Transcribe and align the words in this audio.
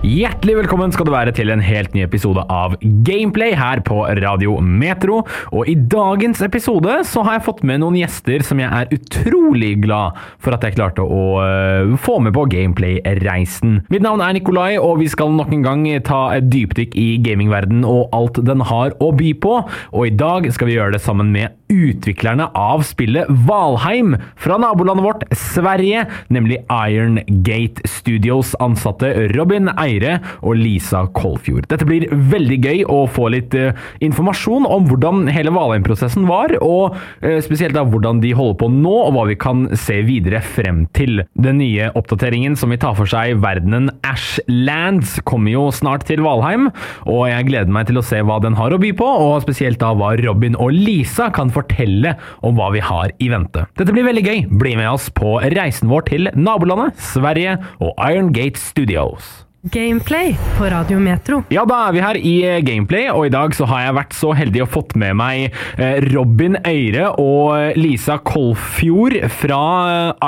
Hjertelig 0.00 0.54
velkommen 0.62 0.94
skal 0.94 1.04
du 1.04 1.10
være 1.12 1.32
til 1.36 1.50
en 1.52 1.60
helt 1.60 1.92
ny 1.92 2.00
episode 2.06 2.40
av 2.48 2.72
Gameplay 3.04 3.52
her 3.52 3.82
på 3.84 3.98
Radio 4.16 4.54
Metro. 4.64 5.18
Og 5.52 5.68
i 5.68 5.74
dagens 5.76 6.40
episode 6.46 6.94
så 7.04 7.20
har 7.26 7.36
jeg 7.36 7.44
fått 7.44 7.60
med 7.68 7.82
noen 7.82 7.98
gjester 7.98 8.40
som 8.40 8.62
jeg 8.62 8.72
er 8.72 8.88
utrolig 8.96 9.74
glad 9.84 10.16
for 10.40 10.56
at 10.56 10.64
jeg 10.64 10.78
klarte 10.78 11.04
å 11.04 11.20
øh, 11.44 11.92
få 12.00 12.16
med 12.24 12.32
på 12.32 12.46
Gameplay-reisen. 12.48 13.82
Mitt 13.92 14.06
navn 14.06 14.24
er 14.24 14.38
Nikolai, 14.38 14.78
og 14.80 15.02
vi 15.02 15.10
skal 15.12 15.36
nok 15.36 15.52
en 15.52 15.68
gang 15.68 15.84
ta 16.08 16.22
et 16.38 16.48
dypdykk 16.48 16.96
i 16.96 17.08
gamingverden 17.20 17.84
og 17.84 18.08
alt 18.16 18.40
den 18.40 18.64
har 18.72 18.96
å 19.04 19.12
by 19.12 19.34
på. 19.44 19.58
Og 19.92 20.08
i 20.08 20.16
dag 20.16 20.48
skal 20.48 20.72
vi 20.72 20.80
gjøre 20.80 20.96
det 20.96 21.04
sammen 21.04 21.28
med 21.36 21.60
utviklerne 21.70 22.48
av 22.56 22.82
spillet 22.88 23.28
Valheim 23.46 24.16
fra 24.40 24.56
nabolandet 24.60 25.06
vårt 25.06 25.28
Sverige, 25.36 26.06
nemlig 26.32 26.60
Iron 26.88 27.20
Gate 27.44 27.84
Studios 27.88 28.56
ansatte 28.64 29.12
Robin 29.36 29.70
Meire 29.90 30.18
og 30.40 30.58
Lisa 30.60 31.04
Kolfjord. 31.16 31.66
Dette 31.70 31.86
blir 31.88 32.06
veldig 32.10 32.58
gøy 32.62 32.84
å 32.90 33.02
få 33.10 33.30
litt 33.34 33.54
uh, 33.58 33.74
informasjon 34.04 34.68
om 34.68 34.86
hvordan 34.90 35.26
hele 35.32 35.52
Valheim-prosessen 35.54 36.28
var, 36.30 36.54
og 36.62 36.96
uh, 36.96 37.38
spesielt 37.44 37.76
da 37.76 37.84
hvordan 37.86 38.22
de 38.22 38.32
holder 38.36 38.58
på 38.60 38.70
nå, 38.72 38.94
og 39.08 39.14
hva 39.16 39.26
vi 39.30 39.38
kan 39.40 39.66
se 39.78 40.00
videre 40.06 40.42
frem 40.44 40.84
til. 40.96 41.24
Den 41.40 41.60
nye 41.60 41.90
oppdateringen 41.98 42.56
som 42.58 42.72
vil 42.72 42.80
ta 42.82 42.92
for 42.96 43.10
seg 43.10 43.40
verdenen 43.42 43.90
Ashlands 44.06 45.18
kommer 45.28 45.54
jo 45.54 45.66
snart 45.74 46.06
til 46.08 46.22
Valheim, 46.24 46.70
og 47.08 47.26
jeg 47.30 47.48
gleder 47.50 47.74
meg 47.74 47.90
til 47.90 48.00
å 48.00 48.06
se 48.06 48.22
hva 48.26 48.40
den 48.42 48.58
har 48.58 48.74
å 48.74 48.80
by 48.80 48.92
på, 48.96 49.10
og 49.26 49.42
spesielt 49.44 49.80
da 49.82 49.92
hva 49.96 50.12
Robin 50.20 50.58
og 50.60 50.74
Lisa 50.76 51.30
kan 51.34 51.52
fortelle 51.54 52.16
om 52.46 52.56
hva 52.58 52.70
vi 52.74 52.84
har 52.84 53.14
i 53.18 53.30
vente. 53.32 53.66
Dette 53.78 53.94
blir 53.94 54.06
veldig 54.06 54.26
gøy. 54.26 54.42
Bli 54.60 54.76
med 54.78 54.90
oss 54.92 55.10
på 55.14 55.38
reisen 55.54 55.90
vår 55.90 56.08
til 56.10 56.32
nabolandet 56.36 56.98
Sverige 57.10 57.58
og 57.80 57.94
Iron 58.10 58.34
Gate 58.36 58.60
Studios. 58.60 59.49
Gameplay 59.62 60.36
på 60.58 60.64
Radio 60.64 60.98
Metro. 60.98 61.42
Ja, 61.52 61.66
da 61.68 61.82
er 61.84 61.92
vi 61.92 62.00
her 62.00 62.16
i 62.16 62.32
eh, 62.48 62.62
Gameplay, 62.64 63.10
og 63.12 63.26
i 63.28 63.32
dag 63.32 63.52
så 63.52 63.66
har 63.68 63.82
jeg 63.84 63.96
vært 63.98 64.16
så 64.16 64.30
heldig 64.32 64.62
og 64.64 64.70
fått 64.72 64.94
med 64.96 65.18
meg 65.20 65.50
eh, 65.76 65.98
Robin 66.14 66.56
Øyre 66.64 67.10
og 67.20 67.58
eh, 67.58 67.76
Lisa 67.76 68.16
Kolfjord 68.24 69.18
fra 69.42 69.60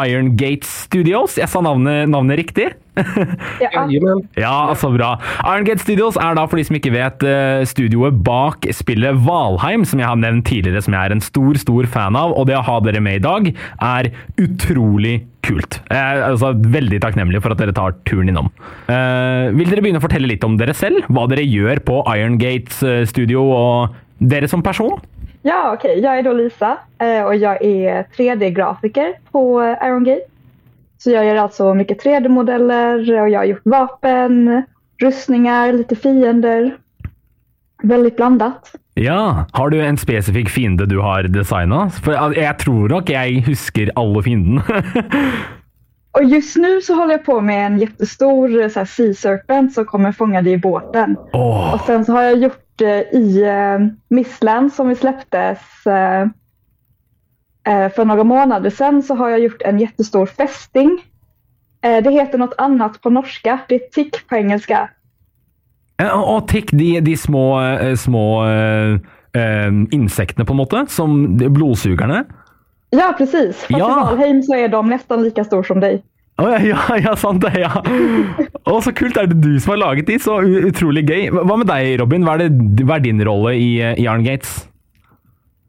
Irongate 0.05 0.69
Iron 0.69 0.69
Studios. 0.69 1.39
Jeg 1.41 1.49
sa 1.49 1.65
navnet, 1.65 2.11
navnet 2.13 2.43
riktig? 2.43 2.69
Ja. 2.97 3.87
Ja, 4.43 4.75
så 4.77 4.91
bra. 4.93 5.15
Iron 5.47 5.65
Gate 5.65 5.81
Studios 5.83 6.17
er 6.21 6.37
da, 6.37 6.45
for 6.49 6.61
de 6.61 6.65
som 6.67 6.77
ikke 6.77 6.93
vet, 6.95 7.25
eh, 7.27 7.63
studioet 7.69 8.19
bak 8.25 8.67
spillet 8.75 9.21
Valheim, 9.27 9.85
som 9.89 10.01
jeg 10.03 10.09
har 10.09 10.19
nevnt 10.21 10.47
tidligere, 10.49 10.83
som 10.85 10.97
jeg 10.97 11.09
er 11.11 11.15
en 11.17 11.25
stor, 11.25 11.59
stor 11.61 11.89
fan 11.91 12.19
av. 12.19 12.35
Og 12.37 12.49
det 12.51 12.57
å 12.59 12.65
ha 12.67 12.79
dere 12.85 13.03
med 13.05 13.21
i 13.21 13.25
dag 13.25 13.49
er 13.53 14.11
utrolig 14.43 15.23
kult. 15.47 15.81
Jeg 15.91 15.99
er 15.99 16.27
altså 16.29 16.53
veldig 16.55 17.01
takknemlig 17.03 17.41
for 17.43 17.55
at 17.55 17.63
dere 17.63 17.75
tar 17.77 17.97
turen 18.09 18.31
innom. 18.31 18.51
Eh, 18.87 19.49
vil 19.57 19.71
dere 19.73 19.85
begynne 19.85 20.03
å 20.03 20.05
fortelle 20.05 20.31
litt 20.31 20.45
om 20.47 20.59
dere 20.61 20.77
selv? 20.77 21.09
Hva 21.13 21.27
dere 21.33 21.47
gjør 21.47 21.83
på 21.87 22.03
Iron 22.15 22.39
Gate 22.43 22.77
eh, 22.87 23.07
Studio, 23.09 23.43
och 23.53 23.97
dere 24.19 24.49
som 24.49 24.63
person? 24.63 25.01
Ja, 25.43 25.73
okej. 25.75 25.99
Jag 25.99 26.19
är 26.19 26.23
då 26.23 26.33
Lisa 26.33 26.77
och 27.27 27.37
jag 27.37 27.65
är 27.65 28.05
3D-grafiker 28.17 29.13
på 29.33 29.63
Iron 29.83 30.05
Gate. 30.05 30.27
Så 31.03 31.11
jag 31.11 31.25
gör 31.27 31.37
alltså 31.37 31.75
mycket 31.75 32.05
3D-modeller 32.05 33.21
och 33.23 33.29
jag 33.29 33.41
har 33.41 33.45
gjort 33.45 33.61
vapen, 33.65 34.63
rustningar, 35.03 35.73
lite 35.73 35.97
fiender. 35.97 36.77
Väldigt 37.83 38.17
blandat. 38.17 38.73
Ja, 38.95 39.45
Har 39.53 39.71
du 39.71 39.81
en 39.83 39.97
spesifikk 39.99 40.49
fiende 40.49 40.87
du 40.87 40.99
har 40.99 41.23
designa? 41.23 41.91
For 41.91 42.13
al- 42.15 42.37
jeg 42.37 42.59
tror 42.59 42.89
nok 42.89 43.11
jeg 43.11 43.43
husker 43.47 43.91
alle 43.97 44.23
fiendene. 44.23 44.63
Och 46.13 46.25
just 46.25 46.57
nu 46.57 46.81
så 46.81 46.95
håller 46.95 47.13
jag 47.13 47.25
på 47.25 47.41
med 47.41 47.67
en 47.67 47.79
jättestor 47.79 48.69
så 48.69 48.79
här, 48.81 48.87
Sea 48.87 49.15
Serpent 49.15 49.73
som 49.73 49.85
kommer 49.85 50.13
fånga 50.13 50.43
dig 50.43 50.53
i 50.53 50.59
båten. 50.59 51.17
Åh, 51.33 51.75
Och 51.75 51.81
sen 51.81 52.05
så 52.05 52.13
har 52.13 52.23
jag 52.23 52.39
gjort 52.39 52.81
eh, 52.81 53.19
i 53.19 53.43
eh, 53.43 53.87
Missland 54.11 54.73
som 54.73 54.89
vi 54.89 54.95
släpptes 54.95 55.87
eh, 55.87 56.27
för 57.95 58.05
några 58.05 58.25
månader 58.25 58.71
sedan 58.71 59.03
så 59.03 59.15
har 59.15 59.29
jag 59.31 59.41
gjort 59.41 59.63
en 59.63 59.79
jättestor 59.79 60.27
fästing. 60.27 60.99
Eh, 61.85 62.03
det 62.05 62.11
heter 62.11 62.39
något 62.39 62.55
annat 62.59 63.01
på 63.03 63.11
norska. 63.11 63.59
Det 63.69 63.75
är 63.75 63.79
tick 63.93 64.29
på 64.29 64.37
engelska. 64.37 64.89
Eh, 66.03 66.21
Og 66.21 66.49
tikk, 66.49 66.71
de, 66.73 67.01
de 67.01 67.17
små, 67.17 67.61
eh, 67.63 67.95
små 67.97 68.45
eh, 68.45 68.93
eh, 69.39 69.73
insektene, 69.91 70.45
på 70.45 70.53
en 70.53 70.57
måte, 70.57 70.85
som 70.89 71.37
de 71.39 71.49
blodsugerne. 71.49 72.25
Ja, 72.91 73.15
precis. 73.19 73.57
Fast 73.57 73.71
Ja. 73.71 73.91
i 73.91 74.05
Valheim 74.17 74.43
så 74.43 74.55
är 74.55 74.69
de 74.69 74.89
nästan 74.89 75.23
lika 75.23 75.45
stor 75.45 75.63
som 75.63 75.81
dig. 75.81 76.03
Å 76.41 76.49
ja, 76.51 76.59
ja, 76.65 76.97
ja, 76.99 77.17
sant 77.17 77.43
det. 77.45 77.61
ja. 77.61 77.83
Å, 78.65 78.81
så 78.83 78.93
kult. 78.93 79.17
Er 79.17 79.27
det 79.27 79.41
du 79.43 79.61
som 79.61 79.71
har 79.71 79.77
laget 79.77 80.07
de? 80.07 80.19
Så 80.19 80.41
utrolig 80.43 81.03
gøy. 81.09 81.29
Hva 81.31 81.57
med 81.61 81.67
deg, 81.69 81.99
Robin? 82.01 82.25
Hva 82.25 82.35
er, 82.39 82.49
det, 82.49 82.85
hva 82.89 82.97
er 82.97 83.05
din 83.05 83.21
rolle 83.25 83.53
i, 83.57 83.69
eh, 83.85 83.95
i 84.01 84.05
Iron 84.09 84.25
Gates? 84.25 84.69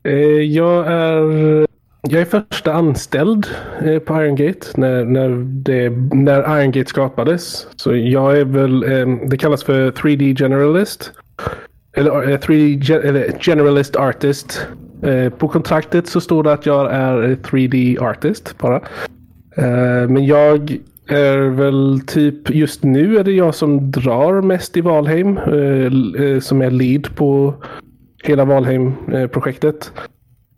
Eh, 0.07 0.41
Jag 0.55 0.87
är, 0.87 1.65
jag 2.09 2.21
är 2.21 2.25
första 2.25 2.73
anställd 2.73 3.47
eh, 3.81 3.99
på 3.99 4.23
Iron 4.23 4.35
Gate 4.35 4.67
när, 4.75 5.05
när, 5.05 5.29
det, 5.45 5.89
när 6.11 6.61
Iron 6.61 6.71
Gate 6.71 6.89
skapades. 6.89 7.67
Så 7.75 7.95
jag 7.95 8.37
är 8.37 8.45
väl, 8.45 8.83
eh, 8.83 9.07
det 9.29 9.37
kallas 9.37 9.63
för 9.63 9.91
3D 9.91 10.37
Generalist. 10.37 11.11
Eller 11.93 12.29
eh, 12.29 12.37
3D 12.37 12.99
eller 13.07 13.39
Generalist 13.39 13.95
Artist. 13.95 14.67
På 15.37 15.47
kontraktet 15.47 16.07
så 16.07 16.21
står 16.21 16.43
det 16.43 16.53
att 16.53 16.65
jag 16.65 16.93
är 16.93 17.35
3D 17.35 18.01
Artist 18.01 18.57
bara. 18.57 18.81
Men 20.07 20.25
jag 20.25 20.77
är 21.07 21.37
väl 21.37 22.01
typ, 22.07 22.49
just 22.49 22.83
nu 22.83 23.17
är 23.17 23.23
det 23.23 23.31
jag 23.31 23.55
som 23.55 23.91
drar 23.91 24.41
mest 24.41 24.77
i 24.77 24.81
Valheim. 24.81 25.39
Som 26.41 26.61
är 26.61 26.71
lead 26.71 27.15
på 27.15 27.53
hela 28.23 28.45
Valheim-projektet. 28.45 29.91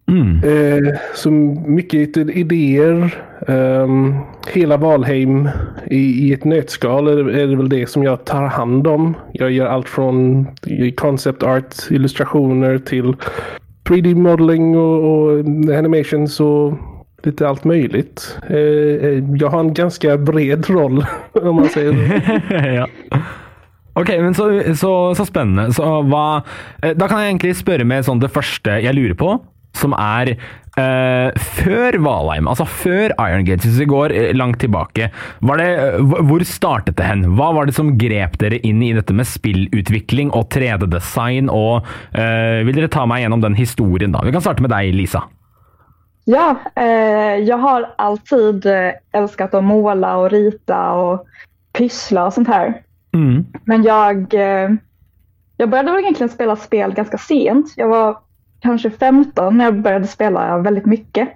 Mm. 0.08 0.42
Eh, 0.44 0.94
så 1.16 1.32
mycket 1.32 2.18
idéer. 2.18 3.16
ehm, 3.48 4.16
hela 4.48 4.78
Valheim 4.78 5.50
i, 5.86 6.28
i 6.28 6.34
ett 6.34 6.44
nötskal 6.44 7.08
är, 7.08 7.30
är 7.30 7.48
det 7.48 7.56
väl 7.56 7.70
det 7.70 7.90
som 7.90 8.04
jag 8.04 8.26
tar 8.26 8.44
hand 8.44 8.88
om. 8.88 9.14
Jag 9.34 9.52
gör 9.52 9.66
allt 9.66 9.90
från 9.90 10.48
concept 10.96 11.44
art, 11.44 11.76
illustrationer 11.90 12.78
till 12.78 13.14
3D 13.84 14.16
modeling 14.16 14.78
och, 14.78 15.04
och 15.04 15.40
animations 15.78 16.40
och 16.40 16.74
lite 17.24 17.48
allt 17.48 17.64
möjligt. 17.64 18.38
Eh, 18.50 19.08
eh, 19.10 19.24
jag 19.38 19.50
har 19.50 19.60
en 19.60 19.74
ganska 19.74 20.18
bred 20.18 20.70
roll 20.70 21.06
om 21.32 21.56
man 21.56 21.70
säger 21.70 21.94
så. 21.94 22.54
ja. 22.56 22.88
Ok, 23.94 24.10
men 24.10 24.34
så, 24.34 24.62
så, 24.76 25.16
så 25.16 25.26
spennende. 25.26 25.74
Så 25.74 26.02
hva 26.04 26.44
eh, 26.84 26.92
Da 26.98 27.08
kan 27.08 27.22
jeg 27.22 27.32
egentlig 27.32 27.56
spørre 27.56 27.86
med 27.88 28.06
sånn 28.06 28.20
det 28.20 28.32
første 28.34 28.80
jeg 28.84 28.98
lurer 28.98 29.16
på, 29.16 29.38
som 29.76 29.94
er 29.98 30.32
eh, 30.78 31.30
Før 31.60 31.98
Valheim, 32.04 32.48
altså 32.52 32.66
før 32.68 33.14
Iron 33.20 33.46
Gates, 33.48 33.66
hvis 33.70 33.80
vi 33.84 33.88
går 33.92 34.12
eh, 34.16 34.32
langt 34.36 34.60
tilbake, 34.64 35.10
var 35.42 35.58
det, 35.62 35.68
eh, 35.80 36.00
hvor- 36.04 36.44
startet 36.46 36.98
det 37.00 37.06
hen? 37.08 37.24
Hva 37.38 37.54
var 37.56 37.66
det 37.70 37.76
som 37.78 37.94
grep 37.98 38.38
dere 38.42 38.60
inn 38.68 38.82
i 38.84 38.92
dette 38.98 39.14
med 39.16 39.26
spillutvikling 39.30 40.34
og 40.36 40.50
3D-design? 40.54 41.50
og 41.50 41.86
eh, 42.14 42.64
Vil 42.68 42.76
dere 42.76 42.92
ta 42.92 43.06
meg 43.06 43.24
gjennom 43.24 43.42
den 43.46 43.56
historien, 43.56 44.12
da? 44.12 44.22
Vi 44.26 44.32
kan 44.36 44.42
starte 44.44 44.62
med 44.66 44.72
deg, 44.76 44.92
Lisa. 44.96 45.24
Ja, 46.26 46.56
eh, 46.76 47.36
jag 47.46 47.58
har 47.58 47.86
alltid 47.98 48.66
älskat 49.14 49.54
att 49.54 49.64
måla 49.64 50.18
och 50.18 50.32
rita 50.32 50.92
och 50.92 51.26
pyssla 51.78 52.26
och 52.26 52.34
sånt 52.34 52.48
här. 52.48 52.82
Mm. 53.14 53.46
Men 53.66 53.84
jag, 53.84 54.34
eh, 54.34 54.70
jag 55.58 55.70
började 55.70 55.92
väl 55.92 56.00
egentligen 56.02 56.30
spela 56.30 56.56
spel 56.56 56.94
ganska 56.94 57.18
sent. 57.18 57.74
Jag 57.78 57.88
var 57.88 58.18
kanske 58.60 58.90
15 58.90 59.58
när 59.58 59.66
jag 59.66 59.82
började 59.82 60.08
spela 60.08 60.58
väldigt 60.58 60.86
mycket. 60.86 61.30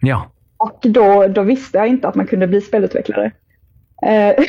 Ja. 0.00 0.30
Och 0.56 0.78
då, 0.82 1.26
då 1.26 1.42
visste 1.42 1.78
jag 1.78 1.86
inte 1.88 2.08
att 2.08 2.14
man 2.14 2.26
kunde 2.26 2.46
bli 2.46 2.60
spelutvecklare. 2.60 3.32
Eh, 4.02 4.34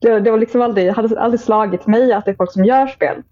det, 0.00 0.20
det 0.20 0.30
var 0.30 0.38
liksom 0.38 0.62
aldrig, 0.62 0.90
hade 0.92 1.20
aldrig 1.20 1.40
slagit 1.40 1.86
mig 1.86 2.12
att 2.12 2.24
det 2.24 2.30
är 2.30 2.34
folk 2.34 2.52
som 2.52 2.64
gör 2.64 2.86
spel. 2.86 3.22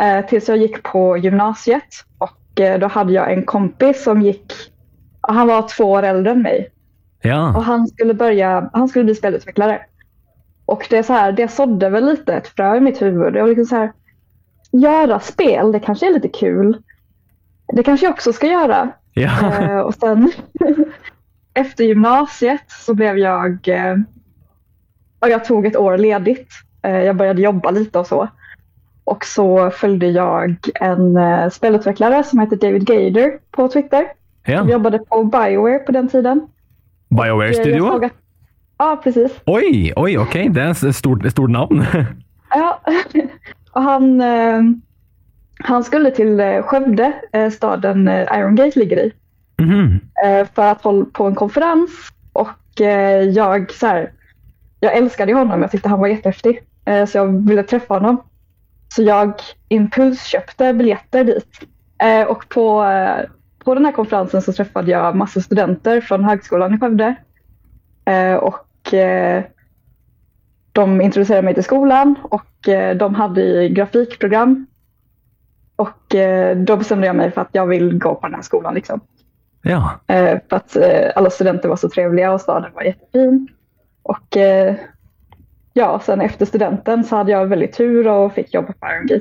Eh, 0.00 0.26
tills 0.26 0.48
jag 0.48 0.58
gick 0.58 0.82
på 0.82 1.16
gymnasiet 1.16 1.88
och 2.18 2.60
eh, 2.60 2.78
då 2.78 2.86
hade 2.86 3.12
jag 3.12 3.32
en 3.32 3.44
kompis 3.44 4.02
som 4.02 4.22
gick, 4.22 4.52
han 5.20 5.46
var 5.46 5.68
två 5.68 5.84
år 5.84 6.02
äldre 6.02 6.32
än 6.32 6.42
mig 6.42 6.70
Ja. 7.22 7.56
och 7.56 7.64
han 7.64 7.86
skulle 7.86 8.14
börja, 8.14 8.70
han 8.72 8.88
skulle 8.88 9.04
bli 9.04 9.14
spelutvecklare. 9.14 9.80
Och 10.66 10.86
det 10.90 10.96
är 10.96 11.02
så 11.02 11.12
här, 11.12 11.32
det 11.32 11.48
sådde 11.48 11.88
väl 11.88 12.04
lite 12.04 12.34
ett 12.34 12.48
frö 12.48 12.76
i 12.76 12.80
mitt 12.80 13.02
huvud. 13.02 13.36
Jag 13.36 13.42
var 13.42 13.48
liksom 13.48 13.64
så 13.64 13.76
här, 13.76 13.92
göra 14.74 15.20
spel, 15.20 15.72
det 15.72 15.80
kanske 15.80 16.08
är 16.08 16.12
lite 16.12 16.28
kul. 16.28 16.82
Det 17.72 17.82
kanske 17.82 18.06
jag 18.06 18.12
också 18.12 18.32
ska 18.32 18.46
göra. 18.46 18.88
ja. 19.12 19.62
Eh, 19.62 19.78
och 19.78 19.94
sen 19.94 20.32
efter 21.54 21.84
gymnasiet 21.84 22.64
så 22.68 22.94
blev 22.94 23.18
jag, 23.18 23.68
eh, 23.68 23.96
jag 25.20 25.44
tog 25.44 25.66
ett 25.66 25.76
år 25.76 25.98
ledigt. 25.98 26.48
Eh, 26.82 26.98
jag 26.98 27.16
började 27.16 27.42
jobba 27.42 27.70
lite 27.70 27.98
och 27.98 28.06
så. 28.06 28.28
och 29.04 29.24
så 29.24 29.70
följde 29.70 30.06
jag 30.06 30.56
en 30.74 31.16
uh, 31.16 31.48
spelutvecklare 31.48 32.24
som 32.24 32.38
heter 32.38 32.56
David 32.56 32.86
Gader 32.86 33.38
på 33.50 33.68
Twitter. 33.68 34.06
Ja. 34.46 34.58
Som 34.58 34.68
jobbade 34.68 34.98
på 34.98 35.24
Bioware 35.24 35.78
på 35.78 35.92
den 35.92 36.08
tiden. 36.08 36.46
Bioware 37.08 37.46
Jag 37.46 37.56
Studio? 37.56 38.10
Ja, 38.78 39.00
precis. 39.04 39.32
Oi, 39.46 39.92
oi, 39.96 40.18
okej. 40.18 40.48
Det 40.48 40.62
är 40.62 40.88
ett 40.88 40.96
stort, 40.96 41.30
stort 41.30 41.50
namn. 41.50 41.84
Ja. 42.50 42.80
och 43.74 43.82
han, 43.82 44.20
eh, 44.20 44.62
han 45.58 45.84
skulle 45.84 46.10
till 46.10 46.40
eh, 46.40 46.62
Skövde, 46.62 47.12
eh, 47.32 47.50
staden 47.50 48.08
Iron 48.08 48.54
Gate 48.54 48.78
ligger 48.78 48.96
i. 48.96 49.12
Eh, 50.24 50.46
för 50.54 50.62
att 50.62 50.82
hålla 50.82 51.04
på 51.04 51.26
en 51.26 51.34
konferens. 51.34 51.90
Och 52.32 52.80
jag, 53.34 53.72
så 53.72 53.86
här, 53.86 54.12
jag 54.80 54.96
älskade 54.96 55.32
honom, 55.32 55.62
jag 55.62 55.70
tyckte 55.70 55.88
han 55.88 56.00
var 56.00 56.08
jättehäftig. 56.08 56.62
Eh, 56.84 57.06
så 57.06 57.18
jag 57.18 57.46
ville 57.48 57.62
träffa 57.62 57.94
honom. 57.94 58.22
Så 58.88 59.02
jag 59.02 59.34
impulsköpte 59.68 60.74
biljetter 60.74 61.24
dit. 61.24 61.60
Och 62.28 62.48
på, 62.48 62.86
på 63.64 63.74
den 63.74 63.84
här 63.84 63.92
konferensen 63.92 64.42
så 64.42 64.52
träffade 64.52 64.90
jag 64.90 65.16
massa 65.16 65.40
studenter 65.40 66.00
från 66.00 66.24
högskolan 66.24 66.74
i 66.74 66.78
Skövde. 66.78 67.14
Och 68.40 68.94
de 70.74 71.00
introducerade 71.00 71.42
mig 71.42 71.54
till 71.54 71.64
skolan 71.64 72.14
och 72.22 72.68
eh, 72.68 72.96
de 72.96 73.14
hade 73.14 73.68
grafikprogram. 73.68 74.66
Och 75.76 76.14
eh, 76.14 76.56
då 76.56 76.76
bestämde 76.76 77.06
jag 77.06 77.16
mig 77.16 77.30
för 77.30 77.40
att 77.40 77.48
jag 77.52 77.66
vill 77.66 77.98
gå 77.98 78.14
på 78.14 78.26
den 78.26 78.34
här 78.34 78.42
skolan. 78.42 78.74
Liksom. 78.74 79.00
Ja. 79.62 80.00
Eh, 80.06 80.38
för 80.48 80.56
att 80.56 80.76
alla 81.16 81.30
studenter 81.30 81.68
var 81.68 81.76
så 81.76 81.88
trevliga 81.88 82.32
och 82.32 82.40
staden 82.40 82.72
var 82.74 82.82
jättefin. 82.82 83.48
Och 84.02 84.36
ja, 85.72 86.00
sen 86.04 86.20
efter 86.20 86.46
studenten 86.46 87.04
så 87.04 87.16
hade 87.16 87.32
jag 87.32 87.46
väldigt 87.46 87.72
tur 87.72 88.08
och 88.08 88.32
fick 88.32 88.54
jobb 88.54 88.66
på. 88.66 88.86
Eh, 88.86 89.20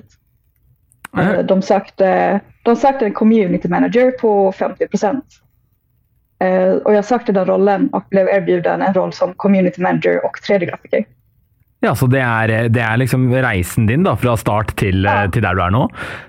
Mm. 1.17 1.47
de, 1.47 1.61
sökte, 1.61 2.39
de 2.63 2.75
sökte 2.75 3.05
en 3.05 3.13
community 3.13 3.67
manager 3.67 4.11
på 4.11 4.51
50 4.51 4.87
procent. 4.87 5.25
Och 6.83 6.93
jag 6.93 7.05
sökte 7.05 7.31
den 7.31 7.45
rollen 7.45 7.89
och 7.89 8.03
blev 8.09 8.27
erbjuden 8.27 8.81
en 8.81 8.93
roll 8.93 9.13
som 9.13 9.33
community 9.33 9.81
manager 9.81 10.25
och 10.25 10.37
3D-grafiker. 10.47 11.05
Ja, 11.83 11.91
så 11.99 12.07
det 12.07 12.21
er, 12.23 12.69
det 12.71 12.79
er 12.79 12.97
liksom 13.01 13.25
reisen 13.43 13.85
din 13.89 14.05
da, 14.07 14.13
fra 14.15 14.37
start 14.39 14.69
til, 14.79 15.03
Ja. 15.03 15.25
til 15.27 15.43
der 15.43 15.57
du 15.57 15.61
er 15.65 15.73
nå. 15.75 15.81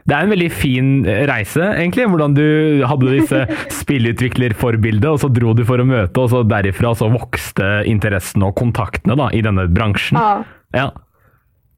Det 0.05 0.17
er 0.17 0.27
en 0.27 0.33
veldig 0.35 0.49
fin 0.51 0.89
reise, 1.31 1.63
egentlig. 1.79 2.09
Hvordan 2.11 2.35
du 2.35 2.83
hadde 2.91 3.13
disse 3.15 3.45
spillutviklerforbildet, 3.81 5.07
og 5.13 5.21
så 5.23 5.31
dro 5.31 5.55
du 5.55 5.63
for 5.69 5.79
å 5.79 5.87
møte, 5.87 6.21
og 6.25 6.33
så 6.33 6.43
derifra 6.51 6.91
så 6.99 7.07
vokste 7.13 7.85
interessen 7.87 8.43
og 8.47 8.57
kontaktene 8.59 9.15
da, 9.21 9.31
i 9.31 9.43
denne 9.47 9.69
bransjen. 9.71 10.19
Ja. 10.19 10.43
Ja. 10.75 10.89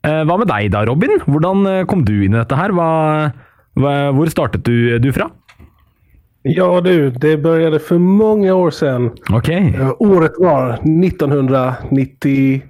Eh, 0.07 0.23
Hva 0.25 0.39
med 0.41 0.49
deg 0.49 0.71
da, 0.73 0.85
Robin? 0.89 1.19
Hvordan 1.27 1.67
eh, 1.69 1.83
kom 1.91 2.05
du 2.07 2.15
inn 2.25 2.33
i 2.33 2.41
dette 2.41 2.57
her? 2.57 2.73
Hva, 2.73 2.89
hva, 3.77 3.95
hvor 4.17 4.31
startet 4.33 4.65
du, 4.65 4.97
du 5.03 5.11
fra? 5.13 5.29
Ja 6.47 6.81
du, 6.81 7.11
det 7.11 7.37
började 7.43 7.79
för 7.79 7.99
många 7.99 8.55
år 8.55 8.71
sedan. 8.71 9.11
Ok. 9.33 9.49
Eh, 9.49 9.93
Året 9.99 10.33
var 10.39 10.79
1990... 10.87 12.63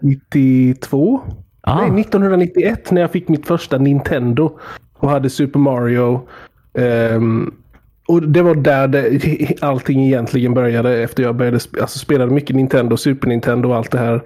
92? 0.00 1.20
Ah. 1.60 1.74
Nej, 1.88 2.00
1991 2.00 2.90
när 2.90 3.00
jag 3.00 3.10
fick 3.10 3.28
mitt 3.28 3.46
första 3.46 3.78
Nintendo 3.78 4.58
och 4.98 5.10
hade 5.10 5.30
Super 5.30 5.58
Mario. 5.58 6.28
Ehm, 6.74 7.54
och 8.08 8.22
det 8.22 8.42
var 8.42 8.54
där 8.54 8.88
det, 8.88 9.52
allting 9.60 10.04
egentligen 10.04 10.54
började 10.54 11.02
efter 11.02 11.22
jag 11.22 11.36
började 11.36 11.58
sp- 11.58 11.80
alltså 11.80 11.98
spelade 11.98 12.32
mycket 12.32 12.56
Nintendo, 12.56 12.96
Super 12.96 13.28
Nintendo 13.28 13.68
och 13.68 13.76
allt 13.76 13.90
det 13.90 13.98
här. 13.98 14.22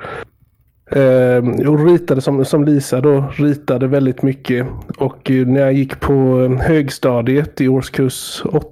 Ehm, 0.91 1.69
och 1.69 1.87
ritade 1.87 2.21
som, 2.21 2.45
som 2.45 2.65
Lisa 2.65 3.01
då, 3.01 3.25
ritade 3.37 3.87
väldigt 3.87 4.23
mycket. 4.23 4.67
Och 4.99 5.31
när 5.31 5.61
jag 5.61 5.73
gick 5.73 6.01
på 6.01 6.39
högstadiet 6.61 7.61
i 7.61 7.69
årskurs 7.69 8.43
8 8.45 8.67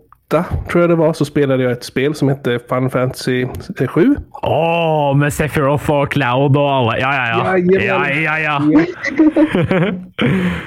tror 0.70 0.80
jag 0.82 0.90
det 0.90 0.94
var 0.96 1.12
så 1.12 1.24
spelade 1.24 1.62
jag 1.62 1.72
ett 1.72 1.84
spel 1.84 2.14
som 2.14 2.28
hette 2.28 2.58
Final 2.68 2.90
Fantasy 2.90 3.46
7. 3.88 4.16
Åh, 4.42 5.16
med 5.16 5.32
Sephiroth 5.32 5.90
og 5.90 6.12
Cloud 6.12 6.56
og 6.56 6.70
alle. 6.72 6.98
Ja, 7.00 7.14
ja, 7.14 7.26
ja. 7.28 7.58
Ja, 7.80 8.10
ja, 8.10 8.38
ja. 8.38 8.62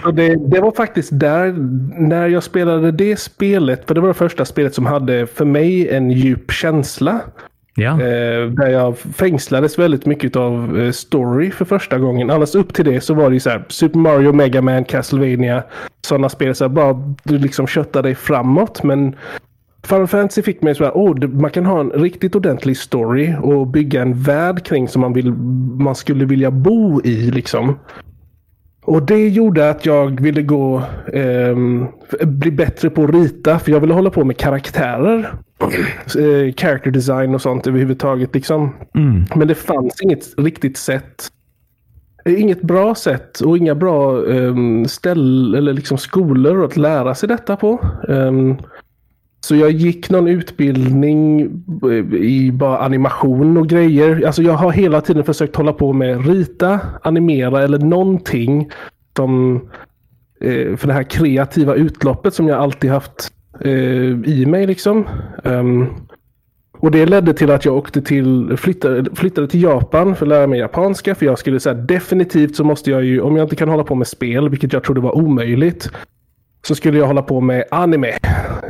Och 0.06 0.14
det, 0.14 0.36
det 0.52 0.60
var 0.62 0.72
faktiskt 0.72 1.20
där, 1.20 1.54
när 2.02 2.28
jag 2.28 2.44
spelade 2.44 2.92
det 2.92 3.20
spelet, 3.20 3.88
för 3.88 3.96
det 3.96 4.02
var 4.02 4.08
det 4.08 4.14
första 4.14 4.46
spelet 4.46 4.74
som 4.76 4.86
hade 4.86 5.28
för 5.28 5.46
mig 5.46 5.90
en 5.90 6.12
djup 6.12 6.52
känsla. 6.52 7.20
ja. 7.76 7.92
Eh, 7.92 8.48
där 8.50 8.68
jag 8.68 8.98
fängslades 8.98 9.80
väldigt 9.80 10.06
mycket 10.06 10.36
av 10.36 10.80
eh, 10.80 10.92
story 10.92 11.52
för 11.52 11.66
första 11.66 11.98
gången. 12.00 12.30
Annars 12.30 12.56
upp 12.56 12.74
till 12.74 12.86
det 12.86 13.02
så 13.02 13.14
var 13.14 13.30
det 13.30 13.34
ju 13.34 13.40
så 13.40 13.50
här 13.50 13.64
Super 13.68 14.00
Mario, 14.00 14.34
Mega 14.34 14.62
Man, 14.62 14.84
Castlevania. 14.86 15.64
Sådana 16.08 16.30
spel, 16.30 16.56
så 16.56 16.64
här, 16.64 16.70
bara 16.70 17.14
du 17.24 17.38
liksom 17.38 17.68
köttar 17.68 18.04
dig 18.04 18.16
framåt. 18.16 18.84
Men 18.84 19.16
Final 19.88 20.08
Fantasy 20.08 20.42
fick 20.42 20.62
mig 20.62 20.76
så 20.76 20.84
här, 20.84 20.92
oh, 20.92 21.28
man 21.30 21.52
kan 21.52 21.66
ha 21.66 21.80
en 21.80 21.90
riktigt 21.92 22.36
ordentlig 22.36 22.78
story 22.78 23.36
och 23.42 23.68
bygga 23.68 24.02
en 24.02 24.14
värld 24.22 24.66
kring 24.66 24.88
som 24.88 25.02
man, 25.02 25.14
vill, 25.14 25.32
man 25.84 25.96
skulle 25.96 26.26
vilja 26.26 26.52
bo 26.52 27.02
i 27.04 27.32
liksom. 27.32 27.80
Och 28.86 29.04
det 29.04 29.28
gjorde 29.28 29.70
att 29.70 29.86
jag 29.86 30.22
ville 30.22 30.42
gå, 30.42 30.84
ehm, 31.14 31.86
bli 32.22 32.52
bättre 32.52 32.90
på 32.90 33.04
att 33.04 33.10
rita. 33.14 33.60
För 33.60 33.72
jag 33.72 33.80
ville 33.80 33.94
hålla 33.94 34.10
på 34.10 34.24
med 34.24 34.38
karaktärer. 34.38 35.34
Eh, 36.20 36.54
character 36.54 36.92
design 36.92 37.36
och 37.36 37.42
sånt 37.42 37.68
överhuvudtaget. 37.68 38.36
Liksom. 38.36 38.76
Mm. 38.96 39.24
Men 39.36 39.48
det 39.48 39.56
fanns 39.56 40.02
inget 40.02 40.26
riktigt 40.38 40.78
sätt. 40.78 41.28
eh, 42.26 42.42
Inget 42.42 42.62
bra 42.62 42.96
sätt 42.96 43.40
och 43.40 43.58
inga 43.58 43.76
bra 43.76 44.12
um, 44.18 44.86
ställ 44.86 45.56
eller 45.56 45.74
liksom 45.74 45.98
skolor 45.98 46.66
att 46.66 46.78
lära 46.78 47.16
sig 47.16 47.30
detta 47.30 47.56
på. 47.56 47.80
Ehm, 48.10 48.58
så 49.44 49.56
jag 49.56 49.72
gick 49.72 50.10
någon 50.10 50.28
utbildning 50.28 51.42
eh, 51.84 52.16
i 52.16 52.52
bara 52.52 52.78
animation 52.78 53.58
och 53.58 53.68
grejer. 53.68 54.26
Alltså 54.26 54.44
jag 54.44 54.54
har 54.54 54.72
hela 54.72 55.02
tiden 55.02 55.24
försökt 55.24 55.56
hålla 55.56 55.74
på 55.74 55.94
med 55.94 56.28
rita, 56.28 56.80
animera 57.02 57.64
eller 57.64 57.80
någonting 57.80 58.70
som 59.18 59.56
eh, 60.42 60.76
för 60.76 60.88
det 60.88 60.94
här 60.94 61.04
kreativa 61.04 61.76
utloppet 61.76 62.34
som 62.34 62.48
jag 62.48 62.60
alltid 62.60 62.92
haft 62.92 63.32
eh, 63.60 63.72
i 64.26 64.46
mig 64.48 64.68
liksom. 64.68 65.08
Ehm, 65.44 65.88
och 66.78 66.92
det 66.92 67.06
ledde 67.06 67.34
till 67.34 67.52
att 67.52 67.66
jag 67.66 67.76
åkte 67.76 68.02
till, 68.02 68.58
flyttade, 68.58 69.16
flyttade 69.16 69.48
till 69.48 69.64
Japan 69.64 70.16
för 70.16 70.26
att 70.26 70.30
lära 70.30 70.48
mig 70.48 70.60
japanska. 70.60 71.16
För 71.16 71.26
jag 71.26 71.40
skulle 71.40 71.60
säga 71.60 71.76
definitivt 71.76 72.56
så 72.56 72.64
måste 72.64 72.92
jag 72.92 73.04
ju, 73.04 73.22
om 73.22 73.36
jag 73.36 73.46
inte 73.46 73.56
kan 73.56 73.70
hålla 73.70 73.84
på 73.84 73.96
med 73.96 74.08
spel, 74.08 74.50
vilket 74.50 74.74
jag 74.74 74.84
trodde 74.84 75.02
var 75.02 75.18
omöjligt, 75.18 75.90
så 76.68 76.76
skulle 76.76 76.98
jag 76.98 77.08
hålla 77.08 77.22
på 77.22 77.42
med 77.42 77.64
anime. 77.72 78.12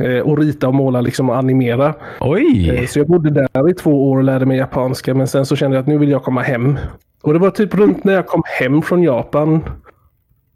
Eh, 0.00 0.18
och 0.18 0.38
rita 0.38 0.68
och 0.68 0.74
måla 0.74 1.00
liksom 1.00 1.30
och 1.30 1.36
animera. 1.36 1.88
Eh, 1.88 1.94
Oj! 2.20 2.86
Så 2.86 2.98
jag 2.98 3.06
bodde 3.06 3.30
där 3.30 3.70
i 3.70 3.74
två 3.74 4.10
år 4.10 4.16
och 4.16 4.24
lärde 4.24 4.46
mig 4.46 4.58
japanska. 4.58 5.14
Men 5.14 5.26
sen 5.26 5.46
så 5.46 5.56
kände 5.56 5.76
jag 5.76 5.82
att 5.82 5.88
nu 5.88 5.98
vill 5.98 6.10
jag 6.10 6.22
komma 6.22 6.42
hem. 6.42 6.78
Och 7.22 7.32
det 7.32 7.38
var 7.38 7.50
typ 7.50 7.74
runt 7.74 8.04
när 8.04 8.12
jag 8.12 8.26
kom 8.26 8.42
hem 8.60 8.82
från 8.82 9.02
Japan. 9.02 9.64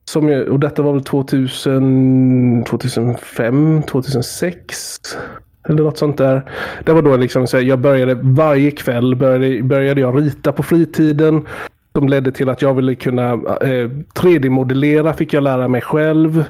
Som 0.05 0.29
jag, 0.29 0.49
och 0.49 0.61
detta 0.61 0.83
var 0.83 0.93
väl 0.93 1.05
2000, 1.05 2.65
2005, 2.69 3.83
2006. 3.83 5.01
Eller 5.69 5.83
något 5.83 5.99
sånt 5.99 6.19
där. 6.19 6.51
Det 6.85 6.93
var 6.93 7.03
då 7.03 7.17
liksom 7.17 7.47
så 7.47 7.57
här, 7.57 7.65
jag 7.65 7.79
började 7.79 8.15
varje 8.23 8.71
kväll 8.71 9.17
började, 9.17 9.63
började 9.63 10.01
jag 10.01 10.19
rita 10.21 10.53
på 10.53 10.63
fritiden. 10.63 11.47
Som 11.93 12.09
ledde 12.09 12.33
till 12.33 12.49
att 12.49 12.63
jag 12.63 12.75
ville 12.75 12.95
kunna 12.95 13.33
eh, 13.33 13.91
3D-modellera 14.15 15.13
fick 15.13 15.33
jag 15.33 15.43
lära 15.43 15.69
mig 15.69 15.81
själv. 15.81 16.45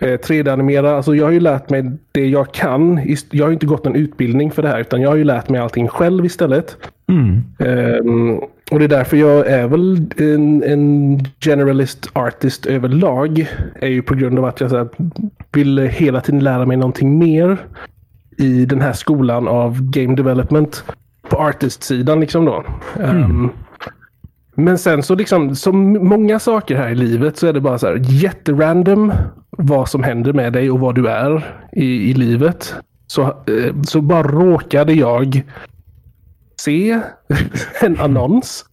Eh, 0.00 0.18
3D-animera. 0.18 0.96
Alltså 0.96 1.14
jag 1.14 1.24
har 1.24 1.32
ju 1.32 1.40
lärt 1.40 1.70
mig 1.70 1.92
det 2.12 2.26
jag 2.26 2.52
kan. 2.52 3.00
Jag 3.30 3.44
har 3.44 3.50
ju 3.50 3.54
inte 3.54 3.66
gått 3.66 3.84
någon 3.84 3.96
utbildning 3.96 4.50
för 4.50 4.62
det 4.62 4.68
här. 4.68 4.80
Utan 4.80 5.00
jag 5.00 5.10
har 5.10 5.16
ju 5.16 5.24
lärt 5.24 5.48
mig 5.48 5.60
allting 5.60 5.88
själv 5.88 6.24
istället. 6.24 6.76
Mm. 7.08 7.42
Ehm, 7.58 8.38
och 8.70 8.78
det 8.78 8.84
är 8.84 8.88
därför 8.88 9.16
jag 9.16 9.46
är 9.46 9.68
väl 9.68 10.06
en, 10.16 10.62
en 10.62 11.18
generalist 11.40 12.10
artist 12.12 12.66
överlag. 12.66 13.46
Är 13.80 13.88
ju 13.88 14.02
på 14.02 14.14
grund 14.14 14.38
av 14.38 14.44
att 14.44 14.60
jag 14.60 14.70
så 14.70 14.76
här, 14.76 14.88
vill 15.52 15.78
hela 15.78 16.20
tiden 16.20 16.44
lära 16.44 16.66
mig 16.66 16.76
någonting 16.76 17.18
mer. 17.18 17.58
I 18.36 18.64
den 18.66 18.80
här 18.80 18.92
skolan 18.92 19.48
av 19.48 19.82
game 19.90 20.14
development. 20.14 20.84
På 21.28 21.36
artist-sidan 21.36 22.20
liksom 22.20 22.44
då. 22.44 22.64
Ehm, 23.00 23.50
men 24.64 24.78
sen 24.78 25.02
så 25.02 25.14
liksom, 25.14 25.56
som 25.56 25.92
många 26.08 26.38
saker 26.38 26.76
här 26.76 26.88
i 26.88 26.94
livet 26.94 27.36
så 27.36 27.46
är 27.46 27.52
det 27.52 27.60
bara 27.60 27.78
så 27.78 27.86
här 27.86 27.96
jätterandom 28.00 29.12
vad 29.50 29.88
som 29.88 30.02
händer 30.02 30.32
med 30.32 30.52
dig 30.52 30.70
och 30.70 30.80
vad 30.80 30.94
du 30.94 31.08
är 31.08 31.54
i, 31.72 32.10
i 32.10 32.14
livet. 32.14 32.74
Så, 33.06 33.22
eh, 33.22 33.82
så 33.86 34.00
bara 34.00 34.22
råkade 34.22 34.92
jag 34.92 35.42
se 36.60 37.00
en 37.80 38.00
annons. 38.00 38.64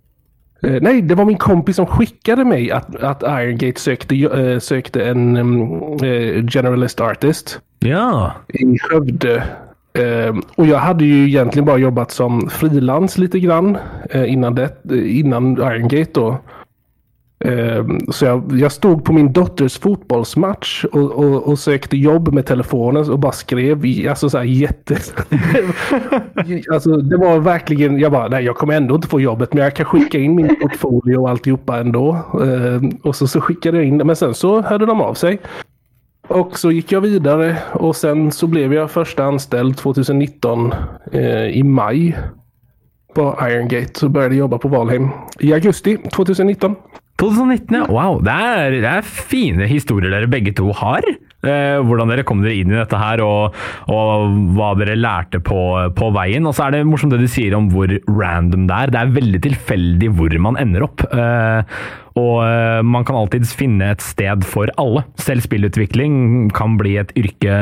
Eh, 0.63 0.82
nej, 0.82 1.01
det 1.01 1.15
var 1.15 1.25
min 1.25 1.38
kompis 1.38 1.75
som 1.75 1.86
skickade 1.86 2.46
mig 2.46 2.72
att, 2.72 2.96
att 2.96 3.24
Iron 3.24 3.58
Gate 3.58 3.79
sökte, 3.79 4.15
eh, 4.15 4.60
sökte 4.60 5.06
en 5.06 5.38
mm, 5.38 6.48
generalist 6.48 7.01
artist 7.01 7.60
Ja. 7.79 8.32
i 8.48 8.79
Skövde. 8.79 9.44
Eh, 9.98 10.36
och 10.56 10.68
jag 10.68 10.77
hade 10.77 11.06
ju 11.06 11.27
egentligen 11.27 11.66
bara 11.66 11.77
jobbat 11.77 12.12
som 12.12 12.50
frilans 12.50 13.18
lite 13.18 13.39
grann 13.39 13.77
eh, 14.10 14.34
innan, 14.34 14.56
det, 14.56 14.63
eh, 14.92 15.20
innan 15.20 15.58
Iron 15.58 15.88
Gate 15.88 16.12
då. 16.13 16.38
Ehm, 17.39 18.00
så 18.12 18.25
jag, 18.25 18.51
jag 18.51 18.72
stod 18.72 19.06
på 19.06 19.13
min 19.13 19.34
dotters 19.34 19.80
fotbollsmatch 19.80 20.86
och, 20.86 21.12
och, 21.12 21.48
och 21.48 21.60
sökte 21.60 21.98
jobb 21.98 22.34
med 22.34 22.46
telefonen 22.46 23.12
och 23.12 23.20
bara 23.20 23.32
skrev. 23.32 23.84
Alltså 24.10 24.30
så 24.30 24.38
här 24.38 24.46
jätte... 24.46 24.94
alltså 26.74 26.98
det 26.98 27.18
var 27.18 27.39
verkligen, 27.39 28.00
jag 28.00 28.12
bara, 28.12 28.27
nej 28.27 28.44
jag 28.44 28.56
kommer 28.56 28.74
ändå 28.74 28.96
inte 28.96 29.08
få 29.08 29.22
jobbet 29.22 29.54
men 29.54 29.63
jag 29.63 29.75
kan 29.75 29.86
skicka 29.86 30.18
in 30.18 30.36
min 30.36 30.56
portfolio 30.62 31.18
och 31.18 31.30
alltihopa 31.30 31.80
ändå. 31.80 32.18
Ehm, 32.44 32.89
och 33.04 33.16
så, 33.16 33.27
så 33.27 33.42
skickade 33.42 33.77
jag 33.77 33.86
in 33.86 33.98
det 33.98 34.04
men 34.04 34.16
sen 34.16 34.34
så 34.34 34.62
hörde 34.62 34.86
de 34.86 35.01
av 35.01 35.13
sig. 35.13 35.39
Och 36.27 36.60
så 36.60 36.72
gick 36.72 36.91
jag 36.91 37.01
vidare 37.01 37.57
och 37.74 37.96
sen 37.96 38.31
så 38.31 38.48
blev 38.48 38.74
jag 38.74 38.91
första 38.91 39.24
anställd 39.24 39.77
2019 39.77 40.74
eh, 41.12 41.46
i 41.46 41.63
maj 41.63 42.17
på 43.15 43.39
Irongate 43.41 44.05
och 44.05 44.12
började 44.12 44.36
jobba 44.36 44.57
på 44.57 44.67
Valheim 44.67 45.10
i 45.39 45.53
augusti 45.53 45.98
2019. 45.98 46.75
2019, 47.17 47.75
ja. 47.75 47.86
Wow, 47.89 48.19
det 48.22 48.34
er, 48.34 48.75
det 48.77 48.89
er 48.91 49.01
fine 49.01 49.65
historier 49.65 50.13
dere 50.13 50.29
begge 50.29 50.53
to 50.53 50.69
har. 50.77 51.05
Eh, 51.46 51.77
hvordan 51.81 52.12
dere 52.12 52.25
kom 52.27 52.43
dere 52.43 52.60
inn 52.60 52.69
i 52.69 52.77
dette 52.77 52.98
her, 52.98 53.24
og, 53.25 53.55
og 53.89 54.36
hva 54.53 54.72
dere 54.77 54.98
lærte 55.00 55.41
på, 55.41 55.62
på 55.98 56.10
veien. 56.13 56.46
Og 56.46 56.53
så 56.53 56.67
er 56.67 56.77
det 56.77 56.84
morsomt 56.86 57.15
det 57.15 57.24
du 57.24 57.31
sier 57.31 57.57
om 57.57 57.72
hvor 57.74 57.89
random 58.05 58.67
det 58.69 58.77
er. 58.77 58.93
Det 58.93 59.01
er 59.01 59.15
veldig 59.17 59.41
tilfeldig 59.48 60.12
hvor 60.17 60.38
man 60.46 60.62
ender 60.62 60.86
opp. 60.86 61.01
Eh, 61.10 61.81
og 62.17 62.39
eh, 62.43 62.81
man 62.83 63.05
kan 63.05 63.15
alltids 63.19 63.51
finne 63.57 63.91
et 63.93 64.01
sted 64.01 64.43
for 64.47 64.71
alle. 64.81 65.03
Selv 65.21 65.45
spillutvikling 65.45 66.50
kan 66.57 66.75
bli 66.81 66.95
et 66.97 67.13
yrke 67.19 67.59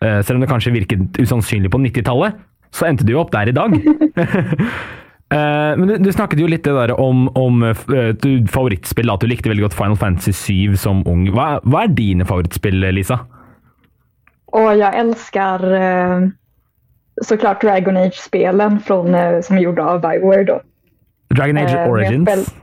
eh, 0.00 0.20
Selv 0.24 0.38
om 0.38 0.44
det 0.44 0.48
kanskje 0.50 0.72
virket 0.72 1.20
usannsynlig 1.20 1.70
på 1.74 1.80
90-tallet, 1.84 2.38
så 2.72 2.86
endte 2.88 3.04
du 3.04 3.12
jo 3.12 3.20
opp 3.24 3.32
der 3.36 3.52
i 3.52 3.56
dag. 3.56 3.76
Eh, 5.30 5.76
men 5.78 5.86
du, 5.86 5.92
du 6.02 6.08
snakket 6.10 6.40
jo 6.42 6.48
litt 6.50 6.64
det 6.66 6.72
der 6.74 6.90
om, 6.98 7.28
om 7.38 7.60
du, 7.62 8.30
favorittspill, 8.50 9.12
at 9.12 9.22
du 9.22 9.28
likte 9.30 9.46
veldig 9.52 9.62
godt 9.68 9.76
Final 9.78 9.94
Fantasy 10.00 10.32
7 10.34 10.74
som 10.82 11.04
ung. 11.06 11.20
Hva, 11.30 11.60
hva 11.62 11.84
er 11.86 11.92
dine 11.94 12.26
favorittspill, 12.26 12.80
Lisa? 12.96 13.20
Och 14.50 14.74
jag 14.76 14.96
älskar 14.98 15.62
eh, 15.72 16.24
såklart 17.22 17.62
Dragon 17.62 17.96
Age-spelen 17.96 18.80
från, 18.80 19.14
eh, 19.14 19.40
som 19.40 19.56
är 19.56 19.60
gjorda 19.60 19.84
av 19.84 20.00
Bioware 20.00 20.44
då. 20.44 20.60
Dragon 21.34 21.56
Age 21.62 21.74
Eh, 21.78 21.90
Origins? 21.90 22.28
spel- 22.30 22.59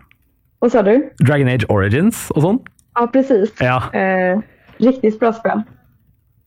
Vad 0.59 0.71
sa 0.71 0.81
du? 0.81 1.09
Dragon 1.19 1.47
Age 1.47 1.65
Origins 1.69 2.27
og 2.35 2.41
sånn? 2.43 2.61
Ja, 2.97 3.07
precis. 3.13 3.53
Ja. 3.61 3.81
Eh, 3.93 4.39
riktigt 4.81 5.19
bra 5.19 5.33
spel. 5.33 5.61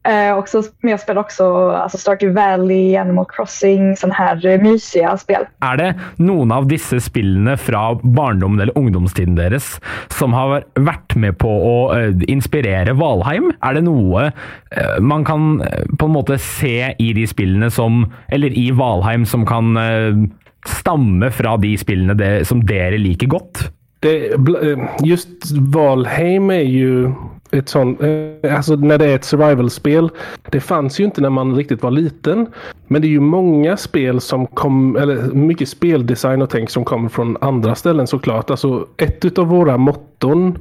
Eh, 0.08 0.38
också, 0.38 0.62
men 0.80 0.90
jag 0.90 1.00
spelar 1.00 1.20
också 1.20 1.70
alltså 1.70 1.98
Stardew 1.98 2.34
Valley, 2.34 2.96
Animal 2.96 3.26
Crossing, 3.28 3.96
sån 3.96 4.10
här 4.10 4.46
eh, 4.46 4.62
mysiga 4.62 5.16
spel. 5.16 5.44
Er 5.60 5.76
det 5.76 5.88
noen 6.16 6.52
av 6.56 6.64
disse 6.70 7.02
spillene 7.04 7.58
fra 7.60 7.82
barndommen 8.00 8.60
eller 8.60 8.78
ungdomstiden 8.78 9.36
deres 9.36 9.74
som 10.08 10.32
har 10.32 10.64
vært 10.80 11.14
med 11.20 11.36
på 11.38 11.50
å 11.52 11.74
eh, 11.98 12.16
inspirere 12.32 12.94
Valheim? 12.96 13.50
Er 13.60 13.76
det 13.76 13.84
noe 13.84 14.30
eh, 14.30 14.96
man 15.04 15.26
kan 15.28 15.60
eh, 15.68 15.84
på 16.00 16.08
en 16.08 16.16
måte 16.16 16.40
se 16.40 16.94
i 16.96 17.10
de 17.12 17.26
spillene 17.28 17.68
som 17.70 18.06
Eller 18.32 18.56
i 18.56 18.70
Valheim 18.72 19.26
som 19.28 19.44
kan 19.46 19.76
eh, 19.76 20.16
stamme 20.64 21.28
fra 21.30 21.58
de 21.60 21.76
det, 22.16 22.32
som 22.48 22.64
dere 22.64 22.96
liker 22.96 23.28
godt? 23.28 23.68
Det, 24.00 24.32
eh, 24.32 24.78
just 25.02 25.50
Valheim 25.52 26.50
är 26.50 26.60
ju 26.60 27.12
ett 27.50 27.68
sånt, 27.68 28.00
eh, 28.02 28.56
alltså 28.56 28.76
när 28.76 28.98
det 28.98 29.06
är 29.06 29.14
ett 29.14 29.24
survival-spel. 29.24 30.10
Det 30.50 30.60
fanns 30.60 31.00
ju 31.00 31.04
inte 31.04 31.20
när 31.20 31.30
man 31.30 31.56
riktigt 31.56 31.82
var 31.82 31.90
liten. 31.90 32.46
Men 32.86 33.02
det 33.02 33.08
är 33.08 33.10
ju 33.10 33.20
många 33.20 33.76
spel 33.76 34.20
som 34.20 34.46
kom, 34.46 34.96
eller 34.96 35.16
mycket 35.22 35.68
speldesign 35.68 36.42
och 36.42 36.50
tänk 36.50 36.70
som 36.70 36.84
kommer 36.84 37.08
från 37.08 37.36
andra 37.40 37.74
ställen 37.74 38.06
såklart. 38.06 38.50
Alltså 38.50 38.86
ett 38.96 39.38
av 39.38 39.46
våra 39.46 39.76
motton 39.76 40.58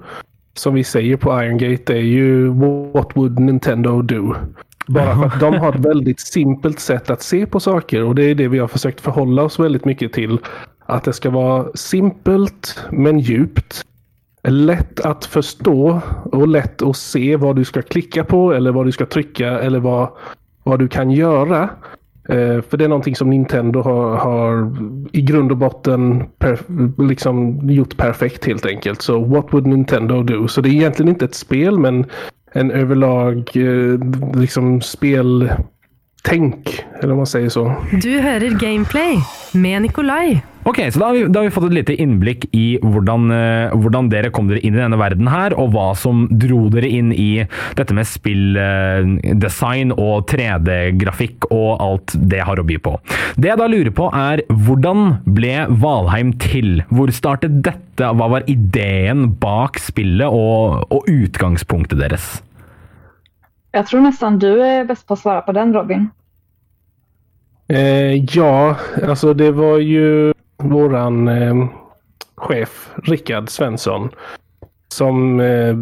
som 0.54 0.74
vi 0.74 0.84
säger 0.84 1.18
på 1.18 1.44
Iron 1.44 1.58
Gate 1.58 1.94
är 1.94 2.02
ju 2.02 2.48
What 2.94 3.08
would 3.14 3.40
Nintendo 3.40 4.02
do? 4.02 4.36
Bara 4.88 5.16
för 5.16 5.26
att 5.26 5.40
de 5.40 5.54
har 5.54 5.74
ett 5.74 5.86
väldigt 5.86 6.20
simpelt 6.20 6.80
sätt 6.80 7.10
att 7.10 7.22
se 7.22 7.46
på 7.46 7.60
saker 7.60 8.04
och 8.04 8.16
det 8.16 8.24
är 8.24 8.36
det 8.36 8.48
vi 8.48 8.60
har 8.60 8.68
försökt 8.68 9.02
förhålla 9.02 9.44
oss 9.44 9.60
väldigt 9.60 9.86
mycket 9.86 10.14
till. 10.14 10.40
Att 10.90 11.04
det 11.04 11.14
ska 11.14 11.30
vara 11.30 11.66
simpelt 11.76 12.80
men 12.92 13.20
djupt. 13.20 13.86
Lätt 14.48 15.00
att 15.00 15.26
förstå 15.26 16.02
och 16.24 16.48
lätt 16.48 16.82
att 16.82 16.98
se 16.98 17.36
vad 17.36 17.56
du 17.56 17.66
ska 17.66 17.82
klicka 17.82 18.24
på 18.24 18.54
eller 18.54 18.72
vad 18.72 18.86
du 18.86 18.92
ska 18.92 19.06
trycka 19.06 19.60
eller 19.60 19.80
vad, 19.80 20.10
vad 20.64 20.80
du 20.80 20.88
kan 20.88 21.12
göra. 21.12 21.70
Eh, 22.30 22.62
för 22.62 22.78
det 22.78 22.84
är 22.84 22.90
någonting 22.90 23.16
som 23.16 23.30
Nintendo 23.30 23.82
har, 23.82 24.18
har 24.18 24.76
i 25.12 25.22
grund 25.22 25.52
och 25.52 25.58
botten 25.58 26.24
per, 26.38 26.60
liksom 27.08 27.60
gjort 27.70 27.98
perfekt 27.98 28.46
helt 28.46 28.66
enkelt. 28.66 29.02
Så 29.02 29.24
what 29.24 29.54
would 29.54 29.68
Nintendo 29.68 30.24
do? 30.24 30.48
Så 30.48 30.62
det 30.62 30.70
är 30.70 30.74
egentligen 30.74 31.10
inte 31.10 31.26
ett 31.26 31.36
spel 31.36 31.80
men 31.80 32.06
en 32.52 32.72
överlag 32.72 33.50
eh, 33.56 34.00
liksom 34.36 34.82
speltänk. 34.82 36.86
Eller 37.00 37.12
om 37.12 37.18
man 37.18 37.28
säger 37.28 37.50
så. 37.50 37.76
Du 38.02 38.20
hører 38.20 38.50
Gameplay 38.50 39.18
med 39.54 39.82
Nikolaj. 39.82 40.44
Ok, 40.68 40.82
så 40.92 41.00
da 41.00 41.08
har, 41.08 41.16
vi, 41.16 41.28
da 41.32 41.40
har 41.40 41.48
vi 41.48 41.54
fått 41.56 41.70
et 41.70 41.76
lite 41.78 41.96
innblikk 42.04 42.44
i 42.52 42.66
hvordan, 42.84 43.30
eh, 43.32 43.76
hvordan 43.80 44.10
dere 44.12 44.32
kom 44.36 44.50
dere 44.50 44.60
inn 44.60 44.76
i 44.76 44.82
denne 44.82 45.00
verden 45.00 45.30
her, 45.32 45.56
og 45.56 45.72
hva 45.72 45.94
som 45.96 46.26
dro 46.42 46.66
dere 46.74 46.90
inn 46.92 47.14
i 47.16 47.46
dette 47.80 47.96
med 47.96 48.08
spilldesign 48.10 49.94
og 49.96 50.28
3D-grafikk 50.30 51.48
og 51.48 51.80
alt 51.86 52.16
det 52.34 52.44
har 52.44 52.60
å 52.60 52.66
by 52.68 52.76
på. 52.84 52.98
Det 53.40 53.54
jeg 53.54 53.62
da 53.62 53.70
lurer 53.72 53.94
på 53.96 54.10
er, 54.12 54.44
hvordan 54.52 55.22
ble 55.32 55.56
Valheim 55.80 56.36
til? 56.44 56.84
Hvor 56.92 57.14
startet 57.16 57.62
dette? 57.64 58.12
Hva 58.20 58.28
var 58.36 58.48
ideen 58.52 59.30
bak 59.40 59.80
spillet 59.80 60.28
og, 60.28 60.86
og 60.92 61.08
utgangspunktet 61.08 62.04
deres? 62.04 62.38
Jag 63.72 63.88
tror 63.88 64.02
nästan 64.02 64.40
du 64.40 64.62
är 64.62 64.86
bäst 64.86 65.08
på 65.08 65.14
att 65.14 65.20
svara 65.20 65.42
på 65.42 65.52
den 65.52 65.74
Robin. 65.74 66.10
Eh, 67.68 68.16
ja, 68.36 68.76
alltså 69.08 69.34
det 69.34 69.52
var 69.52 69.78
ju 69.78 70.34
våran 70.60 71.28
eh, 71.28 71.68
chef 72.36 72.90
Rickard 73.04 73.50
Svensson 73.50 74.10
som 74.88 75.40
eh, 75.40 75.76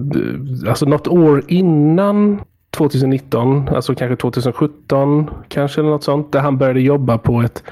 alltså 0.70 0.86
något 0.86 1.08
år 1.08 1.44
innan 1.48 2.42
2019, 2.72 3.70
alltså 3.70 3.96
kanske 3.96 4.16
2017 4.16 5.30
kanske 5.48 5.82
eller 5.82 5.90
något 5.90 6.04
sånt, 6.04 6.32
där 6.32 6.40
han 6.40 6.58
började 6.58 6.82
jobba 6.82 7.18
på 7.18 7.42
ett, 7.42 7.64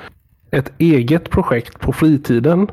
ett 0.52 0.72
eget 0.78 1.30
projekt 1.30 1.80
på 1.80 1.94
fritiden. 1.94 2.68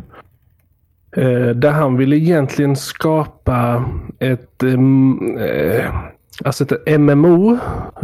Eh, 1.16 1.48
där 1.48 1.70
han 1.70 1.96
ville 1.96 2.16
egentligen 2.16 2.76
skapa 2.76 3.84
ett, 4.18 4.62
eh, 4.62 4.72
eh 5.44 5.94
alltså 6.44 6.64
ett 6.64 7.00
MMO, 7.00 7.58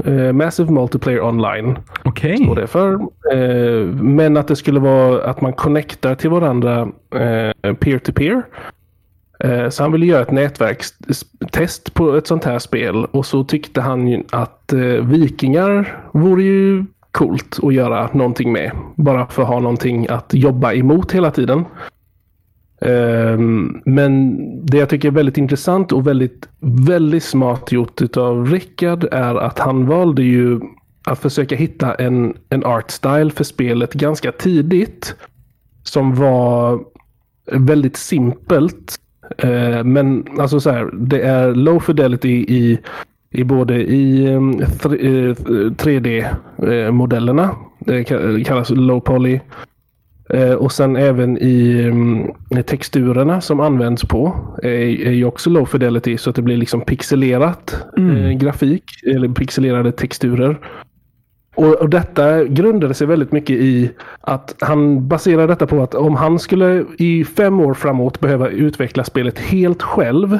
eh, 0.05 0.33
Massive 0.33 0.73
Multiplayer 0.73 1.21
Online 1.23 1.79
Ok. 2.05 2.19
står 2.19 2.57
det 2.57 2.67
för. 2.67 2.93
Eh, 3.33 3.87
men 3.95 4.37
att 4.37 4.49
det 4.49 4.57
skulle 4.57 4.81
vara 4.81 5.25
att 5.25 5.41
man 5.41 5.53
connectar 5.53 6.15
till 6.15 6.31
varandra 6.31 6.81
eh, 7.15 7.75
peer-to-peer. 7.75 8.43
Eh, 9.45 9.69
så 9.69 9.83
han 9.83 9.93
ville 9.93 10.07
göra 10.07 10.23
ett 10.23 10.31
nätverkstest 10.31 11.95
på 11.95 12.17
ett 12.17 12.27
sånt 12.27 12.45
här 12.45 12.59
spel 12.59 13.05
och 13.05 13.27
så 13.27 13.45
tyckte 13.45 13.81
han 13.81 14.09
ju 14.09 14.23
att 14.31 14.73
eh, 14.73 14.79
vikingar 14.81 15.97
vore 16.13 16.43
ju 16.43 16.85
coolt 17.13 17.59
att 17.63 17.75
göra 17.75 18.09
någonting 18.13 18.53
med. 18.53 18.71
Bara 18.97 19.27
för 19.27 19.43
att 19.43 19.49
ha 19.49 19.61
någonting 19.61 20.07
att 20.09 20.35
jobba 20.35 20.73
emot 20.73 21.13
hela 21.13 21.31
tiden. 21.31 21.65
Ehm, 22.81 23.83
men 23.85 24.37
det 24.67 24.79
jag 24.79 24.89
tycker 24.89 25.09
är 25.09 25.13
väldigt 25.13 25.39
intressant 25.39 25.93
och 25.93 26.07
väldigt, 26.07 26.49
väldigt 26.61 27.25
smart 27.25 27.73
gjort 27.73 28.17
av 28.17 28.47
Rickard 28.47 29.05
är 29.13 29.35
att 29.35 29.59
han 29.59 29.87
valde 29.87 30.23
ju 30.23 30.61
att 31.05 31.19
försöka 31.19 31.57
hitta 31.57 31.95
en, 31.95 32.35
en 32.49 32.65
art 32.65 32.91
style 32.91 33.31
för 33.31 33.45
spelet 33.45 33.93
ganska 33.93 34.33
tidigt. 34.33 35.15
Som 35.83 36.15
var 36.15 36.81
väldigt 37.53 37.97
simpelt. 37.97 38.95
Ehm, 39.39 39.93
men 39.93 40.27
alltså 40.39 40.61
så 40.61 40.71
här, 40.71 40.91
det 40.93 41.21
är 41.21 41.55
low 41.55 41.81
fidelity 41.81 42.45
i, 42.49 42.79
i 43.31 43.45
både 43.45 43.75
i 43.75 44.27
ehm, 44.27 44.61
3D-modellerna. 45.79 47.43
Eh, 47.87 47.95
eh, 47.95 48.21
det 48.21 48.45
kallas 48.45 48.71
low 48.71 49.01
poly. 49.01 49.41
Eh, 50.29 50.53
och 50.53 50.73
sen 50.73 50.97
även 50.97 51.39
i 51.39 51.83
mm, 51.83 52.33
texturerna 52.67 53.41
som 53.41 53.61
används 53.61 54.05
på 54.05 54.35
är, 54.63 55.11
ju 55.11 55.25
också 55.25 55.51
low 55.51 55.65
fidelity 55.65 56.19
så 56.19 56.31
att 56.31 56.37
det 56.37 56.43
blir 56.43 56.57
liksom 56.57 56.81
pixelerat 56.81 57.87
eh, 57.97 58.31
grafik 58.31 58.85
eller 59.07 59.29
pixelerade 59.29 59.93
texturer. 59.93 60.59
Och, 61.55 61.91
detta 61.91 62.45
grundade 62.45 62.95
sig 62.95 63.07
väldigt 63.07 63.33
mycket 63.33 63.57
i 63.57 63.91
att 64.21 64.55
han 64.61 65.09
baserar 65.09 65.49
detta 65.49 65.67
på 65.67 65.83
att 65.83 65.95
om 65.95 66.15
han 66.15 66.39
skulle 66.39 66.85
i 66.99 67.25
fem 67.25 67.61
år 67.61 67.75
framåt 67.75 68.21
behöva 68.21 68.49
utveckla 68.49 69.05
spelet 69.05 69.39
helt 69.39 69.83
själv 69.83 70.39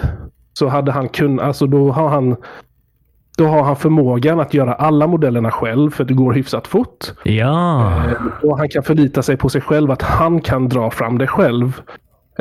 så 0.53 0.69
hade 0.69 0.93
han 0.93 1.09
kunnat, 1.09 1.47
alltså 1.47 1.67
då 1.67 1.91
har 1.91 2.09
han 2.09 2.37
då 3.39 3.47
har 3.47 3.63
han 3.63 3.77
förmågan 3.77 4.41
att 4.41 4.55
göra 4.55 4.75
alla 4.75 5.07
modellerna 5.07 5.51
själv 5.51 5.91
för 5.91 6.05
det 6.05 6.15
går 6.15 6.33
hyfsat 6.33 6.67
fort. 6.67 7.07
Ja. 7.25 8.03
Och 8.43 8.59
han 8.59 8.69
kan 8.69 8.83
förlita 8.83 9.23
sig 9.23 9.37
på 9.37 9.49
sig 9.49 9.61
själv 9.61 9.91
att 9.91 10.03
han 10.03 10.41
kan 10.41 10.69
dra 10.69 10.91
fram 10.91 11.19
det 11.19 11.27
själv. 11.27 11.81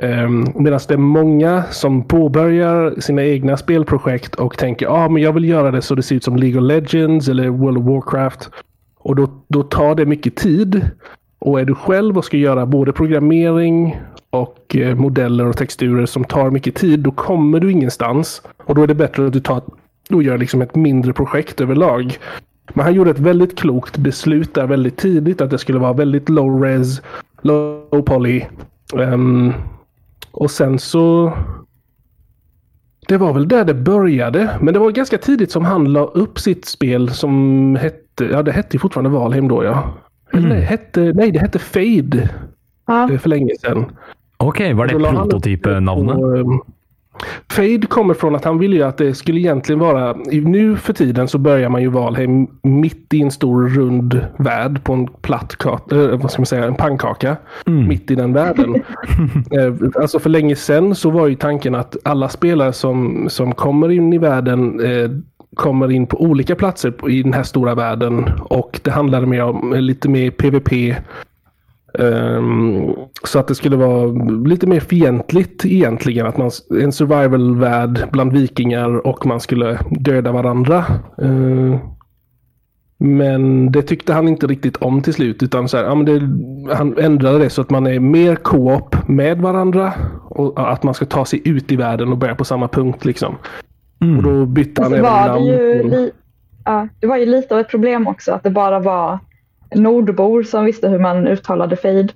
Um, 0.01 0.47
Medan 0.55 0.79
det 0.87 0.93
är 0.93 0.97
många 0.97 1.63
som 1.63 2.03
påbörjar 2.03 2.99
sina 2.99 3.23
egna 3.23 3.57
spelprojekt 3.57 4.35
och 4.35 4.57
tänker 4.57 4.87
ah, 4.87 5.09
men 5.09 5.21
jag 5.23 5.33
vill 5.33 5.45
göra 5.45 5.71
det 5.71 5.81
så 5.81 5.95
det 5.95 6.03
ser 6.03 6.15
ut 6.15 6.23
som 6.23 6.35
League 6.35 6.61
of 6.61 6.67
Legends 6.67 7.27
eller 7.27 7.49
World 7.49 7.77
of 7.77 7.85
Warcraft. 7.85 8.49
Och 8.97 9.15
då, 9.15 9.29
då 9.47 9.63
tar 9.63 9.95
det 9.95 10.05
mycket 10.05 10.35
tid. 10.35 10.89
Och 11.39 11.59
är 11.59 11.65
du 11.65 11.75
själv 11.75 12.17
och 12.17 12.25
ska 12.25 12.37
göra 12.37 12.65
både 12.65 12.93
programmering 12.93 14.01
och 14.29 14.75
eh, 14.75 14.95
modeller 14.95 15.45
och 15.45 15.57
texturer 15.57 16.05
som 16.05 16.23
tar 16.23 16.49
mycket 16.49 16.75
tid, 16.75 16.99
då 16.99 17.11
kommer 17.11 17.59
du 17.59 17.71
ingenstans. 17.71 18.41
Och 18.65 18.75
då 18.75 18.83
är 18.83 18.87
det 18.87 18.95
bättre 18.95 19.27
att 19.27 19.33
du 19.33 19.39
tar, 19.39 19.61
då 20.09 20.21
gör 20.21 20.37
liksom 20.37 20.61
ett 20.61 20.75
mindre 20.75 21.13
projekt 21.13 21.61
överlag. 21.61 22.17
Men 22.73 22.85
han 22.85 22.93
gjorde 22.93 23.11
ett 23.11 23.19
väldigt 23.19 23.57
klokt 23.59 23.97
beslut 23.97 24.53
där 24.53 24.67
väldigt 24.67 24.97
tidigt 24.97 25.41
att 25.41 25.49
det 25.49 25.57
skulle 25.57 25.79
vara 25.79 25.93
väldigt 25.93 26.29
low 26.29 26.63
res, 26.63 27.01
low 27.41 28.01
poly. 28.05 28.43
Um, 28.93 29.53
och 30.31 30.51
sen 30.51 30.79
så... 30.79 31.33
Det 33.07 33.17
var 33.17 33.33
väl 33.33 33.47
där 33.47 33.65
det 33.65 33.73
började. 33.73 34.57
Men 34.61 34.73
det 34.73 34.79
var 34.79 34.91
ganska 34.91 35.17
tidigt 35.17 35.51
som 35.51 35.65
han 35.65 35.93
la 35.93 36.03
upp 36.03 36.39
sitt 36.39 36.65
spel 36.65 37.09
som 37.09 37.75
hette... 37.81 38.25
Ja, 38.25 38.43
det 38.43 38.51
hette 38.51 38.79
fortfarande 38.79 39.09
Valheim 39.09 39.47
då 39.47 39.63
ja. 39.63 39.93
Eller 40.33 40.45
Mm. 40.45 40.57
det 40.57 40.63
hette, 40.65 40.99
nej, 41.15 41.31
det 41.31 41.39
hette 41.39 41.59
Fade 41.59 42.29
Ja. 42.87 43.09
för 43.21 43.29
länge 43.29 43.51
sedan. 43.61 43.85
Okej, 44.37 44.73
var 44.73 44.87
det 44.87 44.93
prototypnamnet? 44.93 46.17
Fade 47.49 47.87
kommer 47.87 48.13
från 48.13 48.35
att 48.35 48.45
han 48.45 48.59
ville 48.59 48.75
ju 48.75 48.83
att 48.83 48.97
det 48.97 49.13
skulle 49.13 49.39
egentligen 49.39 49.79
vara... 49.79 50.13
Nu 50.31 50.75
för 50.75 50.93
tiden 50.93 51.27
så 51.27 51.37
börjar 51.37 51.69
man 51.69 51.81
ju 51.81 51.87
Valheim 51.87 52.47
mitt 52.61 53.13
i 53.13 53.21
en 53.21 53.31
stor 53.31 53.67
rund 53.67 54.25
värld 54.37 54.83
på 54.83 54.93
en 54.93 55.07
platt 55.07 55.55
kat, 55.55 55.91
eh, 55.91 56.07
vad 56.07 56.31
ska 56.31 56.41
man 56.41 56.45
säga, 56.45 56.65
en 56.65 56.75
pannkaka. 56.75 57.37
Mitt 57.65 58.11
i 58.11 58.15
den 58.15 58.33
världen. 58.33 58.75
eh, 59.51 60.01
alltså 60.01 60.19
för 60.19 60.29
länge 60.29 60.55
sedan 60.55 60.95
så 60.95 61.09
var 61.09 61.27
ju 61.27 61.35
tanken 61.35 61.75
att 61.75 61.97
alla 62.03 62.29
spelare 62.29 62.73
som, 62.73 63.25
som 63.29 63.53
kommer 63.53 63.91
in 63.91 64.13
i 64.13 64.17
världen 64.17 64.79
eh, 64.79 65.11
kommer 65.57 65.91
in 65.91 66.07
på 66.07 66.21
olika 66.21 66.55
platser 66.55 67.09
i 67.09 67.23
den 67.23 67.33
här 67.33 67.43
stora 67.43 67.75
världen. 67.75 68.29
Och 68.39 68.79
det 68.83 68.91
handlade 68.91 69.25
mer 69.25 69.43
om 69.43 69.73
eh, 69.73 69.81
lite 69.81 70.09
mer 70.09 70.31
PVP. 70.31 70.95
Ehm, 71.93 72.93
så 73.23 73.39
att 73.39 73.47
det 73.47 73.55
skulle 73.55 73.75
vara 73.75 74.05
lite 74.45 74.67
mer 74.67 74.79
fientligt 74.79 75.65
egentligen. 75.65 76.25
Att 76.25 76.37
man, 76.37 76.51
en 76.81 76.91
survival-värld 76.91 78.07
bland 78.11 78.33
vikingar 78.33 79.07
och 79.07 79.25
man 79.25 79.39
skulle 79.39 79.79
döda 79.91 80.31
varandra. 80.31 80.85
Ehm, 81.21 81.77
men 82.99 83.71
det 83.71 83.81
tyckte 83.81 84.13
han 84.13 84.27
inte 84.27 84.47
riktigt 84.47 84.77
om 84.77 85.01
till 85.01 85.13
slut. 85.13 85.43
Utan 85.43 85.67
så 85.67 85.77
här, 85.77 85.83
ja, 85.83 85.95
men 85.95 86.05
det, 86.05 86.75
han 86.75 86.97
ändrade 86.97 87.39
det 87.39 87.49
så 87.49 87.61
att 87.61 87.69
man 87.69 87.87
är 87.87 87.99
mer 87.99 88.35
co-op 88.35 89.07
med 89.07 89.41
varandra. 89.41 89.93
Och 90.29 90.71
att 90.71 90.83
man 90.83 90.93
ska 90.93 91.05
ta 91.05 91.25
sig 91.25 91.41
ut 91.49 91.71
i 91.71 91.75
världen 91.75 92.11
och 92.11 92.17
börja 92.17 92.35
på 92.35 92.45
samma 92.45 92.67
punkt. 92.67 93.05
Liksom. 93.05 93.35
Och 94.17 94.23
då 94.23 94.45
bytte 94.45 94.83
han 94.83 94.93
även 94.93 95.03
var 95.03 95.21
det, 95.21 95.27
namn. 95.27 95.45
ju 95.45 95.83
li- 95.83 96.11
ja, 96.65 96.87
det 96.99 97.07
var 97.07 97.17
ju 97.17 97.25
lite 97.25 97.53
av 97.53 97.59
ett 97.59 97.69
problem 97.69 98.07
också 98.07 98.31
att 98.31 98.43
det 98.43 98.49
bara 98.49 98.79
var 98.79 99.19
nordbor 99.75 100.43
som 100.43 100.65
visste 100.65 100.89
hur 100.89 100.99
man 100.99 101.27
uttalade 101.27 101.75
fade. 101.75 102.09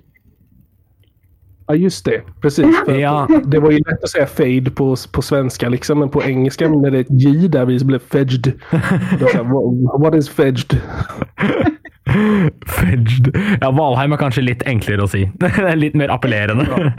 Ja, 1.66 1.74
just 1.74 2.04
det. 2.04 2.22
Precis. 2.40 2.76
Ja. 2.86 3.28
Det 3.44 3.58
var 3.58 3.70
ju 3.70 3.78
lätt 3.78 4.02
att 4.02 4.10
säga 4.10 4.26
fade 4.26 4.70
på, 4.70 4.96
på 5.12 5.22
svenska, 5.22 5.68
liksom, 5.68 5.98
men 5.98 6.08
på 6.08 6.22
engelska 6.22 6.68
när 6.68 6.90
det 6.90 6.98
är 6.98 7.00
ett 7.00 7.10
J 7.10 7.48
där 7.48 7.66
vi 7.66 7.84
blev 7.84 7.98
fedged. 7.98 8.52
What, 9.98 10.14
is 10.14 10.28
fedged? 10.28 10.80
Fedged. 12.66 13.36
Ja, 13.60 13.70
Valheim 13.70 14.12
er 14.12 14.20
kanskje 14.20 14.42
litt 14.42 14.66
enklere 14.66 15.06
å 15.06 15.08
si. 15.08 15.24
Det 15.40 15.74
litt 15.76 15.94
mer 15.94 16.12
appellerende. 16.12 16.92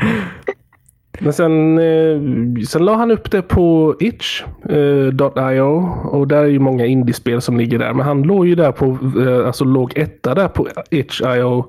Men 1.20 1.34
sen, 1.34 1.78
eh, 1.78 2.22
sen 2.68 2.86
la 2.86 2.96
han 2.96 3.12
upp 3.12 3.32
det 3.32 3.42
på 3.42 3.96
itch.io 4.00 5.62
och 6.04 6.28
där 6.28 6.44
är 6.44 6.48
ju 6.48 6.60
många 6.60 6.86
indiespel 6.86 7.42
som 7.42 7.58
ligger 7.58 7.80
där. 7.80 7.94
Men 7.94 8.06
han 8.06 8.22
låg 8.22 8.48
ju 8.48 8.56
där 8.56 8.72
på, 8.72 8.86
eh, 9.22 9.48
alltså 9.48 9.66
låg 9.66 9.94
etta 9.96 10.36
där 10.36 10.48
på 10.48 10.68
itch.io 10.90 11.66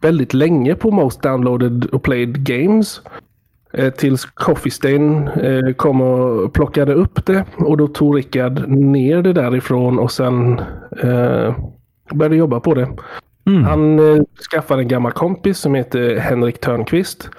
väldigt 0.00 0.34
länge 0.34 0.74
på 0.74 0.90
Most 0.90 1.22
Downloaded 1.22 1.84
och 1.84 2.02
Played 2.02 2.46
Games. 2.46 3.00
Eh, 3.72 3.92
tills 3.92 4.24
Coffee 4.24 4.70
Stain 4.70 5.28
eh, 5.28 5.72
kom 5.76 6.00
och 6.00 6.52
plockade 6.52 6.94
upp 6.94 7.26
det 7.26 7.44
och 7.56 7.76
då 7.76 7.88
tog 7.88 8.16
Rickard 8.16 8.68
ner 8.68 9.22
det 9.22 9.32
därifrån 9.32 9.98
och 9.98 10.12
sen 10.12 10.58
eh, 11.02 11.56
började 12.14 12.36
jobba 12.36 12.60
på 12.60 12.74
det. 12.74 12.88
Han 13.64 13.98
eh, 13.98 14.22
skaffade 14.50 14.82
en 14.82 14.88
gammal 14.88 15.12
kompis 15.12 15.58
som 15.58 15.74
heter 15.74 16.16
Henrik 16.16 16.60
Törnqvist. 16.60 17.30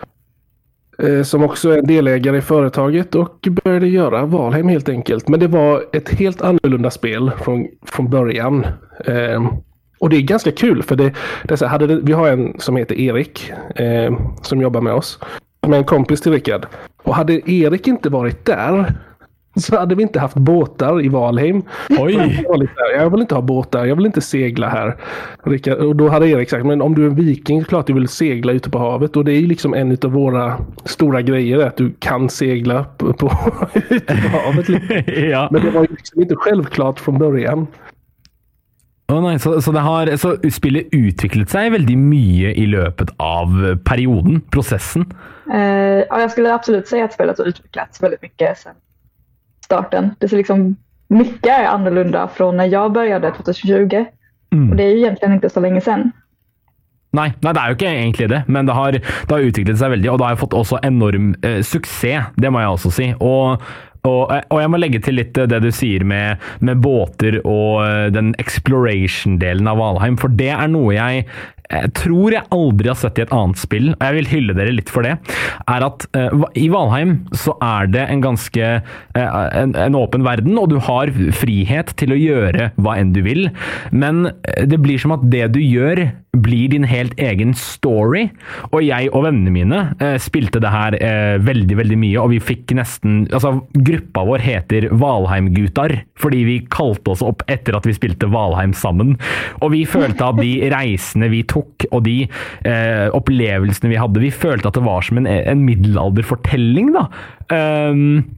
Eh, 1.03 1.23
som 1.23 1.43
också 1.43 1.69
är 1.69 1.81
delägare 1.81 2.37
i 2.37 2.41
företaget 2.41 3.15
och 3.15 3.47
började 3.63 3.87
göra 3.87 4.25
Valheim 4.25 4.67
helt 4.67 4.89
enkelt. 4.89 5.27
Men 5.27 5.39
det 5.39 5.47
var 5.47 5.83
ett 5.93 6.09
helt 6.09 6.41
annorlunda 6.41 6.91
spel 6.91 7.31
från, 7.41 7.67
från 7.85 8.09
början. 8.09 8.65
Eh, 9.05 9.51
och 9.99 10.09
det 10.09 10.17
är 10.17 10.21
ganska 10.21 10.51
kul 10.51 10.83
för 10.83 10.95
det, 10.95 11.13
det 11.43 11.57
så 11.57 11.65
här, 11.65 11.71
hade 11.71 11.87
det, 11.87 11.99
vi 12.03 12.13
har 12.13 12.27
en 12.27 12.59
som 12.59 12.75
heter 12.75 12.95
Erik 12.95 13.51
eh, 13.75 14.17
som 14.41 14.61
jobbar 14.61 14.81
med 14.81 14.93
oss. 14.93 15.19
Som 15.63 15.73
är 15.73 15.77
en 15.77 15.83
kompis 15.83 16.21
till 16.21 16.31
Rickard. 16.31 16.65
Och 17.03 17.15
hade 17.15 17.51
Erik 17.51 17.87
inte 17.87 18.09
varit 18.09 18.45
där 18.45 18.93
så 19.59 19.77
hade 19.77 19.95
vi 19.95 20.03
inte 20.03 20.19
haft 20.19 20.35
båtar 20.35 21.05
i 21.05 21.07
Valheim. 21.07 21.63
Oj! 21.89 22.45
Jag 22.97 23.09
vill 23.09 23.21
inte 23.21 23.35
ha 23.35 23.41
båtar, 23.41 23.85
jag 23.85 23.95
vill 23.95 24.05
inte 24.05 24.21
segla 24.21 24.69
här. 24.69 24.95
Rickard, 25.43 25.77
och 25.77 25.95
då 25.95 26.09
hade 26.09 26.27
Erik 26.27 26.49
sagt, 26.49 26.65
men 26.65 26.81
om 26.81 26.95
du 26.95 27.03
är 27.03 27.07
en 27.07 27.15
viking, 27.15 27.63
klart 27.63 27.87
du 27.87 27.93
vill 27.93 28.07
segla 28.07 28.51
ute 28.51 28.69
på 28.69 28.79
havet. 28.79 29.17
Och 29.17 29.25
det 29.25 29.31
är 29.31 29.39
ju 29.39 29.47
liksom 29.47 29.73
en 29.73 29.97
av 30.03 30.11
våra 30.11 30.57
stora 30.85 31.21
grejer, 31.21 31.59
att 31.59 31.77
du 31.77 31.93
kan 31.99 32.29
segla 32.29 32.83
på, 32.83 33.13
på, 33.13 33.31
ute 33.89 34.15
på 34.15 34.37
havet. 34.37 34.67
ja. 35.31 35.49
Men 35.51 35.61
det 35.61 35.71
var 35.71 35.81
ju 35.81 35.87
liksom 35.89 36.21
inte 36.21 36.35
självklart 36.35 36.99
från 36.99 37.17
början. 37.17 37.67
Å 39.11 39.21
nei, 39.23 39.37
så, 39.39 39.61
så, 39.61 39.71
det 39.71 39.79
har, 39.79 40.09
så 40.19 40.33
spillet 40.51 40.89
utviklet 40.91 41.47
seg 41.49 41.71
veldig 41.71 41.95
mye 41.95 42.49
i 42.59 42.65
løpet 42.67 43.13
av 43.23 43.77
perioden, 43.87 44.41
prosessen. 44.51 45.05
Eh, 45.53 46.03
ja, 46.09 46.19
jag 46.21 46.31
skulle 46.31 46.53
absolut 46.53 46.87
säga 46.87 47.05
att 47.05 47.13
spelet 47.13 47.37
har 47.37 47.45
utvecklats 47.45 48.03
väldigt 48.03 48.21
mycket 48.21 48.57
sedan 48.57 48.75
starten. 49.67 50.11
Det 50.19 50.29
ser 50.29 50.37
liksom 50.37 50.75
mycket 51.07 51.59
är 51.59 51.65
annorlunda 51.65 52.27
från 52.27 52.57
när 52.57 52.65
jag 52.65 52.91
började 52.91 53.31
2020. 53.31 54.05
Mm. 54.53 54.69
Och 54.69 54.75
det 54.75 54.83
är 54.83 54.89
ju 54.89 54.97
egentligen 54.97 55.33
inte 55.33 55.49
så 55.49 55.59
länge 55.59 55.81
sedan. 55.81 56.11
Nei, 57.15 57.31
nei, 57.41 57.53
det 57.55 57.61
er 57.61 57.71
jo 57.71 57.77
ikke 57.77 57.91
egentlig 57.91 58.29
det, 58.29 58.39
men 58.51 58.67
det 58.67 58.75
har, 58.75 58.97
det 58.99 59.31
har 59.31 59.45
utviklet 59.47 59.79
seg 59.79 59.93
veldig, 59.93 60.09
og 60.11 60.19
det 60.19 60.27
har 60.27 60.39
fått 60.41 60.55
også 60.57 60.81
enorm 60.85 61.31
eh, 61.45 61.61
suksess, 61.65 62.33
det 62.35 62.51
må 62.51 62.61
jeg 62.61 62.73
også 62.75 62.91
si. 62.93 63.07
Og, 63.23 63.63
og, 64.03 64.23
eh, 64.35 64.43
og 64.51 64.59
jeg 64.61 64.71
må 64.73 64.81
legge 64.81 65.01
til 65.05 65.17
litt 65.21 65.39
det 65.39 65.61
du 65.63 65.69
sier 65.73 66.03
med, 66.07 66.43
med 66.59 66.83
båter 66.83 67.39
og 67.45 67.79
eh, 67.85 68.09
den 68.13 68.33
exploration-delen 68.43 69.71
av 69.71 69.79
Valheim, 69.79 70.19
for 70.19 70.35
det 70.35 70.51
er 70.51 70.67
noe 70.73 70.97
jeg 70.97 71.23
jeg 71.67 71.91
tror 71.97 72.35
jeg 72.35 72.47
aldri 72.55 72.91
har 72.91 72.99
sett 72.99 73.19
i 73.19 73.25
et 73.25 73.33
annet 73.35 73.59
spill, 73.59 73.89
og 73.95 74.03
jeg 74.05 74.17
vil 74.17 74.29
hylle 74.31 74.55
dere 74.57 74.75
litt 74.75 74.91
for 74.93 75.07
det, 75.07 75.15
er 75.67 75.85
at 75.87 76.05
eh, 76.17 76.45
i 76.59 76.67
Valheim 76.71 77.17
så 77.35 77.55
er 77.63 77.89
det 77.91 78.05
en 78.07 78.23
ganske 78.23 78.69
eh, 78.77 79.39
en, 79.61 79.75
en 79.75 79.99
åpen 79.99 80.23
verden, 80.27 80.57
og 80.59 80.71
du 80.71 80.77
har 80.83 81.11
frihet 81.35 81.91
til 81.99 82.15
å 82.15 82.19
gjøre 82.19 82.71
hva 82.79 82.97
enn 83.01 83.11
du 83.15 83.21
vil, 83.25 83.49
men 83.91 84.29
eh, 84.29 84.63
det 84.69 84.79
blir 84.83 85.01
som 85.01 85.15
at 85.17 85.27
det 85.27 85.47
du 85.55 85.61
gjør 85.63 86.07
blir 86.35 86.69
din 86.69 86.85
helt 86.87 87.15
egen 87.19 87.53
story, 87.57 88.27
og 88.69 88.81
jeg 88.85 89.09
og 89.15 89.25
vennene 89.25 89.53
mine 89.53 89.79
eh, 90.03 90.17
spilte 90.21 90.61
det 90.63 90.71
her 90.73 90.97
eh, 90.99 91.37
veldig, 91.41 91.77
veldig 91.79 91.97
mye, 91.99 92.17
og 92.21 92.31
vi 92.33 92.41
fikk 92.43 92.75
nesten, 92.77 93.23
altså 93.31 93.55
gruppa 93.87 94.25
vår 94.27 94.43
heter 94.45 94.89
Valheim-gutar, 94.91 95.95
fordi 96.19 96.43
vi 96.47 96.57
kalte 96.73 97.13
oss 97.15 97.23
opp 97.25 97.45
etter 97.51 97.77
at 97.77 97.87
vi 97.87 97.95
spilte 97.97 98.29
Valheim 98.33 98.75
sammen, 98.77 99.15
og 99.61 99.73
vi 99.73 99.83
følte 99.89 100.29
at 100.29 100.41
de 100.41 100.51
reisene 100.75 101.31
vi 101.33 101.43
tok, 101.47 101.87
og 101.91 102.03
de 102.07 102.19
eh, 102.27 103.07
opplevelsene 103.17 103.93
vi 103.93 104.01
hadde, 104.01 104.23
vi 104.23 104.33
følte 104.33 104.69
at 104.69 104.77
det 104.77 104.85
var 104.87 105.07
som 105.07 105.21
en, 105.21 105.29
en 105.29 105.63
middelalderfortelling 105.67 106.93
da. 106.97 107.07
Um, 107.47 108.37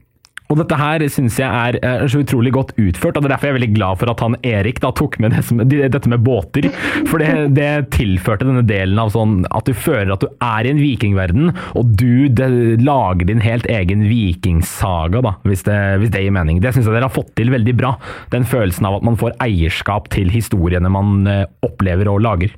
og 0.50 0.58
dette 0.58 0.76
her 0.80 1.04
syns 1.12 1.36
jeg 1.38 1.46
er, 1.46 1.78
er 1.86 2.08
så 2.10 2.20
utrolig 2.24 2.50
godt 2.56 2.72
utført, 2.76 3.16
og 3.16 3.22
det 3.22 3.28
er 3.30 3.34
derfor 3.36 3.48
jeg 3.48 3.54
er 3.54 3.58
veldig 3.60 3.74
glad 3.76 4.00
for 4.00 4.10
at 4.12 4.22
han 4.24 4.36
Erik 4.46 4.80
da 4.82 4.90
tok 4.98 5.18
med 5.22 5.36
det 5.36 5.44
som, 5.46 5.60
de- 5.62 5.88
dette 5.94 6.10
med 6.10 6.24
båter. 6.26 6.66
For 7.08 7.22
det, 7.22 7.54
det 7.56 7.68
tilførte 7.94 8.48
denne 8.48 8.64
delen 8.66 8.98
av 8.98 9.12
sånn 9.14 9.44
at 9.54 9.68
du 9.70 9.74
føler 9.76 10.12
at 10.16 10.24
du 10.24 10.28
er 10.42 10.66
i 10.66 10.72
en 10.74 10.82
vikingverden, 10.82 11.52
og 11.78 11.94
du 12.00 12.26
det, 12.28 12.50
lager 12.82 13.30
din 13.30 13.40
helt 13.44 13.68
egen 13.70 14.02
vikingsaga, 14.10 15.22
da, 15.24 15.34
hvis 15.46 15.62
det, 15.68 15.78
hvis 16.02 16.10
det 16.14 16.24
gir 16.26 16.34
mening. 16.34 16.58
Det 16.64 16.74
syns 16.74 16.88
jeg 16.90 16.96
dere 16.98 17.06
har 17.08 17.14
fått 17.14 17.30
til 17.38 17.52
veldig 17.54 17.76
bra. 17.78 17.94
Den 18.34 18.44
følelsen 18.48 18.88
av 18.90 18.98
at 18.98 19.06
man 19.06 19.18
får 19.20 19.38
eierskap 19.44 20.10
til 20.12 20.30
historiene 20.34 20.90
man 20.90 21.22
eh, 21.30 21.44
opplever 21.66 22.10
og 22.10 22.20
lager. 22.26 22.52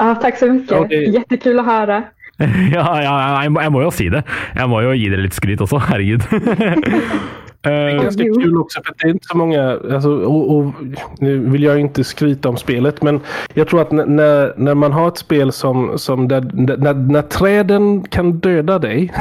Ja, 0.00 0.14
tack 0.14 0.38
så 0.40 0.46
mycket. 0.52 0.90
Jättekul 1.14 1.58
att 1.60 1.66
höra. 1.66 2.02
Ja, 2.76 2.86
ja, 3.02 3.14
jeg, 3.42 3.52
må, 3.52 3.60
jeg 3.60 3.72
må 3.72 3.82
jo 3.84 3.90
si 3.94 4.08
det. 4.12 4.24
Jeg 4.56 4.68
må 4.70 4.80
jo 4.84 4.96
gi 4.96 5.10
dere 5.12 5.26
litt 5.26 5.36
skryt 5.36 5.60
også, 5.60 5.82
herregud. 5.90 6.24
Det 7.62 7.70
är 7.70 7.96
Eh, 7.96 8.02
ganska 8.02 8.24
kul 8.24 8.56
också 8.56 8.80
för 8.84 8.92
att 8.92 8.98
det 8.98 9.08
är 9.08 9.10
inte 9.10 9.26
så 9.26 9.36
många, 9.36 9.78
alltså, 9.92 10.10
och, 10.10 10.56
och, 10.56 10.72
nu 11.18 11.38
vill 11.38 11.62
jag 11.62 11.80
inte 11.80 12.04
skryta 12.04 12.48
om 12.48 12.56
spelet 12.56 13.02
men 13.02 13.20
jag 13.54 13.68
tror 13.68 13.82
att 13.82 13.92
när, 13.92 14.54
när 14.56 14.74
man 14.74 14.92
har 14.92 15.08
ett 15.08 15.18
spel 15.18 15.52
som, 15.52 15.98
som 15.98 16.28
där, 16.28 16.40
där, 16.40 16.76
när, 16.76 16.94
när 16.94 17.22
träden 17.22 18.02
kan 18.02 18.32
döda 18.32 18.78
dig 18.78 19.12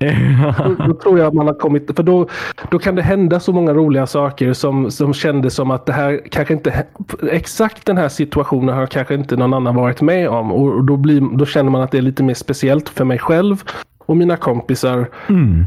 då, 0.00 0.86
då 0.86 0.94
tror 0.94 1.18
jag 1.18 1.28
att 1.28 1.34
man 1.34 1.46
har 1.46 1.54
kommit, 1.54 1.96
för 1.96 2.02
då, 2.02 2.28
då 2.70 2.78
kan 2.78 2.94
det 2.94 3.02
hända 3.02 3.40
så 3.40 3.52
många 3.52 3.74
roliga 3.74 4.06
saker 4.06 4.52
som, 4.52 4.90
som 4.90 5.14
kändes 5.14 5.54
som 5.54 5.70
att 5.70 5.86
det 5.86 5.92
här 5.92 6.20
kanske 6.30 6.54
inte, 6.54 6.84
exakt 7.30 7.86
den 7.86 7.96
här 7.96 8.08
situationen 8.08 8.74
har 8.74 8.86
kanske 8.86 9.14
inte 9.14 9.36
någon 9.36 9.54
annan 9.54 9.74
varit 9.74 10.00
med 10.00 10.28
om. 10.28 10.52
Och, 10.52 10.74
och 10.74 10.84
då, 10.84 10.96
blir, 10.96 11.36
då 11.36 11.46
känner 11.46 11.70
man 11.70 11.82
att 11.82 11.90
det 11.90 11.98
är 11.98 12.02
lite 12.02 12.22
mer 12.22 12.34
speciellt 12.34 12.88
för 12.88 13.04
mig 13.04 13.18
själv 13.18 13.64
och 14.06 14.16
mina 14.16 14.36
kompisar. 14.36 15.08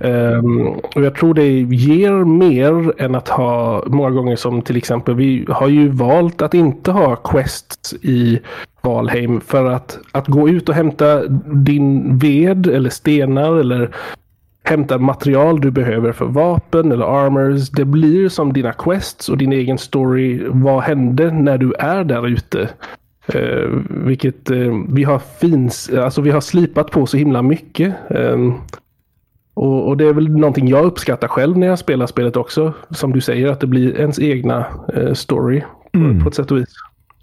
Ehm, 0.04 0.68
och 0.68 1.04
jag 1.04 1.16
tror 1.16 1.34
det 1.34 1.60
ger 1.62 2.26
mer 2.26 3.02
än 3.02 3.16
att 3.16 3.28
ha 3.28 3.84
många 3.88 4.10
gånger 4.10 4.36
som 4.36 4.62
till 4.62 4.78
exempel 4.78 5.16
vi 5.16 5.46
har 5.50 5.68
ju 5.68 5.90
valt 5.90 6.42
att 6.42 6.54
inte 6.54 6.92
ha 6.92 7.16
quests 7.16 7.94
i 7.94 8.40
Valheim 8.82 9.42
för 9.42 9.66
att, 9.66 10.00
att 10.12 10.28
gå 10.28 10.50
ut 10.50 10.70
och 10.70 10.76
hämta 10.76 11.28
din 11.66 12.18
ved 12.18 12.68
eller 12.68 12.90
stenar 12.90 13.58
eller 13.58 13.92
hämta 14.64 14.98
material 14.98 15.62
du 15.62 15.72
behöver 15.72 16.12
för 16.12 16.26
vapen 16.26 16.92
eller 16.92 17.06
armors. 17.06 17.70
Det 17.70 17.86
blir 17.86 18.30
som 18.30 18.54
dina 18.54 18.74
quests 18.74 19.30
och 19.30 19.38
din 19.38 19.54
egen 19.54 19.78
story. 19.78 20.44
Vad 20.50 20.84
hände 20.84 21.32
när 21.32 21.58
du 21.58 21.74
är 21.74 22.04
där 22.04 22.28
ute? 22.28 22.70
Eh, 23.34 23.70
vilket 23.90 24.52
eh, 24.52 24.74
vi 24.90 25.04
har 25.04 25.20
fins, 25.20 25.90
alltså 25.90 26.22
vi 26.22 26.32
har 26.32 26.42
slipat 26.42 26.92
på 26.92 27.06
så 27.06 27.18
himla 27.18 27.42
mycket. 27.42 27.96
Eh, 28.10 28.54
och, 29.54 29.88
och 29.88 29.98
det 29.98 30.06
är 30.06 30.14
väl 30.14 30.30
någonting 30.30 30.68
jag 30.68 30.86
uppskattar 30.86 31.28
själv 31.28 31.58
när 31.58 31.68
jag 31.68 31.80
spelar 31.80 32.08
spelet 32.08 32.36
också. 32.36 32.74
Som 32.90 33.14
du 33.14 33.22
säger, 33.22 33.48
att 33.48 33.60
det 33.60 33.68
blir 33.68 34.00
ens 34.00 34.20
egna 34.20 34.66
eh, 34.94 35.14
story 35.14 35.62
på, 35.92 36.24
på 36.24 36.30
ett 36.30 36.36
sätt 36.36 36.52
och 36.52 36.58
vis. 36.58 36.74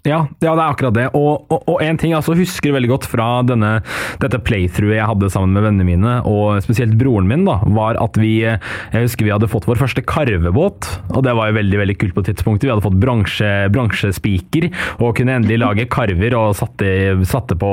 Ja, 0.05 0.19
ja, 0.43 0.53
det 0.53 0.61
er 0.61 0.67
akkurat 0.67 0.95
det. 0.95 1.07
Og, 1.17 1.45
og, 1.49 1.63
og 1.71 1.81
en 1.83 1.97
ting 2.01 2.13
jeg 2.13 2.19
også 2.21 2.37
husker 2.37 2.75
veldig 2.75 2.91
godt 2.91 3.07
fra 3.09 3.29
denne, 3.47 3.79
dette 4.21 4.39
playthroughet 4.45 4.99
jeg 4.99 5.09
hadde 5.09 5.29
sammen 5.33 5.55
med 5.57 5.65
vennene 5.65 5.87
mine, 5.87 6.13
og 6.29 6.61
spesielt 6.63 6.95
broren 6.99 7.27
min, 7.29 7.45
da, 7.47 7.57
var 7.75 7.97
at 8.01 8.17
vi 8.19 8.35
Jeg 8.45 8.59
husker 8.93 9.25
vi 9.25 9.33
hadde 9.33 9.49
fått 9.49 9.65
vår 9.67 9.79
første 9.79 10.03
karvebåt, 10.05 10.87
og 11.15 11.23
det 11.25 11.33
var 11.37 11.49
jo 11.49 11.57
veldig 11.57 11.79
veldig 11.81 11.95
kult 12.01 12.15
på 12.17 12.23
tidspunktet. 12.27 12.67
Vi 12.67 12.73
hadde 12.73 12.85
fått 12.85 12.99
bransje, 13.01 13.49
bransjespiker 13.73 14.69
og 14.99 15.15
kunne 15.17 15.37
endelig 15.39 15.59
lage 15.61 15.87
karver 15.91 16.35
og 16.37 16.55
satte, 16.59 16.87
satte 17.27 17.57
på 17.59 17.71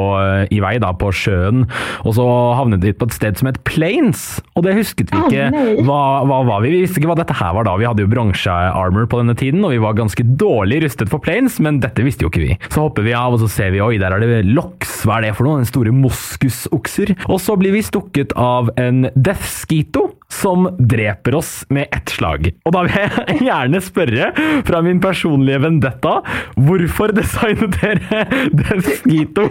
i 0.52 0.60
vei 0.62 0.74
da, 0.82 0.92
på 0.96 1.10
sjøen. 1.14 1.66
Og 2.06 2.16
så 2.16 2.26
havnet 2.58 2.84
vi 2.84 2.94
på 2.96 3.08
et 3.08 3.16
sted 3.16 3.38
som 3.38 3.50
het 3.50 3.60
Plains, 3.68 4.40
og 4.56 4.66
det 4.66 4.76
husket 4.78 5.12
vi 5.12 5.20
ikke. 5.26 5.82
hva, 5.86 6.00
hva 6.28 6.40
var 6.48 6.64
vi? 6.64 6.72
Vi 6.74 6.82
visste 6.86 7.00
ikke 7.00 7.12
hva 7.12 7.18
dette 7.20 7.36
her 7.36 7.54
var 7.56 7.68
da. 7.68 7.76
Vi 7.80 7.88
hadde 7.88 8.04
jo 8.04 8.10
bransjearmor 8.12 9.08
på 9.10 9.22
denne 9.22 9.36
tiden, 9.38 9.64
og 9.66 9.74
vi 9.74 9.82
var 9.82 9.98
ganske 9.98 10.26
dårlig 10.40 10.82
rustet 10.86 11.12
for 11.12 11.22
planes, 11.22 11.58
men 11.62 11.80
dette 11.82 12.04
visste 12.06 12.21
jo 12.22 12.30
ikke 12.32 12.44
vi. 12.44 12.56
Så 12.68 12.86
hopper 12.86 13.06
vi 13.06 13.14
av, 13.16 13.36
og 13.36 13.42
så 13.42 13.50
ser 13.50 13.72
vi 13.74 13.82
oi, 13.84 13.96
der 14.00 14.14
er 14.14 14.22
det 14.22 14.42
loks. 14.50 15.02
Hva 15.06 15.18
er 15.18 15.28
det 15.28 15.34
for 15.38 15.48
noe? 15.48 15.62
Den 15.62 15.70
store 15.70 15.94
moskusokser. 15.94 17.14
Og 17.28 17.40
så 17.42 17.56
blir 17.60 17.74
vi 17.76 17.84
stukket 17.84 18.34
av 18.38 18.72
en 18.80 19.06
deathskito 19.14 20.08
som 20.32 20.70
dreper 20.78 21.36
oss 21.38 21.52
med 21.72 21.90
ett 21.92 22.14
slag. 22.14 22.52
Og 22.66 22.74
da 22.74 22.86
vil 22.86 22.98
jeg 23.02 23.38
gjerne 23.50 23.82
spørre, 23.84 24.32
fra 24.68 24.82
min 24.84 25.02
personlige 25.02 25.62
vendetta, 25.66 26.20
hvorfor 26.56 27.14
designet 27.16 27.78
dere 27.80 28.26
deathskito? 28.62 29.48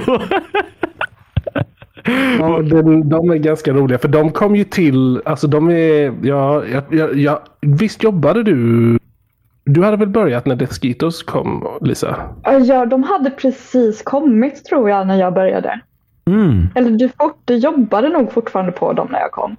Ja, 2.39 2.62
de, 2.62 3.10
de 3.10 3.29
är 3.29 3.36
ganska 3.36 3.73
roliga 3.73 3.99
för 3.99 4.07
de 4.07 4.31
kom 4.31 4.55
ju 4.55 4.63
till, 4.63 5.21
alltså 5.25 5.47
de 5.47 5.69
är, 5.69 6.13
ja, 6.23 6.63
ja, 6.91 7.10
ja 7.13 7.43
visst 7.62 8.03
jobbade 8.03 8.43
du? 8.43 8.97
Du 9.63 9.84
hade 9.84 9.97
väl 9.97 10.10
börjat 10.10 10.45
när 10.45 10.56
Death 10.56 10.74
Skitos 10.74 11.24
kom, 11.24 11.67
Lisa? 11.82 12.15
Ja, 12.43 12.86
de 12.86 13.04
hade 13.04 13.30
precis 13.30 14.02
kommit 14.02 14.65
tror 14.65 14.89
jag 14.89 15.08
när 15.08 15.19
jag 15.19 15.34
började. 15.34 15.80
Mm. 16.26 16.67
Eller 16.76 16.91
du, 16.91 17.10
fort, 17.10 17.41
du 17.45 17.56
jobbade 17.56 18.10
nog 18.10 18.32
fortfarande 18.32 18.71
på 18.71 18.93
dem 18.93 19.08
när 19.12 19.19
jag 19.19 19.32
kom. 19.32 19.56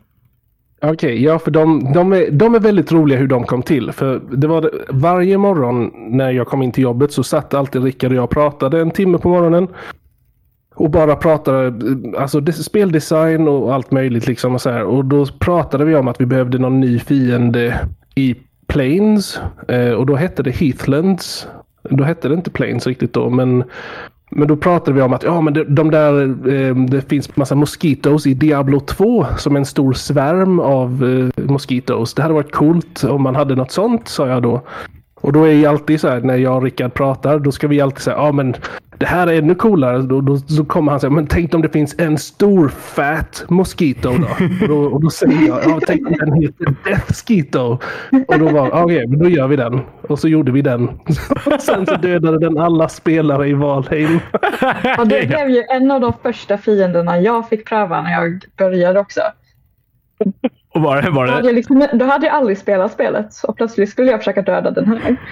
Okej, 0.84 1.24
ja 1.24 1.38
för 1.38 1.50
de, 1.50 1.92
de, 1.92 2.12
är, 2.12 2.30
de 2.30 2.54
är 2.54 2.60
väldigt 2.60 2.92
roliga 2.92 3.18
hur 3.18 3.26
de 3.26 3.44
kom 3.44 3.62
till. 3.62 3.92
För 3.92 4.20
det 4.30 4.46
var 4.46 4.70
varje 4.88 5.38
morgon 5.38 5.90
när 5.94 6.30
jag 6.30 6.46
kom 6.46 6.62
in 6.62 6.72
till 6.72 6.82
jobbet 6.82 7.12
så 7.12 7.22
satt 7.22 7.54
alltid 7.54 7.82
Rickard 7.82 8.10
och 8.10 8.16
jag 8.16 8.24
och 8.24 8.30
pratade 8.30 8.80
en 8.80 8.90
timme 8.90 9.18
på 9.18 9.28
morgonen. 9.28 9.68
Och 10.74 10.90
bara 10.90 11.16
pratade, 11.16 11.72
alltså 12.18 12.52
speldesign 12.52 13.48
och 13.48 13.74
allt 13.74 13.90
möjligt 13.90 14.26
liksom 14.26 14.54
och 14.54 14.60
så 14.60 14.70
här. 14.70 14.84
Och 14.84 15.04
då 15.04 15.26
pratade 15.26 15.84
vi 15.84 15.94
om 15.94 16.08
att 16.08 16.20
vi 16.20 16.26
behövde 16.26 16.58
någon 16.58 16.80
ny 16.80 16.98
fiende 16.98 17.88
i 18.14 18.36
Plains. 18.66 19.40
Eh, 19.68 19.90
och 19.90 20.06
då 20.06 20.16
hette 20.16 20.42
det 20.42 20.50
Heathlands. 20.50 21.48
Då 21.90 22.04
hette 22.04 22.28
det 22.28 22.34
inte 22.34 22.50
Plains 22.50 22.86
riktigt 22.86 23.12
då, 23.12 23.30
men 23.30 23.64
men 24.34 24.48
då 24.48 24.56
pratade 24.56 24.92
vi 24.92 25.02
om 25.02 25.12
att 25.12 25.22
ja, 25.22 25.40
men 25.40 25.54
de, 25.54 25.64
de 25.64 25.90
där, 25.90 26.22
eh, 26.48 26.76
det 26.76 27.08
finns 27.08 27.36
massa 27.36 27.54
mosquitos 27.54 28.26
i 28.26 28.34
Diablo 28.34 28.80
2 28.80 29.26
som 29.38 29.56
en 29.56 29.66
stor 29.66 29.92
svärm 29.92 30.60
av 30.60 31.04
eh, 31.04 31.44
mosquitos. 31.44 32.14
Det 32.14 32.22
hade 32.22 32.34
varit 32.34 32.52
coolt 32.52 33.04
om 33.04 33.22
man 33.22 33.36
hade 33.36 33.54
något 33.54 33.70
sånt, 33.70 34.08
sa 34.08 34.28
jag 34.28 34.42
då. 34.42 34.62
Och 35.22 35.32
då 35.32 35.44
är 35.44 35.52
ju 35.52 35.66
alltid 35.66 36.00
så 36.00 36.08
här 36.08 36.20
när 36.20 36.36
jag 36.36 36.56
och 36.56 36.62
Rickard 36.62 36.94
pratar, 36.94 37.38
då 37.38 37.52
ska 37.52 37.68
vi 37.68 37.80
alltid 37.80 38.02
säga 38.02 38.16
ja 38.16 38.32
men 38.32 38.56
det 38.98 39.06
här 39.06 39.26
är 39.26 39.38
ännu 39.38 39.54
coolare. 39.54 39.98
Då, 39.98 40.20
då, 40.20 40.38
så 40.38 40.64
kommer 40.64 40.92
han 40.92 41.00
säga, 41.00 41.10
men 41.10 41.26
tänk 41.26 41.54
om 41.54 41.62
det 41.62 41.68
finns 41.68 41.94
en 41.98 42.18
stor 42.18 42.68
fat 42.68 43.44
mosquito 43.48 44.10
då? 44.10 44.26
och, 44.62 44.68
då 44.68 44.78
och 44.78 45.00
då 45.00 45.10
säger 45.10 45.48
jag, 45.48 45.58
ja 45.64 45.80
tänk 45.86 46.06
om 46.06 46.12
den 46.12 46.32
heter 46.32 46.74
Death 46.84 47.12
Skito. 47.12 47.78
Och 48.28 48.38
då 48.38 48.48
var 48.48 48.68
ja, 48.68 48.84
okej, 48.84 49.06
men 49.06 49.18
då 49.18 49.28
gör 49.28 49.48
vi 49.48 49.56
den. 49.56 49.80
Och 50.08 50.18
så 50.18 50.28
gjorde 50.28 50.52
vi 50.52 50.62
den. 50.62 50.88
Och 51.46 51.52
sen 51.60 51.86
så 51.86 51.96
dödade 51.96 52.38
den 52.38 52.58
alla 52.58 52.88
spelare 52.88 53.48
i 53.48 53.52
Valheim. 53.52 54.20
Och 54.98 55.08
det 55.08 55.28
blev 55.28 55.50
ju 55.50 55.62
en 55.70 55.90
av 55.90 56.00
de 56.00 56.12
första 56.22 56.58
fienderna 56.58 57.20
jag 57.20 57.48
fick 57.48 57.68
pröva 57.68 58.02
när 58.02 58.12
jag 58.12 58.44
började 58.56 59.00
också. 59.00 59.20
Var 60.74 61.02
det, 61.02 61.10
var 61.10 61.26
Då 61.26 61.32
hade, 61.32 61.46
jag 61.48 61.54
liksom, 61.54 61.86
då 61.92 62.04
hade 62.04 62.26
jag 62.26 62.34
aldrig 62.34 62.58
spelat 62.58 62.92
spelet 62.92 63.28
och 63.48 63.56
plötsligt 63.56 63.88
skulle 63.90 64.10
jag 64.10 64.20
försöka 64.20 64.42
döda 64.42 64.70
den 64.70 64.86
här. 64.88 65.16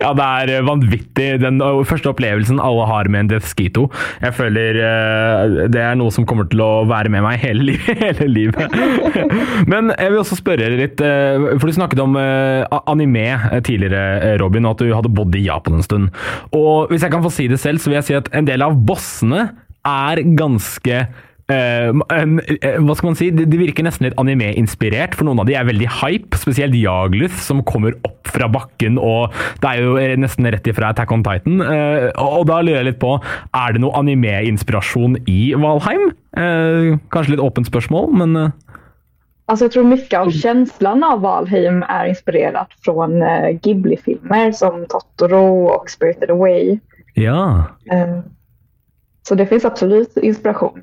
Ja, 0.00 0.10
det 0.18 0.24
er 0.24 0.50
eh, 0.56 0.64
vanvittig. 0.66 1.26
Den 1.40 1.60
ø, 1.62 1.84
første 1.86 2.10
opplevelsen 2.10 2.58
alle 2.60 2.86
har 2.90 3.06
med 3.12 3.20
en 3.24 3.28
Deathskito. 3.30 3.84
Jeg 4.20 4.34
føler 4.34 4.78
eh, 4.82 5.54
det 5.70 5.80
er 5.84 5.94
noe 6.00 6.10
som 6.12 6.26
kommer 6.26 6.48
til 6.50 6.60
å 6.64 6.82
være 6.90 7.12
med 7.14 7.22
meg 7.24 7.38
hele, 7.44 7.68
li- 7.70 7.78
hele 8.02 8.26
livet. 8.28 8.74
Men 9.72 9.92
jeg 9.94 10.10
vil 10.10 10.20
også 10.24 10.40
spørre 10.40 10.64
dere 10.64 10.80
litt, 10.80 11.00
eh, 11.04 11.46
for 11.60 11.70
du 11.70 11.76
snakket 11.78 12.02
om 12.02 12.18
eh, 12.20 12.64
anime 12.90 13.26
eh, 13.36 13.60
tidligere, 13.64 14.02
eh, 14.32 14.36
Robin, 14.42 14.66
og 14.66 14.74
at 14.74 14.84
du 14.84 14.90
hadde 14.96 15.12
bodd 15.14 15.38
i 15.38 15.44
Japan 15.46 15.78
en 15.78 15.86
stund. 15.86 16.10
Og 16.56 16.90
hvis 16.90 17.06
jeg 17.06 17.14
kan 17.14 17.24
få 17.24 17.32
si 17.32 17.46
det 17.52 17.60
selv, 17.62 17.78
så 17.84 17.92
vil 17.92 18.00
jeg 18.00 18.08
si 18.10 18.18
at 18.18 18.32
en 18.34 18.48
del 18.50 18.64
av 18.66 18.74
bossene 18.90 19.46
er 19.86 20.24
ganske 20.38 21.04
Eh, 21.52 21.90
en, 22.14 22.38
eh, 22.40 22.78
hva 22.80 22.94
skal 22.96 23.10
man 23.10 23.18
si? 23.18 23.28
De, 23.34 23.44
de 23.44 23.58
virker 23.60 23.84
nesten 23.84 24.06
litt 24.06 24.16
anime-inspirert, 24.20 25.16
for 25.18 25.28
noen 25.28 25.42
av 25.42 25.48
de 25.48 25.56
er 25.58 25.66
veldig 25.68 25.90
hype. 26.00 26.38
Spesielt 26.40 26.76
Jagluth, 26.78 27.36
som 27.44 27.60
kommer 27.68 27.96
opp 28.08 28.30
fra 28.32 28.48
bakken, 28.48 28.96
og 28.98 29.34
det 29.60 29.70
er 29.74 29.82
jo 29.84 29.96
eh, 30.00 30.14
nesten 30.20 30.48
rett 30.48 30.66
ifra 30.70 30.94
Attack 30.94 31.12
on 31.12 31.24
Titan. 31.26 31.60
Eh, 31.60 32.08
og, 32.14 32.40
og 32.40 32.46
da 32.48 32.62
lurer 32.64 32.80
jeg 32.80 32.88
litt 32.92 33.02
på, 33.02 33.18
er 33.60 33.76
det 33.76 33.82
noe 33.84 33.92
anime-inspirasjon 34.00 35.18
i 35.30 35.40
Valheim? 35.60 36.08
Eh, 36.38 36.94
kanskje 37.14 37.36
litt 37.36 37.44
åpent 37.44 37.68
spørsmål, 37.70 38.12
men 38.22 38.36
eh, 38.40 38.52
Alltså 39.46 39.64
jag 39.64 39.72
tror 39.72 39.84
mycket 39.84 40.20
av 40.20 40.30
känslan 40.30 41.04
av 41.04 41.20
Valheim 41.20 41.82
är 41.88 42.06
inspirerat 42.06 42.68
från 42.84 43.22
eh, 43.22 43.50
Ghibli-filmer 43.62 44.52
som 44.52 44.86
Totoro 44.88 45.66
och 45.66 45.90
Spirited 45.90 46.30
Away. 46.30 46.78
ja. 47.14 47.64
Eh, 47.92 48.20
så 49.28 49.34
det 49.34 49.46
finns 49.46 49.64
absolut 49.64 50.16
inspiration. 50.16 50.82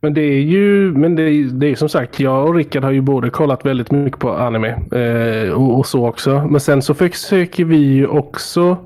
Men 0.00 0.14
det 0.14 0.20
är 0.20 0.40
ju, 0.40 0.92
men 0.92 1.16
det 1.16 1.22
är, 1.22 1.44
det 1.44 1.66
är 1.66 1.74
som 1.74 1.88
sagt, 1.88 2.20
jag 2.20 2.48
och 2.48 2.54
Rickard 2.54 2.84
har 2.84 2.90
ju 2.90 3.00
både 3.00 3.30
kollat 3.30 3.66
väldigt 3.66 3.90
mycket 3.90 4.20
på 4.20 4.32
anime 4.32 4.68
eh, 4.92 5.50
och, 5.50 5.78
och 5.78 5.86
så 5.86 6.08
också. 6.08 6.46
Men 6.50 6.60
sen 6.60 6.82
så 6.82 6.94
försöker 6.94 7.64
vi 7.64 7.76
ju 7.76 8.06
också, 8.06 8.76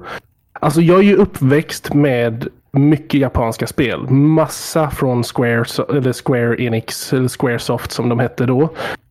alltså 0.53 0.81
jag 0.81 0.99
är 0.99 1.05
ju 1.05 1.17
uppväxt 1.17 1.95
med 1.95 2.49
mycket 2.73 3.21
japanska 3.21 3.67
spel. 3.67 4.11
Massa 4.11 4.91
från 4.91 5.23
Square, 5.23 5.65
eller 5.89 6.25
Square 6.25 6.63
Enix, 6.63 7.13
eller 7.13 7.29
Squaresoft 7.29 7.93
som 7.93 8.09
de 8.09 8.19
hette 8.19 8.47
då. 8.47 8.63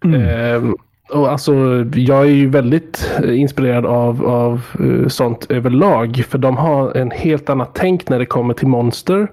Eh, 0.03 0.63
och 1.09 1.31
alltså, 1.31 1.53
jag 1.93 2.21
är 2.21 2.31
ju 2.31 2.49
väldigt 2.49 3.11
eh, 3.23 3.39
inspirerad 3.39 3.85
av, 3.85 4.25
av 4.25 4.61
eh, 4.79 5.07
sånt 5.07 5.45
överlag. 5.51 6.23
För 6.29 6.37
de 6.37 6.57
har 6.57 6.97
en 6.97 7.11
helt 7.11 7.49
annat 7.49 7.69
tänk 7.73 8.09
när 8.09 8.19
det 8.19 8.25
kommer 8.25 8.53
till 8.53 8.67
monster. 8.67 9.27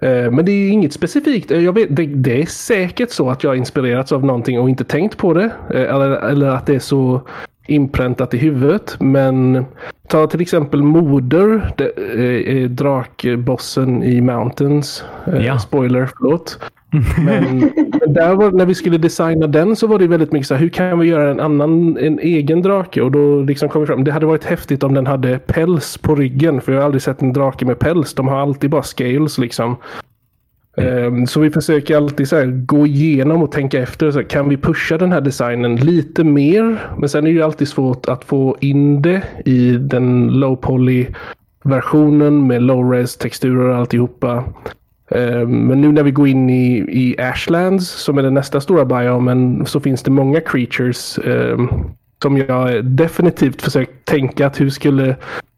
Eh, 0.00 0.30
men 0.30 0.44
det 0.44 0.52
är 0.52 0.70
inget 0.70 0.92
specifikt. 0.92 1.50
Eh, 1.50 1.64
jag 1.64 1.72
vet, 1.72 1.96
det, 1.96 2.06
det 2.06 2.42
är 2.42 2.46
säkert 2.46 3.10
så 3.10 3.30
att 3.30 3.42
jag 3.42 3.50
har 3.50 3.56
inspirerats 3.56 4.12
av 4.12 4.24
någonting 4.24 4.60
och 4.60 4.68
inte 4.68 4.84
tänkt 4.84 5.16
på 5.16 5.34
det. 5.34 5.50
Eh, 5.70 5.94
eller, 5.94 6.10
eller 6.10 6.46
att 6.46 6.66
det 6.66 6.74
är 6.74 6.78
så 6.78 7.20
inpräntat 7.66 8.34
i 8.34 8.38
huvudet. 8.38 8.96
Men 9.00 9.64
ta 10.08 10.26
till 10.26 10.40
exempel 10.40 10.82
Moder, 10.82 11.72
det, 11.76 11.90
eh, 12.62 12.68
drakbossen 12.70 14.02
i 14.02 14.20
Mountains. 14.20 15.04
Eh, 15.26 15.46
Ja. 15.46 15.58
Spoiler, 15.58 16.08
förlåt. 16.18 16.58
Men 17.24 17.60
där 18.14 18.34
var, 18.34 18.50
när 18.50 18.66
vi 18.66 18.74
skulle 18.74 18.98
designa 18.98 19.46
den 19.46 19.76
så 19.76 19.86
var 19.86 19.98
det 19.98 20.06
väldigt 20.06 20.32
mycket 20.32 20.46
så 20.48 20.54
här, 20.54 20.60
hur 20.60 20.68
kan 20.68 20.98
vi 20.98 21.08
göra 21.08 21.30
en 21.30 21.40
annan, 21.40 21.96
en 21.96 22.18
egen 22.18 22.62
drake? 22.62 23.02
Och 23.02 23.10
då 23.12 23.40
liksom 23.40 23.68
kom 23.68 23.80
vi 23.80 23.86
fram, 23.86 24.04
det 24.04 24.12
hade 24.12 24.26
varit 24.26 24.44
häftigt 24.44 24.82
om 24.82 24.94
den 24.94 25.06
hade 25.06 25.38
päls 25.38 25.98
på 25.98 26.14
ryggen. 26.14 26.60
För 26.60 26.72
jag 26.72 26.78
har 26.80 26.84
aldrig 26.84 27.02
sett 27.02 27.22
en 27.22 27.32
drake 27.32 27.64
med 27.64 27.78
päls. 27.78 28.14
De 28.14 28.28
har 28.28 28.38
alltid 28.38 28.70
bara 28.70 28.82
scales 28.82 29.38
liksom. 29.38 29.76
Mm. 30.76 31.26
Så 31.26 31.40
vi 31.40 31.50
försöker 31.50 31.96
alltid 31.96 32.28
så 32.28 32.36
här, 32.36 32.46
gå 32.46 32.86
igenom 32.86 33.42
och 33.42 33.52
tänka 33.52 33.82
efter. 33.82 34.10
Så 34.10 34.18
här, 34.18 34.26
kan 34.26 34.48
vi 34.48 34.56
pusha 34.56 34.98
den 34.98 35.12
här 35.12 35.20
designen 35.20 35.76
lite 35.76 36.24
mer? 36.24 36.78
Men 36.98 37.08
sen 37.08 37.24
är 37.24 37.28
det 37.28 37.34
ju 37.34 37.42
alltid 37.42 37.68
svårt 37.68 38.08
att 38.08 38.24
få 38.24 38.56
in 38.60 39.02
det 39.02 39.22
i 39.44 39.70
den 39.70 40.28
low 40.28 40.56
poly 40.56 41.06
versionen 41.64 42.46
med 42.46 42.62
low 42.62 42.92
res 42.92 43.16
texturer 43.16 43.68
och 43.68 43.76
alltihopa. 43.76 44.44
Ehm, 45.10 45.66
men 45.66 45.80
nu 45.80 45.92
när 45.92 46.02
vi 46.02 46.10
går 46.10 46.28
in 46.28 46.50
i, 46.50 46.76
i 46.88 47.20
Ashlands 47.20 47.90
som 47.90 48.18
är 48.18 48.22
den 48.22 48.34
nästa 48.34 48.60
stora 48.60 48.84
biomen 48.84 49.66
så 49.66 49.80
finns 49.80 50.02
det 50.02 50.10
många 50.10 50.40
creatures 50.40 51.18
ehm, 51.18 51.68
som 52.22 52.38
jag 52.38 52.84
definitivt 52.84 53.62
försökt 53.62 54.04
tänka 54.04 54.46
att 54.46 54.60
hur 54.60 54.70
skulle 54.70 55.16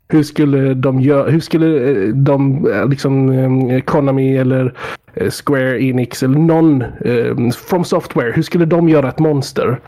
hur 0.09 0.23
skulle 0.23 0.75
de 0.75 1.01
göra, 1.01 1.31
hur 1.31 1.40
skulle 1.40 1.90
eh, 1.90 2.09
de, 2.09 2.66
eh, 2.73 2.88
liksom 2.88 3.29
eh, 3.71 3.81
Konami 3.81 4.37
eller 4.37 4.75
Square 5.31 5.83
Enix 5.83 6.23
eller 6.23 6.38
någon 6.38 6.85
From 7.53 7.85
Software, 7.85 8.33
hur 8.33 8.42
skulle 8.42 8.64
de 8.64 8.88
göra 8.88 9.09
ett 9.09 9.18
monster? 9.18 9.81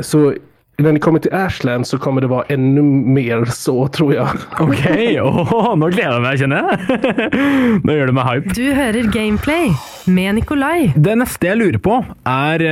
Så 0.00 0.34
när 0.78 0.92
ni 0.92 1.00
kommer 1.00 1.18
till 1.18 1.34
Ashland 1.34 1.86
så 1.86 1.98
kommer 1.98 2.20
det 2.20 2.26
vara 2.26 2.44
ännu 2.48 2.82
mer 2.82 3.44
så 3.44 3.88
tror 3.88 4.14
jag. 4.14 4.28
Ok, 4.60 4.86
Åh, 5.22 5.76
nå 5.76 5.88
gleder 5.88 6.12
jeg 6.12 6.22
meg, 6.22 6.38
kjenner 6.38 6.62
jeg. 6.62 7.80
Nå 7.84 7.96
gjør 7.96 8.12
du 8.12 8.14
meg 8.14 8.28
hype. 8.28 8.54
Du 8.54 8.70
hører 8.76 9.10
Gameplay 9.12 9.72
med 10.06 10.38
Nikolai. 10.38 10.92
Det 10.94 11.16
neste 11.18 11.50
jeg 11.50 11.58
lurer 11.58 11.82
på, 11.82 11.98
er 12.28 12.66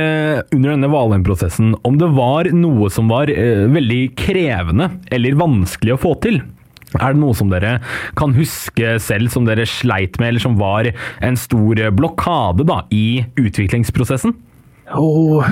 under 0.55 0.75
denne 0.75 0.93
Valheim-prosessen 0.93 1.75
om 1.81 1.99
det 1.99 2.09
var 2.15 2.53
noe 2.55 2.89
som 2.93 3.11
var 3.11 3.33
veldig 3.75 4.01
krevende 4.15 4.93
eller 5.11 5.37
vanskelig 5.43 5.97
å 5.97 6.01
få 6.07 6.15
til. 6.23 6.41
Er 6.99 7.13
det 7.13 7.21
noe 7.21 7.35
som 7.37 7.51
dere 7.51 7.77
kan 8.19 8.35
huske 8.35 8.97
selv 8.99 9.31
som 9.31 9.45
dere 9.47 9.65
sleit 9.69 10.19
med, 10.19 10.33
eller 10.33 10.43
som 10.43 10.57
var 10.59 10.91
en 11.23 11.37
stor 11.39 11.89
blokade 11.95 12.67
da, 12.67 12.81
i 12.91 13.25
utviklingsprosessen? 13.39 14.35
Och 14.91 15.43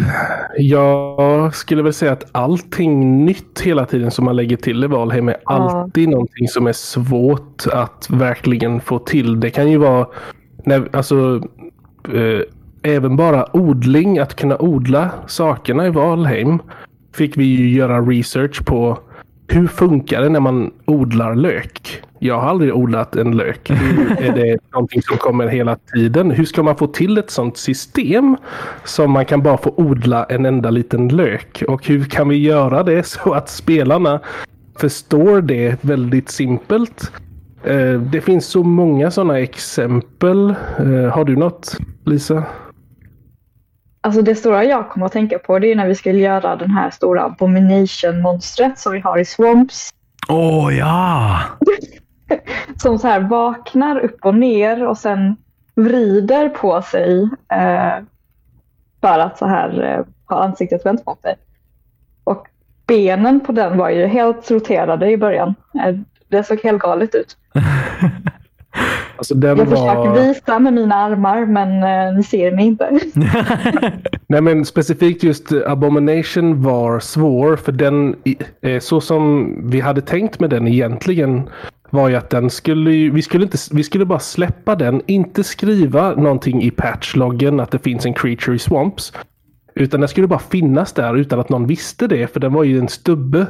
jag 0.57 1.55
skulle 1.55 1.83
väl 1.83 1.93
säga 1.93 2.11
att 2.11 2.29
allting 2.31 3.25
nytt 3.25 3.61
hela 3.61 3.85
tiden 3.85 4.11
som 4.11 4.25
man 4.25 4.35
lägger 4.35 4.57
till 4.57 4.83
i 4.83 4.87
Valheim 4.87 5.29
är 5.29 5.37
alltid 5.45 6.09
någonting 6.09 6.47
som 6.47 6.67
är 6.67 6.73
svårt 6.73 7.67
att 7.73 8.07
verkligen 8.09 8.81
få 8.81 8.99
till. 8.99 9.39
Det 9.39 9.49
kan 9.49 9.71
ju 9.71 9.77
vara 9.77 10.07
när, 10.63 10.87
alltså, 10.95 11.41
eh, 12.13 12.41
även 12.83 13.15
bara 13.15 13.55
odling, 13.57 14.19
att 14.19 14.35
kunna 14.35 14.57
odla 14.57 15.11
sakerna 15.27 15.87
i 15.87 15.89
Valheim 15.89 16.59
fick 17.15 17.37
vi 17.37 17.43
ju 17.43 17.69
göra 17.69 18.01
research 18.01 18.65
på 18.65 18.99
hur 19.47 19.67
funkar 19.67 20.21
det 20.21 20.29
när 20.29 20.39
man 20.39 20.71
odlar 20.89 21.35
lök? 21.35 22.01
Jag 22.19 22.39
har 22.39 22.49
aldrig 22.49 22.75
odlat 22.75 23.15
en 23.15 23.37
lök. 23.37 23.69
Är 24.19 24.31
det 24.35 24.57
någonting 24.73 25.01
som 25.01 25.17
kommer 25.17 25.47
hela 25.47 25.75
tiden? 25.93 26.31
Hur 26.31 26.45
ska 26.45 26.63
man 26.63 26.75
få 26.75 26.87
till 26.87 27.17
ett 27.17 27.29
sånt 27.31 27.57
system 27.57 28.37
som 28.83 29.11
man 29.11 29.25
kan 29.25 29.41
bara 29.43 29.57
få 29.57 29.73
odla 29.77 30.23
en 30.25 30.45
enda 30.45 30.69
liten 30.69 31.07
lök? 31.07 31.63
Och 31.67 31.87
hur 31.87 32.03
kan 32.05 32.29
vi 32.29 32.37
göra 32.37 32.83
det 32.83 33.03
så 33.05 33.33
att 33.33 33.49
spelarna 33.49 34.19
förstår 34.79 35.41
det 35.41 35.83
väldigt 35.83 36.29
simpelt? 36.29 37.11
Eh, 37.63 37.93
Det 37.93 38.21
finns 38.21 38.45
så 38.45 38.63
många 38.63 39.11
sådana 39.11 39.39
exempel. 39.39 40.49
Eh, 40.79 41.11
Har 41.13 41.25
du 41.25 41.35
något, 41.35 41.77
Lisa? 42.05 42.43
Alltså 44.01 44.21
det 44.21 44.35
stora 44.35 44.63
jag 44.63 44.89
kommer 44.89 45.05
att 45.05 45.11
tänka 45.11 45.39
på 45.39 45.59
det 45.59 45.71
är 45.71 45.75
när 45.75 45.87
vi 45.87 45.95
skulle 45.95 46.19
göra 46.19 46.55
den 46.55 46.69
här 46.69 46.89
stora 46.89 47.23
abomination-monstret 47.23 48.79
som 48.79 48.93
vi 48.93 48.99
har 48.99 49.17
i 49.17 49.25
Swamps. 49.25 49.89
Å 50.29 50.71
ja! 50.71 51.39
Som 52.81 52.99
så 52.99 53.07
här 53.07 53.19
vaknar 53.19 53.99
upp 53.99 54.25
och 54.25 54.35
ner 54.35 54.87
och 54.87 54.97
sen 54.97 55.35
vrider 55.75 56.49
på 56.49 56.81
sig 56.81 57.29
eh, 57.53 58.03
för 59.01 59.19
att 59.19 59.37
så 59.37 59.45
här 59.45 59.83
eh, 59.83 60.05
ha 60.35 60.43
ansiktet 60.43 60.85
vänt 60.85 61.05
mot 61.05 61.21
sig. 61.21 61.35
Och 62.23 62.47
benen 62.87 63.39
på 63.39 63.51
den 63.51 63.77
var 63.77 63.89
ju 63.89 64.05
helt 64.05 64.51
roterade 64.51 65.11
i 65.11 65.17
början. 65.17 65.55
Eh, 65.85 65.95
det 66.27 66.43
såg 66.43 66.63
helt 66.63 66.81
galet 66.81 67.15
ut. 67.15 67.37
Alltså 69.17 69.35
Jag 69.35 69.57
försöker 69.57 70.09
var... 70.09 70.27
visa 70.27 70.59
med 70.59 70.73
mina 70.73 70.95
armar 70.95 71.45
men 71.45 71.83
eh, 71.83 72.15
ni 72.15 72.23
ser 72.23 72.51
mig 72.51 72.65
inte. 72.65 72.99
Nej 74.27 74.41
men 74.41 74.65
specifikt 74.65 75.23
just 75.23 75.51
Abomination 75.51 76.63
var 76.63 76.99
svår 76.99 77.55
för 77.55 77.71
den, 77.71 78.15
eh, 78.61 78.79
så 78.79 79.01
som 79.01 79.53
vi 79.69 79.79
hade 79.79 80.01
tänkt 80.01 80.39
med 80.39 80.49
den 80.49 80.67
egentligen 80.67 81.49
var 81.89 82.09
ju 82.09 82.15
att 82.15 82.29
den 82.29 82.49
skulle, 82.49 83.09
vi 83.09 83.21
skulle 83.21 83.43
inte, 83.43 83.57
vi 83.71 83.83
skulle 83.83 84.05
bara 84.05 84.19
släppa 84.19 84.75
den, 84.75 85.01
inte 85.05 85.43
skriva 85.43 86.15
någonting 86.15 86.63
i 86.63 86.71
patchloggen 86.71 87.59
att 87.59 87.71
det 87.71 87.79
finns 87.79 88.05
en 88.05 88.13
creature 88.13 88.55
i 88.55 88.59
swamps. 88.59 89.13
Utan 89.75 89.99
den 89.99 90.09
skulle 90.09 90.27
bara 90.27 90.39
finnas 90.39 90.93
där 90.93 91.17
utan 91.17 91.39
att 91.39 91.49
någon 91.49 91.67
visste 91.67 92.07
det 92.07 92.33
för 92.33 92.39
den 92.39 92.53
var 92.53 92.63
ju 92.63 92.79
en 92.79 92.87
stubbe 92.87 93.47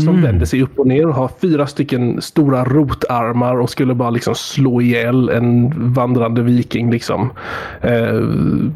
som 0.00 0.22
vände 0.22 0.46
sig 0.46 0.62
upp 0.62 0.78
och 0.78 0.86
ner 0.86 1.06
och 1.06 1.14
har 1.14 1.30
fyra 1.40 1.66
stycken 1.66 2.22
stora 2.22 2.64
rotarmar 2.64 3.60
och 3.60 3.70
skulle 3.70 3.94
bara 3.94 4.10
liksom 4.10 4.34
slå 4.34 4.80
ihjäl 4.80 5.28
en 5.28 5.72
vandrande 5.92 6.42
viking. 6.42 6.90
Liksom. 6.90 7.30
Eh, 7.80 8.20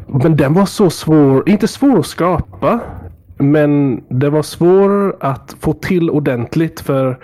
men 0.07 0.35
den 0.37 0.53
var 0.53 0.65
så 0.65 0.89
svår, 0.89 1.49
inte 1.49 1.67
svår 1.67 1.99
att 1.99 2.05
skapa, 2.05 2.79
men 3.37 4.03
den 4.09 4.33
var 4.33 4.43
svår 4.43 5.15
att 5.19 5.55
få 5.59 5.73
till 5.73 6.09
ordentligt 6.09 6.79
för 6.79 7.19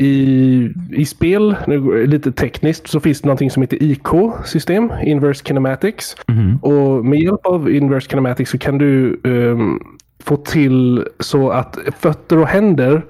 i, 0.00 0.72
i 0.92 1.04
spel, 1.04 1.56
nu 1.66 2.06
lite 2.06 2.32
tekniskt, 2.32 2.88
så 2.88 3.00
finns 3.00 3.20
det 3.20 3.26
någonting 3.26 3.50
som 3.50 3.62
heter 3.62 3.82
IK-system, 3.82 4.92
Inverse 5.04 5.44
Kinematics. 5.44 6.16
Och 6.62 7.04
med 7.04 7.18
hjälp 7.18 7.46
av 7.46 7.70
Inverse 7.70 8.10
Kinematics 8.10 8.50
så 8.50 8.58
kan 8.58 8.78
du 8.78 9.20
ehm, 9.24 9.80
få 10.20 10.36
till 10.36 11.04
så 11.20 11.50
att 11.50 11.78
fötter 11.98 12.38
och 12.38 12.46
händer 12.46 13.02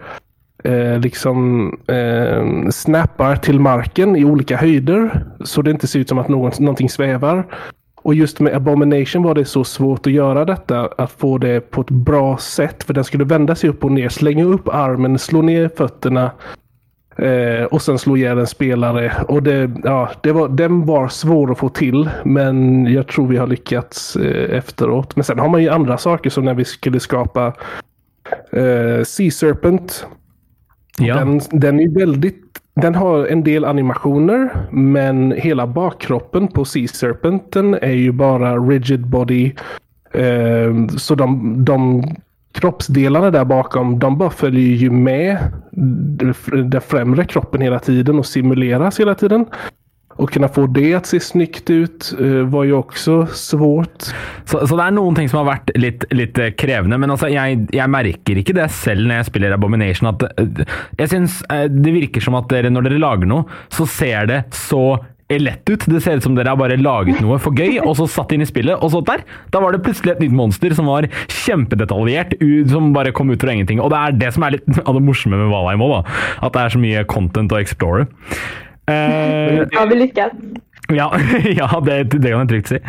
eh, 0.65 0.99
liksom 0.99 1.69
eh, 1.87 2.71
snappar 2.71 3.37
till 3.37 3.61
marken 3.61 4.17
i 4.17 4.25
olika 4.25 4.57
höjder. 4.57 5.25
Så 5.45 5.63
det 5.63 5.71
inte 5.71 5.87
ser 5.87 5.99
ut 6.01 6.09
som 6.09 6.19
att 6.19 6.29
någon, 6.29 6.53
någonting 6.59 6.91
svävar. 6.91 7.47
Och 8.03 8.15
just 8.15 8.41
med 8.41 8.55
Abomination 8.55 9.23
var 9.23 9.35
det 9.35 9.45
så 9.45 9.65
svårt 9.65 10.07
att 10.07 10.13
göra 10.13 10.45
detta. 10.45 10.89
Att 10.99 11.13
få 11.13 11.39
det 11.39 11.61
på 11.61 11.81
ett 11.81 11.91
bra 11.91 12.39
sätt. 12.39 12.85
För 12.85 12.95
den 12.95 13.05
skulle 13.05 13.25
vända 13.25 13.55
sig 13.55 13.71
upp 13.71 13.85
och 13.85 13.93
ner, 13.93 14.09
slänga 14.09 14.45
upp 14.45 14.69
armen, 14.69 15.19
slå 15.19 15.43
ner 15.43 15.71
fötterna. 15.77 16.31
Eh, 17.17 17.65
och 17.65 17.83
sen 17.83 17.99
slå 17.99 18.17
ihjäl 18.17 18.39
en 18.39 18.47
spelare. 18.47 19.13
Och 19.29 19.43
det, 19.43 19.71
ja, 19.85 20.11
det 20.21 20.33
var, 20.33 20.49
den 20.49 20.87
var 20.87 21.09
svår 21.09 21.53
att 21.53 21.59
få 21.59 21.69
till. 21.69 22.11
Men 22.25 22.87
jag 22.87 23.07
tror 23.07 23.27
vi 23.27 23.37
har 23.37 23.47
lyckats 23.47 24.17
eh, 24.17 24.57
efteråt. 24.57 25.17
Men 25.17 25.25
sen 25.25 25.39
har 25.39 25.49
man 25.49 25.63
ju 25.63 25.69
andra 25.69 25.99
saker 25.99 26.31
som 26.31 26.45
när 26.45 26.55
vi 26.55 26.65
skulle 26.65 27.01
skapa 27.01 27.47
eh, 28.53 29.05
Sea 29.05 29.31
Serpent. 29.31 30.07
Ja. 30.99 31.17
Den, 31.17 31.41
den 31.51 31.81
är 31.81 31.99
väldigt... 31.99 32.47
Den 32.75 32.95
har 32.95 33.27
en 33.27 33.45
del 33.45 33.65
animationer, 33.65 34.51
men 34.71 35.33
hela 35.33 35.67
bakkroppen 35.67 36.49
på 36.49 36.65
Sea 36.65 36.89
Serpenten 36.89 37.75
är 37.75 37.93
ju 37.93 38.13
bara 38.13 38.57
rigid 38.57 39.07
body. 39.07 39.53
Eh, 40.13 40.87
så 40.99 41.15
de, 41.15 41.55
de 41.65 42.05
kroppsdelarna 42.53 43.31
där 43.31 43.45
bakom, 43.45 43.99
de 43.99 44.19
bara 44.19 44.31
följer 44.31 44.77
ju 44.77 44.91
med 44.91 45.39
den 46.65 46.81
främre 46.81 47.25
kroppen 47.25 47.61
hela 47.61 47.79
tiden 47.79 48.19
och 48.19 48.27
simuleras 48.27 49.01
hela 49.01 49.15
tiden. 49.15 49.47
Och 50.15 50.31
kunna 50.31 50.49
få 50.49 50.67
det 50.67 50.95
att 50.95 51.07
se 51.07 51.21
snyggt 51.21 51.71
ut 51.71 52.15
eh, 52.21 52.27
var 52.27 52.65
ju 52.65 52.73
också 52.73 53.27
svårt. 53.27 54.03
Så, 54.45 54.67
så 54.67 54.77
det 54.77 54.83
är 54.83 54.91
någonting 54.91 55.29
som 55.29 55.37
har 55.37 55.45
varit 55.45 55.71
lite, 55.75 56.15
lite 56.15 56.51
krävande, 56.51 56.99
men 56.99 57.11
alltså, 57.11 57.29
jag, 57.29 57.69
jag 57.73 57.91
märker 57.91 58.39
inte 58.39 58.53
det 58.53 58.69
själv 58.69 59.09
när 59.09 59.17
jag 59.17 59.27
spelar 59.27 59.51
Abomination. 59.51 60.09
Att, 60.09 60.23
eh, 60.23 60.47
jeg 60.99 61.15
eh, 61.15 61.65
det 61.65 61.93
verkar 61.93 62.21
som 62.21 62.35
att 62.35 62.51
när 62.51 62.81
ni 62.81 62.99
lagar 62.99 63.27
något 63.27 63.49
så 63.69 63.87
ser 63.87 64.27
det 64.27 64.45
så 64.51 65.05
lett 65.39 65.71
ut. 65.71 65.85
Det 65.87 66.01
ser 66.03 66.19
ut 66.19 66.25
som 66.27 66.35
dere 66.35 66.51
har 66.51 66.59
bare 66.59 66.79
laget 66.81 67.21
noe 67.23 67.39
for 67.39 67.55
gøy, 67.55 67.79
og 67.85 67.95
så 67.99 68.09
satt 68.11 68.33
inn 68.35 68.43
i 68.43 68.49
spillet, 68.49 68.75
og 68.83 68.91
så 68.91 69.03
der! 69.07 69.23
Da 69.55 69.61
var 69.63 69.73
det 69.77 69.83
plutselig 69.87 70.17
et 70.17 70.25
nytt 70.25 70.35
monster 70.35 70.75
som 70.75 70.89
var 70.91 71.07
kjempedetaljert, 71.31 72.35
som 72.73 72.91
bare 72.97 73.13
kom 73.15 73.31
ut 73.31 73.41
fra 73.43 73.55
ingenting. 73.55 73.81
Og 73.85 73.93
det 73.95 74.01
er 74.01 74.19
det 74.25 74.33
som 74.35 74.47
er 74.49 74.57
litt 74.59 74.67
av 74.89 74.97
det 74.99 75.05
morsomme 75.07 75.39
med 75.39 75.53
Valheim 75.53 75.85
òg, 75.87 75.95
da. 76.01 76.19
At 76.49 76.57
det 76.57 76.65
er 76.65 76.75
så 76.75 76.83
mye 76.83 77.07
content 77.11 77.55
å 77.55 77.61
explore. 77.61 78.09
Eh, 78.91 79.63
Har 79.77 79.87
vi 79.91 80.01
lyckats? 80.03 80.37
ja, 80.91 81.07
ja 81.61 81.69
det, 81.87 82.01
det 82.17 82.33
kan 82.33 82.43
jeg 82.43 82.51
trygt 82.55 82.73
si. 82.73 82.81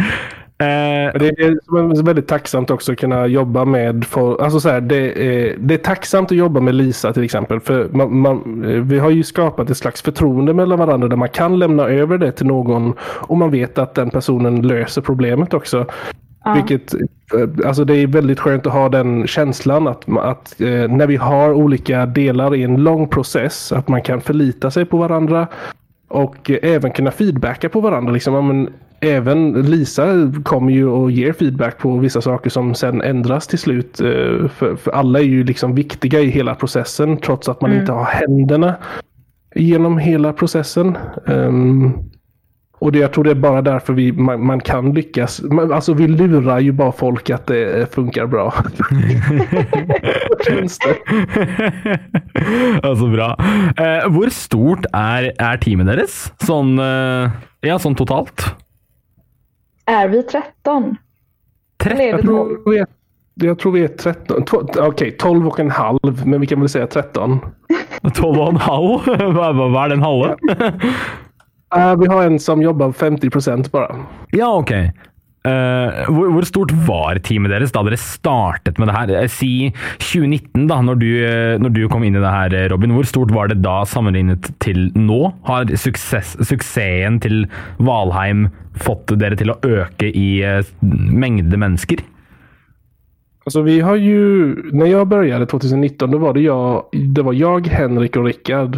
Eh, 0.61 1.13
Det 1.19 1.27
är 1.27 2.03
väldigt 2.03 2.27
tacksamt 2.27 2.71
också 2.71 2.91
att 2.91 2.97
kunna 2.97 3.27
jobba 3.27 3.65
med 3.65 4.05
folk. 4.05 4.41
Alltså 4.41 4.59
så 4.59 4.69
här, 4.69 4.81
det, 4.81 4.95
är, 4.95 5.55
det 5.59 5.73
är 5.73 5.77
tacksamt 5.77 6.31
att 6.31 6.37
jobba 6.37 6.59
med 6.59 6.75
Lisa 6.75 7.13
till 7.13 7.23
exempel. 7.23 7.59
För 7.59 7.89
man, 7.91 8.17
man, 8.17 8.61
vi 8.87 8.99
har 8.99 9.09
ju 9.09 9.23
skapat 9.23 9.69
ett 9.69 9.77
slags 9.77 10.01
förtroende 10.01 10.53
mellan 10.53 10.79
varandra 10.79 11.07
där 11.07 11.17
man 11.17 11.29
kan 11.29 11.59
lämna 11.59 11.83
över 11.83 12.17
det 12.17 12.31
till 12.31 12.45
någon 12.45 12.93
och 13.01 13.37
man 13.37 13.51
vet 13.51 13.77
att 13.77 13.95
den 13.95 14.09
personen 14.09 14.67
löser 14.67 15.01
problemet 15.01 15.53
också. 15.53 15.85
Ja. 16.43 16.53
Vilket, 16.53 16.93
eh, 16.93 17.67
alltså 17.67 17.85
det 17.85 17.95
är 17.95 18.07
väldigt 18.07 18.39
skönt 18.39 18.67
att 18.67 18.73
ha 18.73 18.89
den 18.89 19.27
känslan 19.27 19.87
att, 19.87 20.17
att 20.17 20.61
eh, 20.61 20.67
när 20.67 21.07
vi 21.07 21.15
har 21.15 21.53
olika 21.53 22.05
delar 22.05 22.55
i 22.55 22.63
en 22.63 22.83
lång 22.83 23.07
process 23.07 23.71
att 23.71 23.87
man 23.87 24.01
kan 24.01 24.21
förlita 24.21 24.71
sig 24.71 24.85
på 24.85 24.97
varandra 24.97 25.47
och 26.11 26.51
även 26.63 26.91
kunna 26.91 27.11
feedbacka 27.11 27.69
på 27.69 27.81
varandra. 27.81 28.13
Liksom, 28.13 28.33
ja, 28.33 28.41
men, 28.41 28.69
även 28.99 29.53
Lisa 29.61 30.31
kommer 30.43 30.71
ju 30.71 30.87
och 30.87 31.11
ger 31.11 31.33
feedback 31.33 31.77
på 31.77 31.97
vissa 31.97 32.21
saker 32.21 32.49
som 32.49 32.75
sen 32.75 33.01
ändras 33.01 33.47
till 33.47 33.59
slut. 33.59 34.01
eh, 34.01 34.47
För, 34.47 34.75
för 34.75 34.91
alla 34.91 35.19
är 35.19 35.23
ju 35.23 35.43
liksom 35.43 35.75
viktiga 35.75 36.19
i 36.19 36.29
hela 36.29 36.55
processen 36.55 37.17
trots 37.17 37.49
att 37.49 37.61
man 37.61 37.69
Mm. 37.71 37.81
inte 37.81 37.91
har 37.91 38.03
händerna 38.05 38.75
genom 39.55 39.97
hela 39.97 40.33
processen. 40.33 40.97
Ehm, 41.27 41.93
och 42.81 42.91
det, 42.91 42.99
jag 42.99 43.13
tror 43.13 43.23
det 43.23 43.31
är 43.31 43.35
bara 43.35 43.61
därför 43.61 43.93
vi, 43.93 44.11
man, 44.11 44.45
man 44.45 44.59
kan 44.59 44.93
lyckas. 44.93 45.41
Man, 45.41 45.71
alltså 45.73 45.93
vi 45.93 46.07
lurar 46.07 46.59
ju 46.59 46.71
bara 46.71 46.91
folk 46.91 47.29
att 47.29 47.45
det 47.47 47.93
funkar 47.93 48.25
bra. 48.27 48.53
Känns 50.47 50.79
det. 50.79 50.95
ja, 52.83 52.95
så 52.95 53.07
bra. 53.07 53.35
Eh, 53.77 54.09
hvor 54.09 54.29
stort 54.29 54.85
er, 54.93 55.31
er 55.39 55.57
teamet 55.61 55.87
deres? 55.91 56.15
Sånn, 56.41 56.73
eh, 56.81 57.29
ja, 57.61 57.77
sånn 57.79 57.95
totalt? 57.95 58.47
Är 59.85 60.07
vi 60.07 60.23
13? 60.23 60.97
Eller 61.85 61.95
är 62.01 62.09
Jag 62.09 62.17
vi 62.17 62.23
12? 62.23 62.49
tror 62.63 62.71
vi 62.71 62.77
är, 62.79 62.87
jag 63.35 63.59
tror 63.59 63.71
vi 63.71 63.83
är 63.83 63.87
13. 63.87 64.43
två- 64.45 64.65
Okej, 64.79 65.11
12 65.11 65.47
och 65.47 65.59
en 65.59 65.71
halv. 65.71 66.25
Men 66.25 66.41
vi 66.41 66.47
kan 66.47 66.59
väl 66.59 66.69
säga 66.69 66.87
13. 66.87 67.39
12 68.13 68.39
og 68.39 68.49
en 68.49 68.57
halv? 68.57 68.99
Hva 69.35 69.85
er 69.85 69.89
den 69.89 70.01
halve? 70.01 70.35
Uh, 71.75 71.95
vi 71.99 72.07
har 72.11 72.23
en 72.23 72.39
som 72.39 72.61
jobbar 72.61 72.91
50 72.91 73.29
procent 73.29 73.71
bara. 73.71 73.95
ja, 74.31 74.49
ok. 74.53 74.71
Eh, 75.41 76.03
hvor, 76.13 76.27
hvor 76.35 76.45
stort 76.45 76.69
var 76.85 77.17
teamet 77.25 77.49
deres 77.49 77.71
da 77.73 77.81
dere 77.81 77.97
startet 77.97 78.77
med 78.77 78.91
det 78.91 78.93
her? 78.93 79.29
Si 79.33 79.71
2019, 79.97 80.67
da, 80.69 80.77
når 80.85 80.99
du, 81.01 81.07
eh, 81.25 81.55
når 81.57 81.73
du 81.73 81.81
kom 81.89 82.05
inn 82.05 82.19
i 82.19 82.21
det 82.21 82.33
her, 82.33 82.53
Robin. 82.69 82.93
Hvor 82.93 83.09
stort 83.09 83.33
var 83.33 83.49
det 83.49 83.57
da 83.65 83.79
sammenlignet 83.89 84.51
til 84.61 84.91
nå? 84.93 85.33
Har 85.49 85.73
suksess, 85.73 86.35
suksessen 86.45 87.17
til 87.25 87.47
Valheim 87.81 88.51
fått 88.85 89.15
dere 89.17 89.39
til 89.39 89.49
å 89.49 89.57
øke 89.65 90.11
i 90.13 90.29
eh, 90.45 90.61
mengde 90.81 91.57
mennesker? 91.57 92.05
Alltså 93.41 93.61
vi 93.65 93.79
har 93.81 93.95
ju, 93.95 94.55
när 94.71 94.85
jag 94.85 95.07
började 95.07 95.45
2019 95.45 96.11
då 96.11 96.17
var 96.17 96.33
det 96.33 96.41
jag, 96.41 96.85
det 96.91 97.21
var 97.21 97.33
jag 97.33 97.67
Henrik 97.67 98.15
och 98.15 98.25
Rickard. 98.25 98.77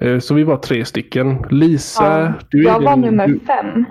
Eh, 0.00 0.18
Så 0.18 0.34
vi 0.34 0.42
var 0.42 0.56
tre 0.56 0.84
stycken. 0.84 1.44
Lisa, 1.50 2.20
Ja, 2.20 2.32
du 2.50 2.60
är 2.60 2.64
jag 2.72 2.80
var 2.80 2.90
den- 2.90 3.00
nummer 3.00 3.26
du- 3.26 3.40
fem. 3.46 3.84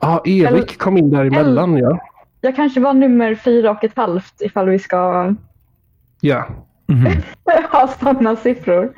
Ja, 0.00 0.22
Erik 0.24 0.46
Eller- 0.48 0.78
kom 0.78 0.96
in 0.98 1.10
däremellan 1.10 1.76
ja. 1.76 1.98
Jag 2.40 2.56
kanske 2.56 2.80
var 2.80 2.94
nummer 2.94 3.34
fyra 3.34 3.70
och 3.70 3.84
ett 3.84 3.96
halvt 3.96 4.34
ifall 4.42 4.68
vi 4.68 4.78
ska 4.78 5.34
Ja. 6.20 6.46
ha 7.72 7.88
sådana 7.88 8.36
siffror. 8.36 8.92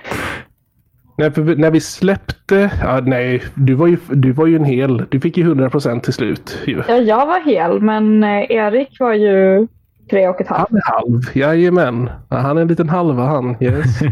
Nej, 1.19 1.31
för 1.33 1.43
vi- 1.43 1.57
när 1.57 1.71
vi 1.71 1.81
släppte, 1.81 2.71
ja, 2.83 3.01
nej, 3.07 3.43
du 3.55 3.75
var, 3.75 3.87
ju, 3.87 3.97
du 4.11 4.33
var 4.33 4.47
ju 4.47 4.57
en 4.57 4.65
hel. 4.65 5.07
Du 5.11 5.21
fick 5.21 5.37
ju 5.37 5.43
100 5.45 5.71
procent 5.71 6.05
till 6.05 6.13
slut. 6.13 6.59
Ju. 6.67 6.83
Ja, 6.89 6.97
jag 6.97 7.27
var 7.27 7.41
hel, 7.41 7.81
men 7.81 8.25
eh, 8.25 8.51
Erik 8.51 9.01
var 9.01 9.13
ju 9.15 9.67
tre 10.13 10.29
och 10.29 10.41
ett 10.41 10.49
halvt. 10.49 10.69
Han 10.71 10.79
är 10.79 10.83
halv, 10.85 11.21
jajamän. 11.33 12.11
Ja, 12.29 12.37
han 12.37 12.57
är 12.57 12.63
en 12.63 12.69
liten 12.69 12.89
halva 12.89 13.25
han. 13.25 13.57
Yes. 13.61 14.01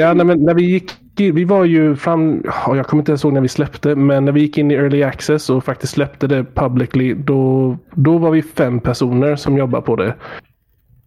ja, 0.00 0.14
nej, 0.14 0.26
men 0.26 0.44
när 0.44 0.54
vi 0.54 0.62
gick 0.62 0.92
vi 1.16 1.44
var 1.44 1.64
ju 1.64 1.96
fram, 1.96 2.42
ja, 2.44 2.76
jag 2.76 2.86
kommer 2.86 3.00
inte 3.00 3.12
ens 3.12 3.24
ihåg 3.24 3.32
när 3.32 3.40
vi 3.40 3.48
släppte, 3.48 3.96
men 3.96 4.24
när 4.24 4.32
vi 4.32 4.40
gick 4.40 4.58
in 4.58 4.70
i 4.70 4.74
early 4.74 5.02
access 5.02 5.50
och 5.50 5.64
faktiskt 5.64 5.92
släppte 5.92 6.26
det 6.26 6.44
publicly, 6.54 7.14
då, 7.14 7.76
då 7.94 8.18
var 8.18 8.30
vi 8.30 8.42
fem 8.42 8.80
personer 8.80 9.36
som 9.36 9.58
jobbade 9.58 9.82
på 9.82 9.96
det. 9.96 10.14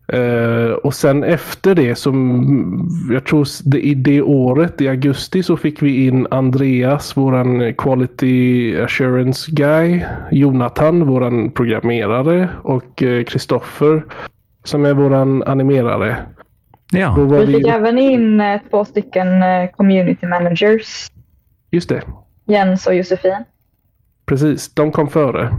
Eh, 0.08 0.72
och 0.72 0.94
sen 0.94 1.24
efter 1.24 1.76
det, 1.76 1.96
som 1.96 3.10
jag 3.12 3.26
tror 3.26 3.48
det, 3.64 3.82
i 3.86 3.94
det 3.94 4.22
året, 4.22 4.82
i 4.82 4.88
augusti, 4.88 5.44
så 5.44 5.58
fick 5.58 5.82
vi 5.82 6.06
in 6.06 6.28
Andreas, 6.32 7.18
våran 7.18 7.74
quality 7.74 8.76
assurance 8.78 9.52
guy, 9.52 10.04
Jonathan, 10.32 11.08
våran 11.08 11.52
programmerare 11.52 12.50
och 12.64 13.04
Kristoffer 13.28 14.04
som 14.64 14.86
är 14.86 14.94
våran 14.94 15.44
animerare. 15.44 16.26
Ja. 16.92 17.14
Då 17.18 17.26
var 17.26 17.40
Vi 17.40 17.54
fick 17.54 17.66
vi, 17.66 17.70
även 17.70 18.00
in 18.00 18.42
eh, 18.42 18.62
två 18.70 18.86
stycken 18.86 19.44
eh, 19.44 19.70
community 19.78 20.28
managers. 20.28 21.12
just 21.72 21.90
det, 21.90 22.02
Jens 22.46 22.88
och 22.88 22.96
Josefin. 22.96 23.44
precis. 24.26 24.74
De 24.74 24.92
kom 24.92 25.08
före. 25.08 25.54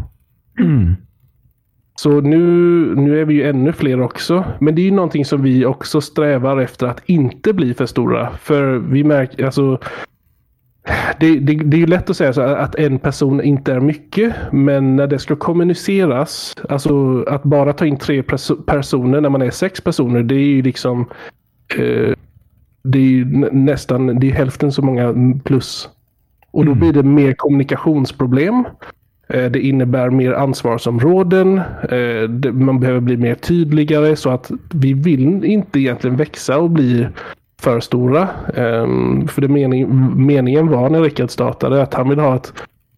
Mm. 0.60 0.96
Så 1.96 2.20
nu, 2.20 2.36
nu 2.96 3.20
är 3.20 3.24
vi 3.24 3.34
ju 3.34 3.48
ännu 3.48 3.72
fler 3.72 4.00
också. 4.00 4.44
Men 4.58 4.74
det 4.74 4.82
är 4.82 4.84
ju 4.84 4.90
någonting 4.90 5.24
som 5.24 5.42
vi 5.42 5.66
också 5.66 6.00
strävar 6.00 6.58
efter 6.60 6.86
att 6.86 7.02
inte 7.06 7.52
bli 7.52 7.74
för 7.74 7.86
stora. 7.86 8.30
För 8.40 8.78
vi 8.78 9.04
märker, 9.04 9.44
alltså. 9.44 9.78
Det, 11.20 11.38
det, 11.38 11.54
det 11.54 11.76
är 11.76 11.78
ju 11.78 11.86
lätt 11.86 12.10
att 12.10 12.16
säga 12.16 12.32
så 12.32 12.40
att 12.40 12.74
en 12.74 12.98
person 12.98 13.42
inte 13.42 13.72
är 13.72 13.80
mycket. 13.80 14.34
Men 14.52 14.96
när 14.96 15.06
det 15.06 15.18
ska 15.18 15.36
kommuniceras, 15.36 16.54
alltså 16.68 17.22
att 17.22 17.42
bara 17.42 17.72
ta 17.72 17.86
in 17.86 17.96
tre 17.96 18.22
perso- 18.22 18.62
personer 18.66 19.20
när 19.20 19.28
man 19.30 19.42
är 19.42 19.50
sex 19.50 19.80
personer, 19.80 20.22
det 20.22 20.34
är 20.34 20.38
ju 20.48 20.62
liksom. 20.62 21.00
Eh, 21.78 22.14
det 22.82 22.98
är 22.98 23.02
ju 23.02 23.24
nä- 23.24 23.50
nästan, 23.52 24.20
det 24.20 24.30
är 24.30 24.32
hälften 24.32 24.72
så 24.72 24.82
många 24.82 25.14
plus. 25.44 25.88
Och 26.50 26.64
då 26.66 26.74
blir 26.74 26.92
det 26.92 27.02
mer 27.02 27.32
kommunikationsproblem. 27.32 28.64
Eh, 29.28 29.44
Det 29.50 29.60
innebär 29.60 30.10
mer 30.10 30.32
ansvarsområden. 30.32 31.58
Eh, 31.82 32.28
det- 32.28 32.52
Man 32.52 32.80
behöver 32.80 33.00
bli 33.00 33.16
mer 33.16 33.34
tydligare 33.34 34.16
så 34.16 34.30
att 34.30 34.50
vi 34.74 34.92
vill 34.92 35.44
inte 35.44 35.80
egentligen 35.80 36.16
växa 36.16 36.58
och 36.58 36.70
bli 36.70 37.06
för 37.60 37.80
stora. 37.80 38.28
Ehm, 38.54 39.28
För 39.28 39.42
det 39.42 39.48
mening, 39.48 39.86
meningen 40.26 40.68
var 40.68 40.90
när 40.90 41.00
Rickard 41.02 41.30
startade 41.30 41.82
att 41.82 41.94
han 41.94 42.08
vill 42.08 42.18
ha 42.18 42.36
ett, 42.36 42.52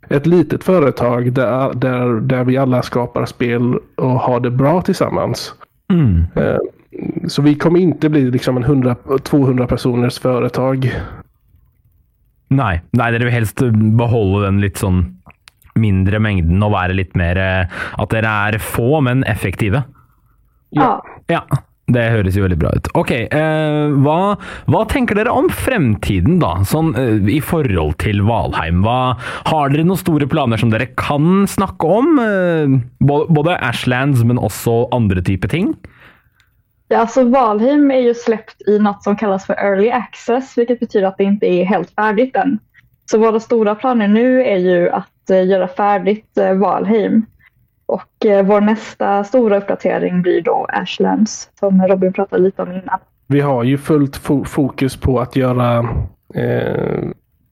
ett 0.09 0.27
litet 0.27 0.64
företag 0.64 1.33
där, 1.33 1.75
där, 1.75 2.21
där 2.21 2.45
vi 2.45 2.57
alla 2.57 2.83
skapar 2.83 3.25
spel 3.27 3.75
och 3.97 4.11
har 4.21 4.41
det 4.41 4.51
bra 4.51 4.83
tillsammans. 4.83 5.55
Mm. 5.93 6.25
Ehm, 6.35 6.59
Så 7.29 7.43
vi 7.43 7.55
kommer 7.55 7.81
inte 7.81 8.09
bli 8.09 8.31
liksom 8.31 8.57
en 8.57 8.64
100, 8.64 8.97
200 9.23 9.67
personers 9.67 10.19
företag. 10.19 10.93
Nei. 12.49 12.81
Nei, 12.91 13.11
dere 13.12 13.25
vil 13.25 13.33
helst 13.33 13.61
beholde 13.99 14.47
den 14.47 14.61
litt 14.61 14.79
sånn 14.81 15.17
mindre 15.79 16.21
mengden 16.23 16.62
og 16.67 16.75
være 16.75 16.99
litt 16.99 17.17
mer 17.19 17.38
eh, 17.41 17.81
At 17.99 18.12
dere 18.14 18.35
er 18.49 18.59
få, 18.62 19.01
men 19.05 19.25
effektive. 19.29 19.85
Ja. 20.75 20.99
Ja, 21.31 21.45
det 21.88 22.05
høres 22.12 22.37
jo 22.37 22.45
veldig 22.45 22.59
bra 22.61 22.71
ut. 22.77 22.88
Ok, 23.01 23.12
eh, 23.17 23.95
hva, 24.05 24.19
hva 24.69 24.83
tenker 24.91 25.17
dere 25.17 25.33
om 25.33 25.49
fremtiden, 25.49 26.37
da? 26.43 26.59
Sånn 26.69 26.93
eh, 27.01 27.31
i 27.33 27.41
forhold 27.45 27.97
til 28.03 28.21
Valheim. 28.29 28.83
Hva, 28.85 29.17
har 29.49 29.73
dere 29.73 29.87
noen 29.88 30.01
store 30.01 30.29
planer 30.29 30.61
som 30.61 30.73
dere 30.73 30.91
kan 31.01 31.47
snakke 31.49 31.88
om? 31.99 32.19
Eh, 32.21 32.77
både, 33.01 33.57
Ashlands, 33.57 34.21
men 34.29 34.41
også 34.41 34.83
andre 34.93 35.25
typer 35.25 35.53
ting? 35.53 35.73
Ja, 36.88 36.99
alltså 36.99 37.25
Valheim 37.25 37.91
är 37.91 38.01
ju 38.01 38.14
släppt 38.14 38.69
i 38.69 38.79
något 38.79 39.03
som 39.03 39.17
kallas 39.17 39.47
för 39.47 39.55
Early 39.55 39.91
Access, 39.91 40.59
vilket 40.59 40.81
betyder 40.81 41.07
att 41.07 41.19
det 41.19 41.25
inte 41.25 41.47
är 41.47 41.64
helt 41.64 41.91
färdigt 41.91 42.37
än. 42.37 42.59
Så 43.11 43.18
våra 43.18 43.40
stora 43.40 43.75
planer 43.75 44.09
nu 44.09 44.42
är 44.44 44.57
ju 44.59 44.90
att 44.90 45.31
eh, 45.31 45.47
göra 45.47 45.68
färdigt 45.68 46.38
eh, 46.38 46.53
Valheim. 46.55 47.27
Och 47.87 48.27
eh, 48.27 48.47
vår 48.47 48.61
nästa 48.61 49.25
stora 49.25 49.59
uppdatering 49.59 50.23
blir 50.23 50.42
då 50.42 50.66
Ashlands, 50.68 51.51
som 51.61 51.83
Robin 51.87 52.12
pratade 52.12 52.42
lite 52.42 52.62
om 52.62 52.73
innan. 52.73 52.99
Vi 53.27 53.40
har 53.40 53.64
ju 53.64 53.79
fullt 53.79 54.16
fo- 54.18 54.44
fokus 54.44 54.97
på 54.97 55.21
att 55.21 55.37
göra 55.37 55.79
eh, 56.35 56.99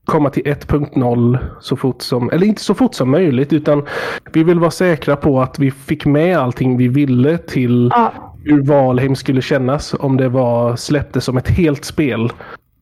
komma 0.05 0.31
till 0.31 0.42
1.0 0.42 1.38
så 1.61 1.77
fort 1.77 2.03
som, 2.03 2.31
eller 2.31 2.47
inte 2.47 2.62
så 2.62 2.75
fort 2.75 2.95
som 2.95 3.11
möjligt 3.11 3.53
utan 3.53 3.87
vi 4.33 4.45
vill 4.45 4.59
vara 4.59 4.71
säkra 4.71 5.16
på 5.16 5.40
att 5.40 5.59
vi 5.59 5.71
fick 5.71 6.07
med 6.07 6.38
allting 6.38 6.77
vi 6.77 6.88
ville 6.88 7.38
till 7.38 7.90
Ja, 7.95 8.12
hur 8.45 8.62
Valheim 8.62 9.14
skulle 9.14 9.42
kännas 9.42 9.95
om 10.01 10.16
det 10.16 10.29
var 10.29 10.77
släpptes 10.77 11.25
som 11.25 11.37
ett 11.37 11.49
helt 11.49 11.85
spel. 11.85 12.31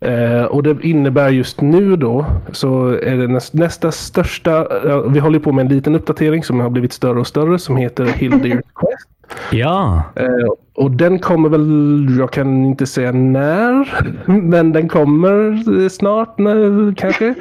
Eh, 0.05 0.45
och 0.45 0.63
det 0.63 0.77
innebär 0.83 1.29
just 1.29 1.61
nu 1.61 1.97
då 1.97 2.27
så 2.53 2.87
är 2.89 3.17
det 3.17 3.29
näst, 3.29 3.55
nästa 3.55 3.93
största, 3.93 4.59
eh, 4.89 5.01
vi 5.11 5.19
håller 5.19 5.39
på 5.39 5.53
med 5.53 5.63
en 5.67 5.73
liten 5.77 5.95
uppdatering 5.95 6.45
som 6.45 6.61
har 6.61 6.71
blivit 6.71 6.93
större 6.93 7.21
och 7.21 7.27
större 7.27 7.59
som 7.59 7.77
heter 7.77 8.05
Hildir 8.05 8.63
Quest. 8.75 9.09
Ja. 9.51 10.03
Eh, 10.15 10.53
och 10.75 10.91
den 10.91 11.19
kommer 11.19 11.49
väl, 11.49 12.17
jag 12.19 12.31
kan 12.31 12.65
inte 12.65 12.87
säga 12.87 13.13
när, 13.13 14.05
men 14.41 14.73
den 14.73 14.89
kommer 14.89 15.63
eh, 15.83 15.89
snart 15.89 16.39
när, 16.39 16.95
kanske. 16.95 17.27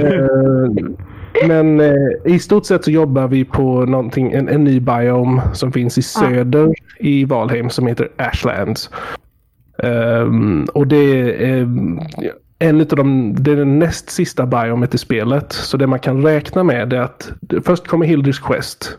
eh, 0.00 0.94
men 1.48 1.80
eh, 1.80 1.94
i 2.24 2.38
stort 2.38 2.66
sett 2.66 2.84
så 2.84 2.90
jobbar 2.90 3.28
vi 3.28 3.44
på 3.44 3.84
någonting, 3.84 4.32
en, 4.32 4.48
en 4.48 4.64
ny 4.64 4.80
biome 4.80 5.42
som 5.52 5.72
finns 5.72 5.98
i 5.98 6.02
söder 6.02 6.74
i 6.98 7.24
Valheim 7.24 7.70
som 7.70 7.86
heter 7.86 8.08
Ashlands. 8.16 8.90
Um, 9.82 10.64
och 10.74 10.86
det 10.86 10.96
är 11.44 11.68
en 12.58 12.80
av 12.80 12.86
de, 12.86 13.34
det 13.38 13.52
är 13.52 13.56
den 13.56 13.78
näst 13.78 14.10
sista 14.10 14.46
biomet 14.46 14.94
i 14.94 14.98
spelet. 14.98 15.52
Så 15.52 15.76
det 15.76 15.86
man 15.86 15.98
kan 15.98 16.22
räkna 16.22 16.62
med 16.62 16.92
är 16.92 17.00
att 17.00 17.32
först 17.64 17.86
kommer 17.86 18.06
Hilders 18.06 18.40
Quest. 18.40 18.98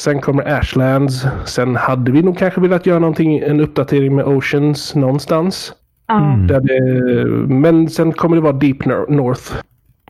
Sen 0.00 0.20
kommer 0.20 0.52
Ashlands. 0.58 1.26
Sen 1.44 1.76
hade 1.76 2.12
vi 2.12 2.22
nog 2.22 2.38
kanske 2.38 2.60
velat 2.60 2.86
göra 2.86 2.98
någonting, 2.98 3.38
en 3.38 3.60
uppdatering 3.60 4.14
med 4.16 4.24
Oceans 4.24 4.94
någonstans. 4.94 5.72
Ja. 6.06 6.36
Där 6.48 6.60
det, 6.60 7.24
men 7.54 7.88
sen 7.88 8.12
kommer 8.12 8.36
det 8.36 8.42
vara 8.42 8.52
Deep 8.52 8.84
Nor- 8.84 9.10
North. 9.10 9.52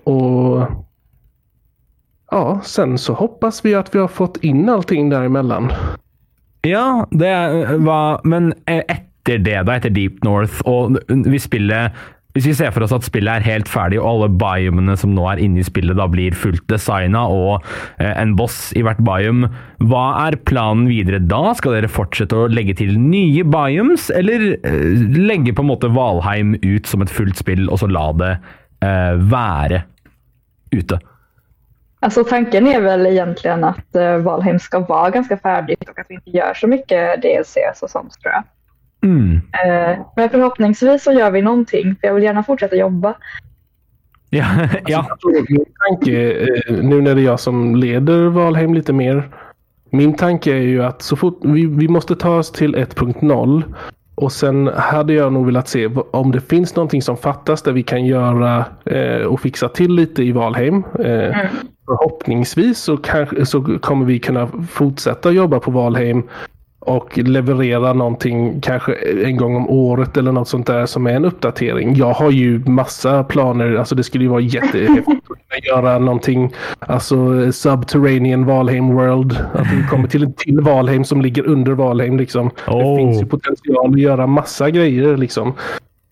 Och 0.05 0.67
ja, 2.31 2.61
sen 2.65 2.99
så 2.99 3.13
hoppas 3.13 3.65
vi 3.65 3.75
att 3.75 3.95
vi 3.95 3.99
har 3.99 4.09
fått 4.09 4.37
in 4.37 4.69
allting 4.69 5.11
däremellan. 5.11 5.73
Ja, 6.63 7.07
det 7.11 7.67
var 7.79 8.21
Men 8.25 8.55
eh, 8.67 8.83
etter 9.21 9.39
det, 9.45 9.59
da, 9.67 9.77
etter 9.77 9.93
Deep 9.93 10.25
North, 10.25 10.63
og 10.69 10.99
vi 11.09 11.39
spillet 11.41 11.93
hvis 12.31 12.47
vi 12.47 12.53
ser 12.55 12.71
for 12.71 12.85
oss 12.87 12.93
at 12.95 13.03
spillet 13.03 13.41
er 13.41 13.43
helt 13.43 13.67
ferdig, 13.67 13.99
og 13.99 14.07
alle 14.07 14.29
biomene 14.39 14.95
som 14.99 15.11
nå 15.17 15.25
er 15.33 15.41
inne 15.43 15.59
i 15.63 15.67
spillet 15.67 15.99
da 15.99 16.05
blir 16.07 16.37
fullt 16.39 16.63
designa, 16.71 17.25
og 17.27 17.65
eh, 17.99 18.13
en 18.13 18.37
boss 18.39 18.69
i 18.79 18.85
hvert 18.87 19.01
biome, 19.03 19.51
hva 19.83 20.05
er 20.29 20.39
planen 20.47 20.87
videre 20.87 21.19
da? 21.19 21.51
Skal 21.59 21.75
dere 21.75 21.91
fortsette 21.91 22.39
å 22.39 22.47
legge 22.47 22.77
til 22.79 22.95
nye 23.03 23.43
biomes, 23.43 24.07
eller 24.15 24.53
eh, 24.55 25.03
legge 25.19 25.57
på 25.57 25.67
en 25.67 25.73
måte 25.73 25.91
Valheim 25.91 26.55
ut 26.63 26.87
som 26.87 27.03
et 27.03 27.11
fullt 27.11 27.41
spill, 27.41 27.67
og 27.67 27.83
så 27.83 27.91
la 27.91 28.07
det 28.23 28.33
eh, 28.87 29.19
være 29.33 29.83
ute? 30.71 31.01
Alltså 32.03 32.25
tanken 32.25 32.67
är 32.67 32.81
väl 32.81 33.07
egentligen 33.07 33.65
att 33.65 33.95
eh, 33.95 34.17
Valheim 34.17 34.59
ska 34.59 34.79
vara 34.79 35.11
ganska 35.11 35.37
färdigt 35.37 35.89
och 35.89 35.99
att 35.99 36.07
vi 36.09 36.15
inte 36.15 36.31
gör 36.31 36.55
så 36.55 36.67
mycket 36.67 37.23
DLCs 37.23 37.83
och 37.83 37.91
sånt 37.91 38.13
tror 38.21 38.33
jag. 38.33 38.43
Mm. 39.03 39.37
Eh, 39.37 39.99
men 40.17 40.31
förhoppningsvis 40.31 41.03
så 41.03 41.13
gör 41.13 41.31
vi 41.31 41.43
någonting 41.43 41.97
för 42.01 42.07
jag 42.09 42.15
vill 42.15 42.25
gärna 42.25 42.43
fortsätta 42.43 42.77
jobba. 42.77 43.15
Ja, 44.31 44.45
ja. 44.87 45.19
Tror 45.21 45.47
Min 45.49 45.65
tanke, 45.89 46.33
eh, 46.33 46.75
nu 46.83 47.01
när 47.01 47.15
det 47.15 47.21
är 47.21 47.25
jag 47.25 47.41
som 47.41 47.77
leder 47.77 48.27
Valheim 48.27 48.75
lite 48.75 48.93
mer. 48.93 49.29
Min 49.91 50.17
tanke 50.17 50.53
är 50.53 50.63
ju 50.63 50.85
att 50.85 51.03
så 51.03 51.17
fort 51.17 51.41
vi, 51.43 51.67
vi 51.67 51.89
måste 51.89 52.17
ta 52.17 52.37
oss 52.37 52.53
till 52.53 52.77
1.0 52.77 53.63
och 54.15 54.33
sen 54.33 54.67
hade 54.67 55.13
jag 55.13 55.33
nog 55.33 55.47
velat 55.47 55.69
se 55.69 55.87
om 56.11 56.33
det 56.33 56.41
finns 56.41 56.77
någonting 56.77 57.03
som 57.03 57.17
fattas 57.17 57.63
där 57.63 57.73
vi 57.73 57.83
kan 57.83 58.07
göra 58.07 58.65
eh, 58.85 59.27
och 59.27 59.41
fixa 59.41 59.69
till 59.69 59.95
lite 59.95 60.23
i 60.23 60.33
Valheim. 60.33 60.85
Eh, 60.99 61.37
Förhoppningsvis 61.85 62.79
så, 62.79 62.97
kanske, 62.97 63.47
så 63.47 63.79
kommer 63.79 64.07
vi 64.07 64.19
kunna 64.19 64.49
fortsätta 64.71 65.31
jobba 65.31 65.61
på 65.61 65.71
Valheim 65.71 66.23
och 66.81 67.19
leverera 67.19 67.93
någonting 67.93 68.61
kanske 68.61 68.95
en 69.25 69.37
gång 69.37 69.57
om 69.57 69.71
året 69.71 70.17
eller 70.17 70.33
något 70.33 70.49
sånt 70.49 70.67
där 70.67 70.87
som 70.87 71.07
är 71.07 71.11
en 71.11 71.25
uppdatering. 71.25 71.95
Jag 71.95 72.13
har 72.13 72.31
ju 72.31 72.59
massa 72.59 73.25
planer. 73.25 73.75
Alltså 73.75 73.95
det 73.95 74.05
skulle 74.05 74.25
ju 74.25 74.31
vara 74.31 74.41
jättehäftigt 74.41 75.09
att 75.59 75.67
göra 75.67 75.99
någonting. 75.99 76.53
Alltså 76.79 77.53
Subterranean 77.53 78.47
Valheim 78.47 78.95
World. 78.95 79.33
Att 79.53 79.73
vi 79.73 79.89
kommer 79.91 80.09
till 80.09 80.23
en 80.23 80.33
till 80.33 80.61
Valheim 80.61 81.05
som 81.05 81.23
ligger 81.23 81.47
under 81.47 81.73
Valheim 81.73 82.17
liksom. 82.17 82.51
Oh. 82.67 82.79
Det 82.79 82.97
finns 82.97 83.23
ju 83.23 83.27
potential 83.27 83.91
att 83.95 84.01
göra 84.01 84.27
massa 84.27 84.71
grejer 84.71 85.17
liksom. 85.17 85.55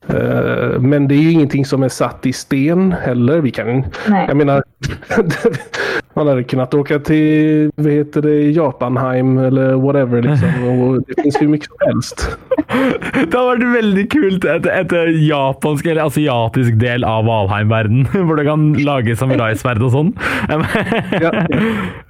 Eh, 0.09 0.81
Men 0.81 1.09
det 1.09 1.15
är 1.15 1.19
ju 1.19 1.33
ingenting 1.33 1.65
som 1.65 1.83
är 1.83 1.89
satt 1.89 2.27
i 2.27 2.33
sten 2.33 2.93
heller. 2.93 3.41
Vi 3.41 3.51
kan, 3.51 3.85
Nej. 4.09 4.25
jag 4.29 4.37
menar, 4.37 4.63
man 6.15 6.27
hade 6.27 6.45
kunnat 6.45 6.75
åka 6.75 6.99
till 6.99 7.71
vad 7.77 7.93
heter 7.93 8.23
det, 8.23 8.51
Japanheim 8.51 9.39
eller 9.39 9.73
whatever. 9.73 10.23
Liksom. 10.23 10.69
Och 10.69 11.03
det 11.07 11.23
finns 11.23 11.43
hur 11.43 11.49
mycket 11.49 11.69
som 11.69 11.77
helst. 11.87 12.39
Det 13.29 13.35
hadde 13.35 13.49
vært 13.49 13.65
veldig 13.73 14.05
kult 14.13 14.45
et, 14.45 14.67
et 14.69 14.93
japansk 15.25 15.87
eller 15.89 16.05
asiatisk 16.05 16.77
del 16.81 17.05
av 17.05 17.25
Valheim-verden, 17.27 18.05
hvor 18.27 18.37
du 18.39 18.45
kan 18.47 18.67
lage 18.85 19.17
samuraisverd 19.17 19.83
og 19.83 19.93
sånn. 19.95 20.13
Ja. 20.49 20.61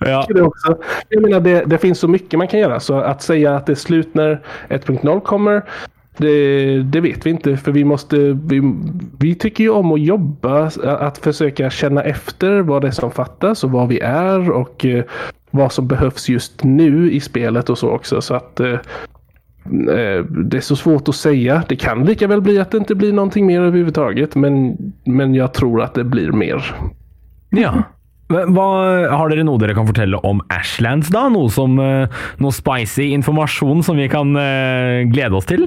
ja. 0.03 0.20
Det, 0.28 0.42
också. 0.42 0.76
Jag 1.09 1.22
menar, 1.22 1.40
det, 1.40 1.62
det 1.66 1.78
finns 1.78 1.99
så 1.99 2.09
mycket 2.09 2.38
man 2.38 2.49
kan 2.49 2.61
göra. 2.61 2.80
Så 2.80 3.01
att 3.01 3.22
säga 3.22 3.57
att 3.57 3.66
det 3.66 3.72
är 3.72 3.82
slut 3.86 4.14
när 4.14 4.40
1.0 4.68 5.20
kommer, 5.20 5.62
det, 6.18 6.82
det 6.82 7.00
vet 7.00 7.26
vi 7.26 7.30
inte. 7.30 7.56
För 7.56 7.72
vi 7.72 7.84
måste, 7.84 8.16
vi, 8.44 8.74
vi 9.18 9.34
tycker 9.34 9.64
ju 9.64 9.70
om 9.70 9.92
att 9.92 10.00
jobba, 10.00 10.70
att 10.84 11.18
försöka 11.18 11.70
känna 11.70 12.02
efter 12.02 12.60
vad 12.60 12.82
det 12.82 12.88
är 12.88 12.92
som 12.92 13.10
fattas 13.10 13.64
och 13.64 13.70
vad 13.70 13.88
vi 13.88 14.00
är 14.00 14.50
och 14.50 14.84
eh, 14.84 15.04
vad 15.50 15.72
som 15.72 15.88
behövs 15.88 16.28
just 16.28 16.64
nu 16.64 17.12
i 17.12 17.20
spelet 17.20 17.70
och 17.70 17.78
så 17.78 17.90
också. 17.90 18.20
Så 18.20 18.34
att 18.34 18.60
eh, 18.60 18.72
eh, 19.72 20.24
det 20.24 20.56
är 20.56 20.60
så 20.60 20.76
svårt 20.76 21.08
att 21.08 21.14
säga. 21.14 21.62
Det 21.68 21.76
kan 21.76 22.04
lika 22.04 22.26
väl 22.26 22.40
bli 22.40 22.58
att 22.58 22.70
det 22.70 22.78
inte 22.78 22.94
blir 22.94 23.12
någonting 23.12 23.46
mer 23.46 23.60
överhuvudtaget. 23.60 24.34
Men, 24.34 24.76
men 25.04 25.34
jag 25.34 25.54
tror 25.54 25.82
att 25.82 25.94
det 25.94 26.04
blir 26.04 26.32
mer. 26.32 26.76
ja. 27.50 27.82
Hva, 28.28 28.64
har 29.08 29.30
dere 29.32 29.44
noe 29.48 29.60
dere 29.60 29.72
kan 29.76 29.88
fortelle 29.88 30.18
om 30.28 30.42
Ashlands, 30.52 31.08
da? 31.14 31.26
Noe, 31.32 31.48
som, 31.52 31.78
eh, 31.80 32.20
noe 32.42 32.52
spicy 32.52 33.08
informasjon 33.16 33.80
som 33.86 33.96
vi 33.96 34.08
kan 34.12 34.36
eh, 34.36 35.08
glede 35.08 35.38
oss 35.38 35.48
til? 35.48 35.64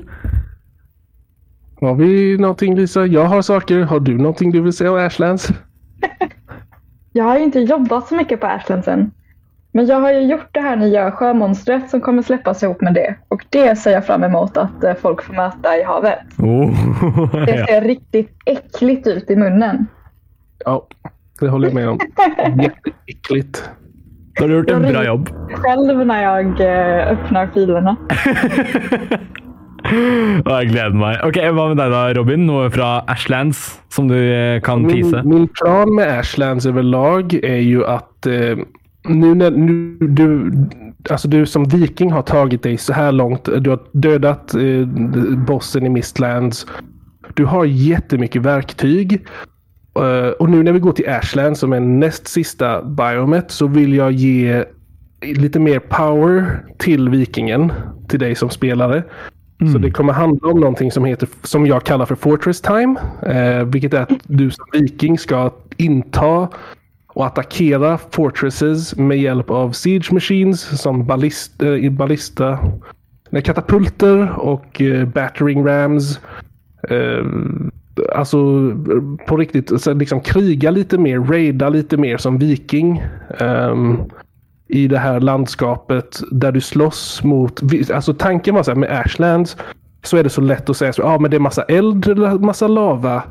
Har 1.81 1.95
vi 1.97 2.37
någonting 2.37 2.75
Lisa? 2.77 3.05
Jag 3.05 3.25
har 3.25 3.41
saker. 3.41 3.81
Har 3.89 3.99
du 3.99 4.17
någonting 4.17 4.51
du 4.51 4.61
vill 4.61 4.73
säga 4.73 4.91
om 4.91 4.97
Ashlands? 4.97 5.51
Jag 7.13 7.23
har 7.23 7.37
ju 7.37 7.43
inte 7.43 7.59
jobbat 7.59 8.07
så 8.07 8.15
mycket 8.15 8.39
på 8.39 8.47
Ashlands 8.47 8.87
än. 8.87 9.11
Men 9.73 9.85
jag 9.85 9.99
har 9.99 10.13
ju 10.13 10.19
gjort 10.19 10.47
det 10.51 10.59
här 10.59 10.75
nya 10.75 11.11
sjömonstret 11.11 11.89
som 11.89 12.01
kommer 12.01 12.21
släppas 12.21 12.63
ihop 12.63 12.81
med 12.81 12.93
det. 12.93 13.15
Och 13.27 13.45
det 13.49 13.75
ser 13.75 13.91
jag 13.91 14.05
fram 14.05 14.23
emot 14.23 14.57
att 14.57 14.83
eh, 14.83 14.93
folk 14.93 15.23
får 15.23 15.33
möta 15.33 15.77
i 15.77 15.83
havet. 15.83 16.19
Oh. 16.37 17.45
Det 17.45 17.55
ja. 17.55 17.65
ser 17.65 17.81
riktigt 17.81 18.31
äckligt 18.45 19.07
ut 19.07 19.29
i 19.29 19.35
munnen. 19.35 19.87
Ja, 20.65 20.87
det 21.45 21.51
håller 21.51 21.67
jag 21.67 21.75
med 21.75 21.89
om. 21.89 21.99
Jätteäckligt. 22.61 23.69
Da 24.35 24.43
har 24.43 24.49
du 24.49 24.55
gjort 24.55 24.69
en 24.69 24.81
bra 24.81 25.05
jobb. 25.05 25.29
Själv 25.53 26.05
när 26.05 26.23
jag 26.23 26.61
eh, 26.61 27.11
öppnar 27.11 27.49
filerna. 27.53 27.95
Jeg 29.91 30.69
gleder 30.69 30.95
meg. 30.95 31.17
Ok, 31.25 31.37
Hva 31.51 31.67
med 31.71 31.79
deg 31.81 31.91
da, 31.91 32.01
Robin? 32.15 32.45
Noe 32.47 32.69
fra 32.71 33.01
Ashlands 33.11 33.81
som 33.91 34.07
du 34.07 34.17
eh, 34.17 34.61
kan 34.63 34.85
tease? 34.87 35.23
Min, 35.25 35.33
min 35.33 35.47
plan 35.47 35.95
med 35.95 36.19
Ashlands 36.19 36.65
överlag 36.65 37.33
är 37.33 37.59
ju 37.65 37.85
att 37.85 38.25
eh, 38.25 38.61
nu 39.09 39.35
när 39.35 39.51
nu, 39.51 39.97
du, 39.99 40.51
alltså 41.09 41.27
du 41.27 41.45
som 41.45 41.65
viking 41.65 42.11
har 42.11 42.21
tagit 42.21 42.63
dig 42.63 42.77
så 42.77 42.93
här 42.93 43.11
långt. 43.11 43.49
Du 43.59 43.69
har 43.69 43.79
dödat 43.91 44.53
eh, 44.53 44.87
bossen 45.47 45.85
i 45.85 45.89
Mistlands. 45.89 46.67
Du 47.33 47.45
har 47.45 47.65
jättemycket 47.65 48.41
verktyg. 48.41 49.25
Eh, 49.95 50.29
och 50.29 50.49
nu 50.49 50.63
när 50.63 50.71
vi 50.71 50.79
går 50.79 50.91
till 50.91 51.09
Ashlands 51.09 51.59
som 51.59 51.73
är 51.73 51.79
näst 51.79 52.27
sista 52.27 52.81
biomet 52.81 53.51
så 53.51 53.67
vill 53.67 53.93
jag 53.93 54.11
ge 54.11 54.65
lite 55.21 55.59
mer 55.59 55.79
power 55.79 56.65
till 56.77 57.09
vikingen. 57.09 57.71
Till 58.07 58.19
dig 58.19 58.35
som 58.35 58.49
spelare. 58.49 59.03
Så 59.73 59.77
det 59.77 59.91
kommer 59.91 60.13
handla 60.13 60.49
om 60.49 60.59
någonting 60.59 60.91
som, 60.91 61.05
heter, 61.05 61.29
som 61.43 61.65
jag 61.65 61.83
kallar 61.83 62.05
för 62.05 62.15
Fortress 62.15 62.61
Time. 62.61 62.95
Eh, 63.21 63.65
vilket 63.65 63.93
är 63.93 64.01
att 64.01 64.11
du 64.23 64.51
som 64.51 64.65
viking 64.73 65.17
ska 65.17 65.51
inta 65.77 66.49
och 67.07 67.25
attackera 67.25 67.97
fortresses 67.97 68.95
med 68.95 69.17
hjälp 69.17 69.49
av 69.49 69.71
siege 69.71 70.13
machines 70.13 70.81
som 70.81 71.05
ballist, 71.05 71.63
eh, 71.63 71.91
ballista, 71.91 72.59
katapulter 73.43 74.39
och 74.39 74.81
eh, 74.81 75.07
battering 75.07 75.67
rams. 75.67 76.19
Eh, 76.89 77.25
alltså 78.15 78.37
på 79.27 79.37
riktigt, 79.37 79.81
så 79.81 79.93
liksom 79.93 80.21
kriga 80.21 80.71
lite 80.71 80.97
mer, 80.97 81.19
raida 81.19 81.69
lite 81.69 81.97
mer 81.97 82.17
som 82.17 82.37
viking. 82.37 83.03
Um, 83.39 84.03
i 84.71 84.87
det 84.87 84.97
här 84.97 85.19
landskapet 85.19 86.21
där 86.31 86.51
du 86.51 86.61
slåss 86.61 87.23
mot... 87.23 87.61
Alltså 87.93 88.13
tanken 88.13 88.55
var 88.55 88.63
så 88.63 88.71
här 88.71 88.75
med 88.75 88.99
Ashlands 88.99 89.57
så 90.03 90.17
är 90.17 90.23
det 90.23 90.29
så 90.29 90.41
lätt 90.41 90.69
att 90.69 90.77
säga 90.77 90.93
så 90.93 91.01
ja 91.01 91.19
men 91.19 91.31
det 91.31 91.37
är 91.37 91.39
massa 91.41 91.63
eld 91.63 92.17
massa 92.41 92.67
lava. 92.67 93.23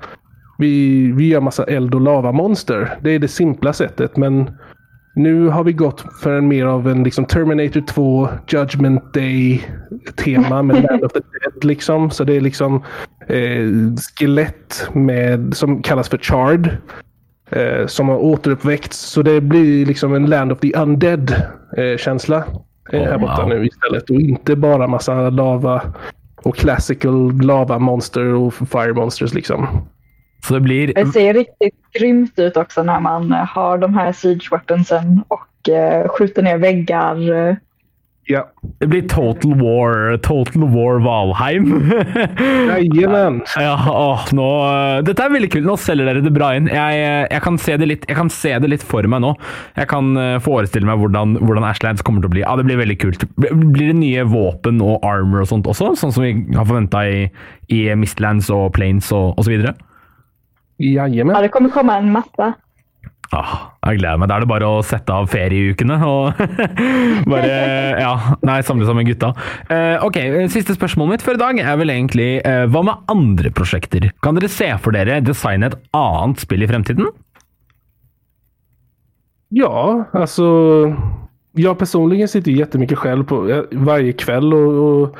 Vi, 0.59 1.13
vi 1.13 1.29
gör 1.29 1.41
massa 1.41 1.65
eld 1.65 1.95
och 1.95 2.01
lavamonster. 2.01 2.99
Det 3.03 3.11
är 3.11 3.19
det 3.19 3.29
simpla 3.29 3.73
sättet 3.73 4.17
men 4.17 4.51
nu 5.15 5.49
har 5.49 5.65
vi 5.65 5.73
gått 5.73 6.05
för 6.23 6.39
en 6.39 6.49
mer 6.49 6.65
av 6.65 6.89
en 6.89 7.05
liksom 7.05 7.25
Terminator 7.25 7.81
2 7.81 8.29
Judgment 8.49 9.15
Day 9.15 9.65
tema 10.17 10.63
med 10.63 10.83
Land 10.83 11.05
of 11.05 11.13
the 11.13 11.19
Dead 11.19 11.65
liksom. 11.65 12.11
Så 12.11 12.25
det 12.25 12.37
är 12.37 12.41
liksom 12.41 12.83
eh, 13.27 13.69
skelett 14.17 14.89
med, 14.93 15.57
som 15.57 15.83
kallas 15.83 16.09
för 16.09 16.19
Charred 16.19 16.77
eh, 17.51 17.87
som 17.87 18.09
har 18.09 18.17
återuppväckts. 18.17 18.99
Så 18.99 19.23
det 19.23 19.41
blir 19.41 19.87
liksom 19.87 20.15
en 20.15 20.27
Land 20.27 20.53
of 20.53 20.59
the 20.61 20.73
Undead 20.73 21.31
eh, 21.77 21.97
känsla 21.97 22.45
eh, 22.93 23.01
Oh, 23.01 23.07
här 23.07 23.19
borta 23.19 23.43
wow. 23.43 23.49
nu 23.49 23.67
istället. 23.67 24.11
Och 24.11 24.21
inte 24.21 24.57
bara 24.57 24.87
massa 24.87 25.31
lava 25.31 25.83
och 26.43 26.57
classical 26.57 27.41
lava 27.41 27.79
monster 27.79 28.25
och 28.25 28.55
fire 28.55 28.93
monsters 28.93 29.35
liksom. 29.35 29.67
Så 30.47 30.55
det 30.55 30.61
blir 30.61 30.93
Det 30.95 31.07
ser 31.13 31.35
riktigt 31.35 31.75
grymt 31.99 32.39
ut 32.39 32.57
också 32.57 32.83
när 32.83 33.01
man 33.01 33.33
eh, 33.33 33.39
har 33.39 33.79
de 33.79 33.95
här 33.95 34.13
siege 34.13 34.49
weaponsen 34.51 35.25
och 35.29 35.69
eh, 35.69 36.09
skjuter 36.09 36.43
ner 36.43 36.59
väggar. 36.59 37.49
eh. 37.49 37.57
Ja. 38.25 38.47
Det 38.79 38.87
blir 38.87 39.03
Total 39.09 39.55
War, 39.55 40.17
Total 40.17 40.63
War 40.63 40.99
Valheim. 41.01 41.91
Jajamän. 42.69 43.43
ja, 43.57 43.75
åh, 43.91 44.25
nå, 44.33 44.47
dette 45.03 45.25
er 45.25 45.33
veldig 45.35 45.49
kult. 45.51 45.67
Nå 45.67 45.75
selger 45.77 46.07
dere 46.07 46.23
det 46.23 46.31
bra 46.37 46.53
inn. 46.55 46.69
Jeg, 46.71 47.01
jeg, 47.27 47.43
kan 47.43 47.59
se 47.59 47.75
det 47.81 47.89
litt, 47.91 48.07
jeg 48.07 48.17
kan 48.21 48.31
se 48.31 48.55
det 48.63 48.71
litt 48.71 48.87
for 48.87 49.03
meg 49.11 49.25
nå. 49.25 49.33
Jeg 49.75 49.91
kan 49.91 50.15
forestille 50.45 50.87
meg 50.87 51.03
hvordan, 51.03 51.41
hvordan 51.43 51.67
Ashlands 51.73 52.07
kommer 52.07 52.23
til 52.23 52.31
å 52.31 52.35
bli. 52.37 52.45
Ja, 52.45 52.55
Det 52.61 52.69
blir 52.69 52.79
veldig 52.79 52.99
kult. 53.03 53.27
Blir 53.41 53.91
det 53.91 53.99
nye 53.99 54.23
våpen 54.31 54.79
og 54.85 55.03
armor 55.03 55.43
og 55.43 55.51
sånt 55.51 55.67
også, 55.67 55.97
sånn 55.99 56.15
som 56.15 56.23
vi 56.23 56.37
har 56.55 56.69
forventa 56.69 57.03
i, 57.11 57.25
i 57.75 57.83
Mistlands 57.99 58.53
og 58.55 58.71
Planes 58.79 59.11
og 59.17 59.41
osv.? 59.43 59.73
Jajamän. 60.81 61.37
Ja, 61.37 61.41
det 61.45 61.49
kommer 61.53 61.69
komma 61.69 61.99
en 61.99 62.13
massa. 62.13 62.55
Ah, 63.31 63.71
jeg 63.87 64.01
gleder 64.01 64.19
meg. 64.19 64.27
Da 64.31 64.41
er 64.41 64.43
det 64.43 64.51
bare 64.51 64.67
å 64.67 64.81
sette 64.83 65.15
av 65.15 65.29
ferieukene 65.31 66.01
og 66.03 66.41
bare 67.31 67.53
ja, 68.01 68.15
nei, 68.47 68.59
samle 68.67 68.89
sammen 68.89 69.07
gutta. 69.07 69.31
Eh, 69.71 70.03
ok, 70.03 70.19
Siste 70.51 70.75
spørsmålet 70.75 71.19
mitt 71.19 71.27
for 71.27 71.39
i 71.39 71.43
dag 71.43 71.61
er 71.63 71.79
vel 71.79 71.95
egentlig 71.95 72.31
eh, 72.41 72.65
hva 72.73 72.83
med 72.89 73.13
andre 73.13 73.53
prosjekter? 73.55 74.09
Kan 74.25 74.39
dere 74.41 74.51
se 74.51 74.73
for 74.83 74.97
dere 74.97 75.21
designe 75.23 75.71
et 75.71 75.79
annet 75.95 76.43
spill 76.43 76.67
i 76.67 76.71
fremtiden? 76.71 77.13
Ja, 79.55 80.07
alltså. 80.13 80.47
Jag 81.53 81.79
personligen 81.79 82.29
sitter 82.29 82.51
jättemycket 82.51 82.99
själv 82.99 83.25
på 83.25 83.49
eh, 83.49 83.63
varje 83.73 84.13
kväll 84.13 84.55
och, 84.55 85.03
och 85.03 85.17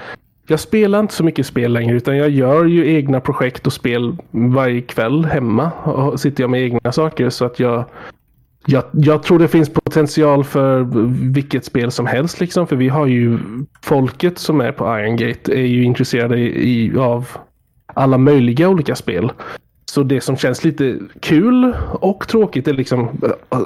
jag 0.51 0.61
spelar 0.61 1.01
inte 1.01 1.15
så 1.15 1.25
mycket 1.25 1.47
spel 1.47 1.73
längre 1.73 1.97
utan 1.97 2.17
jag 2.17 2.31
gör 2.31 2.65
ju 2.65 2.95
egna 2.95 3.21
projekt 3.21 3.67
och 3.67 3.73
spel 3.73 4.17
varje 4.31 4.81
kväll 4.81 5.25
hemma. 5.25 5.71
Och 5.71 6.21
sitter 6.21 6.43
jag 6.43 6.51
med 6.51 6.63
egna 6.63 6.93
saker 6.93 7.31
så 7.31 7.45
att 7.45 7.61
jag 7.61 7.85
jag, 8.67 8.85
jag 8.93 9.23
tror 9.23 9.39
det 9.39 9.49
finns 9.49 9.69
potential 9.69 10.45
för 10.45 10.89
vilket 11.33 11.65
spel 11.65 11.91
som 11.91 12.07
helst 12.07 12.41
liksom. 12.41 12.67
För 12.67 12.77
vi 12.77 12.89
har 12.89 13.07
ju 13.07 13.39
folket 13.83 14.39
som 14.39 14.61
är 14.61 14.73
på 14.73 14.99
Iron 14.99 15.17
Gate 15.17 15.53
är 15.53 15.67
ju 15.67 15.85
intresserade 15.85 16.39
i, 16.39 16.93
av 16.99 17.29
alla 17.87 18.19
möjliga 18.19 18.69
olika 18.69 18.95
spel. 18.95 19.33
Så 19.85 20.03
det 20.03 20.21
som 20.21 20.37
känns 20.37 20.65
lite 20.65 20.99
kul 21.21 21.75
och 21.93 22.29
tråkigt 22.29 22.69
är 22.69 22.73
liksom, 22.73 23.09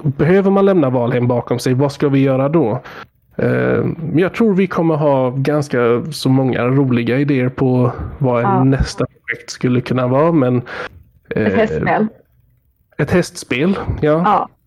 behöver 0.03 0.51
man 0.51 0.65
lämna 0.65 0.91
Valheim 0.91 1.29
bakom 1.29 1.59
sig, 1.59 1.75
vad 1.75 1.93
ska 1.93 2.09
vi 2.09 2.21
göra 2.21 2.49
då? 2.49 2.83
Eh, 3.37 3.85
Men 3.85 4.19
jag 4.19 4.35
tror 4.35 4.55
vi 4.55 4.67
kommer 4.67 4.95
ha 4.97 5.31
ganska 5.31 5.79
så 6.11 6.29
många 6.29 6.65
roliga 6.67 7.19
idéer 7.19 7.49
på 7.49 7.93
vad 8.19 8.43
Ja. 8.43 8.65
nästa 8.65 9.07
projekt 9.07 9.51
skulle 9.51 9.81
kunna 9.81 10.07
vara. 10.07 10.33
Men, 10.33 10.57
Ett 11.31 11.53
eh, 11.53 11.57
hästspel. 11.57 12.07
Ett 12.99 13.11
hästspel, 13.11 13.79
ja. 14.01 14.23
Ja. 14.25 14.49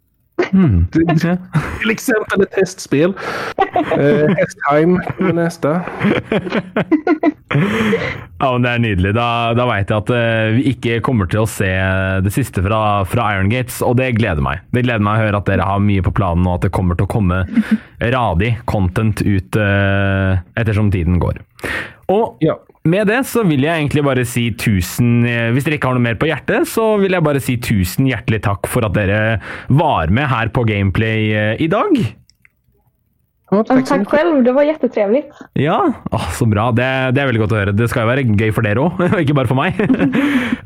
Hmm. 0.52 0.88
Till 1.82 1.92
exempel 1.92 2.42
ett 2.42 2.54
hästspel. 2.56 3.14
Eh, 3.98 4.28
Hästheim 4.30 5.02
är 5.20 5.34
nästa. 5.34 5.82
Ja, 7.54 8.52
men 8.54 8.66
Det 8.66 8.72
er 8.72 8.82
nydelig. 8.84 9.14
Da, 9.18 9.28
da 9.58 9.66
veit 9.70 9.90
jeg 9.92 9.98
at 10.04 10.12
eh, 10.14 10.52
vi 10.58 10.64
ikke 10.74 10.98
kommer 11.06 11.30
til 11.32 11.44
å 11.46 11.50
se 11.50 11.70
det 12.26 12.34
siste 12.36 12.62
fra, 12.66 12.82
fra 13.10 13.30
Iron 13.36 13.50
Gates, 13.52 13.80
og 13.86 13.96
det 14.02 14.12
gleder 14.20 14.44
meg. 14.46 14.62
Det 14.76 14.84
gleder 14.86 15.04
meg 15.06 15.18
å 15.18 15.26
høre 15.26 15.40
at 15.42 15.50
dere 15.50 15.66
har 15.68 15.82
mye 15.84 16.04
på 16.06 16.14
planen, 16.18 16.46
og 16.48 16.60
at 16.60 16.68
det 16.68 16.74
kommer 16.76 17.00
til 17.00 17.08
å 17.08 17.12
komme 17.16 17.42
radig 18.18 18.54
content 18.70 19.24
ut 19.26 19.58
eh, 19.62 20.38
ettersom 20.60 20.92
tiden 20.94 21.22
går. 21.24 21.42
Og 22.14 22.38
Ja. 22.46 22.54
med 22.88 23.10
det 23.10 23.24
så 23.28 23.42
vil 23.44 23.66
jeg 23.66 23.74
egentlig 23.82 24.04
bare 24.06 24.24
si 24.24 24.46
tusen 24.56 25.26
eh, 25.28 25.50
Hvis 25.52 25.66
dere 25.66 25.76
ikke 25.76 25.90
har 25.90 25.98
noe 25.98 26.06
mer 26.06 26.16
på 26.22 26.30
hjertet, 26.30 26.70
så 26.70 26.94
vil 27.02 27.18
jeg 27.18 27.26
bare 27.26 27.42
si 27.44 27.58
tusen 27.60 28.08
hjertelig 28.08 28.44
takk 28.46 28.70
for 28.72 28.86
at 28.88 28.94
dere 28.96 29.40
var 29.68 30.08
med 30.14 30.30
her 30.32 30.54
på 30.56 30.64
Gameplay 30.70 31.58
i 31.60 31.68
dag. 31.72 31.98
Ja, 33.48 33.64
tack 33.64 33.86
tack 33.88 34.10
själv, 34.12 34.44
det 34.44 34.52
var 34.52 34.64
jättetrevligt. 34.64 35.32
Ja, 35.54 35.94
Åh, 36.12 36.32
så 36.32 36.46
bra. 36.46 36.72
Det, 36.76 36.88
det 37.16 37.22
er 37.22 37.30
veldig 37.30 37.42
godt 37.46 37.54
å 37.56 37.60
høre. 37.62 37.74
Det 37.80 37.88
skal 37.88 38.04
jo 38.04 38.10
være 38.10 38.26
gøy 38.28 38.50
for 38.52 38.68
dere 38.68 38.84
òg, 38.84 39.00
ikke 39.24 39.38
bare 39.38 39.52
for 39.52 39.60
meg. 39.60 39.80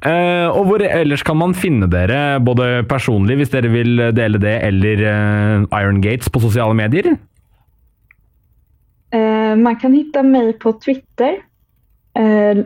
Eh, 0.01 0.47
og 0.49 0.65
hvor 0.65 0.81
ellers 0.81 1.21
kan 1.21 1.37
man 1.37 1.51
finne 1.53 1.85
dere, 1.85 2.39
både 2.41 2.79
personlig 2.89 3.35
hvis 3.37 3.51
dere 3.53 3.69
vil 3.69 3.99
dele 4.17 4.39
det, 4.41 4.55
eller 4.65 5.03
eh, 5.05 5.65
Iron 5.77 5.99
Gates 6.01 6.31
på 6.33 6.41
sosiale 6.41 6.73
medier? 6.73 7.11
Eh, 9.13 9.53
man 9.61 9.77
kan 9.77 9.93
hitta 9.93 10.23
mig 10.25 10.55
på 10.63 10.73
Twitter. 10.81 11.37
Eh, 12.17 12.63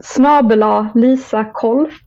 snabela 0.00 0.88
Lisa 0.96 1.44
Kolf. 1.52 2.00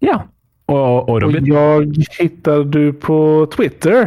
Ja. 0.00 0.22
Og 0.68 1.08
Och 1.08 1.22
Robin? 1.22 1.46
jag 1.46 1.96
hittar 2.18 2.64
du 2.64 2.92
på 2.92 3.46
Twitter. 3.56 4.02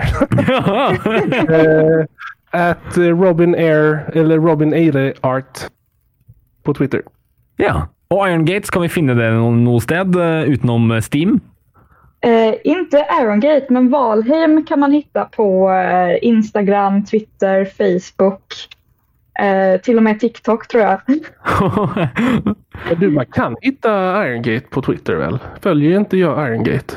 eh, 1.49 2.05
at 2.51 2.97
Robin 2.97 3.55
Air 3.55 4.11
eller 4.13 4.37
Robin 4.39 4.73
Eire 4.73 5.13
Art 5.21 5.69
på 6.63 6.73
Twitter. 6.73 7.01
ja. 7.57 7.87
Og 8.09 8.29
Iron 8.29 8.45
Gates, 8.45 8.69
kan 8.69 8.81
vi 8.81 8.87
finne 8.89 9.13
det 9.13 9.27
no 9.35 9.51
noe 9.53 9.81
sted 9.81 10.15
eh, 10.17 11.01
Steam? 11.01 11.35
Eh, 12.25 12.53
inte 12.63 13.05
Iron 13.21 13.39
Gate, 13.39 13.69
men 13.69 13.89
Valheim 13.89 14.65
kan 14.65 14.79
man 14.79 14.91
hitta 14.91 15.25
på 15.25 15.69
eh, 15.69 16.17
Instagram, 16.21 17.05
Twitter, 17.05 17.65
Facebook. 17.65 18.43
Eh, 19.39 19.81
till 19.81 19.97
och 19.97 20.03
med 20.03 20.19
TikTok 20.19 20.67
tror 20.67 20.83
jag. 20.83 21.01
Du, 22.99 23.11
man 23.11 23.25
kan 23.25 23.55
hitta 23.61 24.27
Iron 24.27 24.41
Gate 24.41 24.65
på 24.69 24.81
Twitter 24.81 25.15
väl? 25.15 25.39
Följer 25.61 25.99
inte 25.99 26.17
jag 26.17 26.47
Iron 26.47 26.63
Gate? 26.63 26.95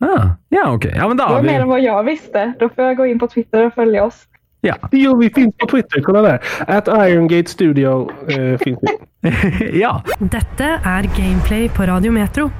ah, 0.00 0.26
ja, 0.48 0.72
ok. 0.72 0.84
Ja, 0.84 1.08
men 1.08 1.16
da 1.16 1.24
Det 1.24 1.30
var 1.30 1.36
har 1.36 1.42
mer 1.42 1.60
än 1.60 1.66
vi 1.66 1.70
vad 1.70 1.80
jag 1.80 2.04
visste. 2.04 2.52
Då 2.58 2.68
får 2.68 2.84
jag 2.84 2.96
gå 2.96 3.06
in 3.06 3.18
på 3.18 3.26
Twitter 3.26 3.66
och 3.66 3.74
följa 3.74 4.04
oss. 4.04 4.26
Ja. 4.60 4.76
Jo, 4.92 5.16
vi 5.16 5.30
finns 5.30 5.56
på 5.56 5.66
Twitter. 5.66 6.00
Kolla 6.02 6.22
där. 6.22 6.40
At 6.66 6.88
Iron 6.88 7.28
Gate 7.28 7.50
Studio 7.50 8.10
eh, 8.30 8.58
finns 8.58 8.78
vi. 8.82 9.80
ja. 9.80 10.02
Dette 10.18 10.64
er 10.64 11.02
Gameplay 11.16 11.68
på 11.68 11.82
Radio 11.82 12.12
Metro. 12.12 12.50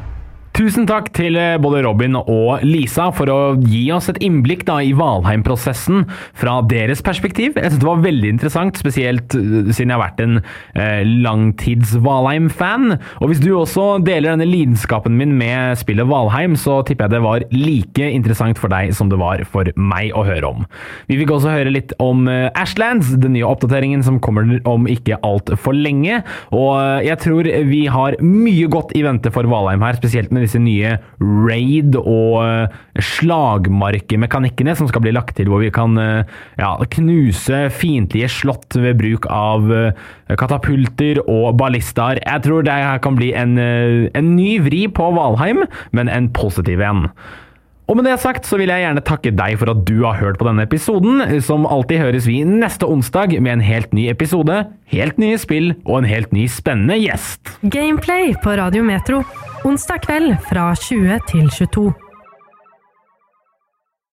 Tusen 0.61 0.85
takk 0.85 1.07
til 1.17 1.39
eh, 1.41 1.55
både 1.57 1.79
Robin 1.87 2.19
og 2.21 2.61
Lisa 2.67 3.07
for 3.17 3.31
å 3.33 3.37
gi 3.65 3.87
oss 3.95 4.11
et 4.13 4.19
innblikk 4.21 4.67
da, 4.69 4.75
i 4.85 4.91
Valheim-prosessen 4.93 6.03
fra 6.37 6.59
deres 6.69 7.01
perspektiv. 7.01 7.55
Jeg 7.57 7.71
synes 7.71 7.81
det 7.81 7.89
var 7.89 8.03
veldig 8.05 8.33
interessant, 8.35 8.77
spesielt 8.77 9.33
eh, 9.39 9.71
siden 9.73 9.89
jeg 9.89 9.95
har 9.95 10.03
vært 10.03 10.21
en 10.21 10.35
eh, 10.43 11.01
langtids-Valheim-fan. 11.25 12.93
Og 13.23 13.33
hvis 13.33 13.41
du 13.41 13.55
også 13.55 13.87
deler 14.05 14.35
denne 14.35 14.49
lidenskapen 14.51 15.17
min 15.17 15.33
med 15.41 15.81
spillet 15.81 16.11
Valheim, 16.11 16.59
så 16.61 16.83
tipper 16.85 17.09
jeg 17.09 17.15
det 17.15 17.23
var 17.25 17.47
like 17.55 18.11
interessant 18.21 18.61
for 18.61 18.69
deg 18.75 18.93
som 18.99 19.09
det 19.09 19.21
var 19.23 19.41
for 19.49 19.73
meg 19.81 20.13
å 20.13 20.27
høre 20.29 20.53
om. 20.53 20.69
Vi 21.09 21.17
fikk 21.23 21.33
også 21.39 21.55
høre 21.57 21.73
litt 21.73 21.97
om 22.05 22.29
eh, 22.29 22.51
Ashlands, 22.53 23.15
den 23.17 23.39
nye 23.39 23.49
oppdateringen 23.49 24.05
som 24.05 24.21
kommer 24.21 24.45
om 24.69 24.85
ikke 24.93 25.23
altfor 25.25 25.73
lenge. 25.73 26.21
Og 26.53 26.75
eh, 26.77 27.09
jeg 27.09 27.23
tror 27.25 27.51
vi 27.73 27.87
har 27.89 28.21
mye 28.21 28.69
godt 28.77 28.93
i 28.93 29.07
vente 29.09 29.33
for 29.33 29.49
Valheim 29.49 29.89
her, 29.89 29.97
spesielt 29.97 30.29
med 30.29 30.45
disse 30.45 30.50
nye 30.59 30.97
raid- 31.21 31.99
og 32.01 32.41
eh, 32.43 32.79
slagmarkemekanikkene 32.99 34.75
som 34.79 34.89
skal 34.91 35.05
bli 35.05 35.15
lagt 35.15 35.37
til, 35.39 35.51
hvor 35.53 35.63
vi 35.63 35.71
kan 35.75 35.95
eh, 36.01 36.25
ja, 36.59 36.73
knuse 36.97 37.63
fiendtlige 37.77 38.31
slott 38.33 38.75
ved 38.75 38.99
bruk 38.99 39.29
av 39.31 39.71
eh, 39.71 40.09
katapulter 40.41 41.23
og 41.27 41.55
ballistaer. 41.61 42.23
Jeg 42.25 42.47
tror 42.47 42.67
det 42.67 42.75
her 42.75 42.99
kan 43.05 43.19
bli 43.21 43.31
en, 43.37 43.59
eh, 43.61 44.09
en 44.19 44.35
ny 44.35 44.59
vri 44.65 44.87
på 44.91 45.13
Valheim, 45.15 45.65
men 45.93 46.11
en 46.11 46.33
positiv 46.35 46.83
en. 46.83 47.07
Og 47.91 47.97
med 47.99 48.07
det 48.07 48.21
sagt 48.23 48.47
så 48.47 48.55
vil 48.61 48.71
jeg 48.71 48.85
gjerne 48.85 49.03
takke 49.03 49.33
deg 49.35 49.57
for 49.59 49.73
at 49.73 49.81
du 49.89 50.05
har 50.05 50.21
hørt 50.21 50.39
på 50.39 50.47
denne 50.47 50.63
episoden. 50.63 51.25
Som 51.43 51.67
alltid 51.67 51.99
høres 51.99 52.29
vi 52.31 52.39
neste 52.47 52.87
onsdag 52.87 53.35
med 53.43 53.57
en 53.57 53.65
helt 53.67 53.91
ny 53.97 54.07
episode, 54.13 54.61
helt 54.95 55.19
nye 55.19 55.41
spill 55.43 55.73
og 55.83 55.99
en 55.99 56.11
helt 56.11 56.31
ny 56.37 56.47
spennende 56.47 57.01
gjest. 57.03 57.57
Gameplay 57.67 58.31
på 58.45 58.55
Radio 58.61 58.87
Metro. 58.87 59.25
Onsdag 59.67 60.07
kveld 60.07 60.39
fra 60.47 60.71
20 60.79 61.19
til 61.33 61.51
22. 61.51 62.10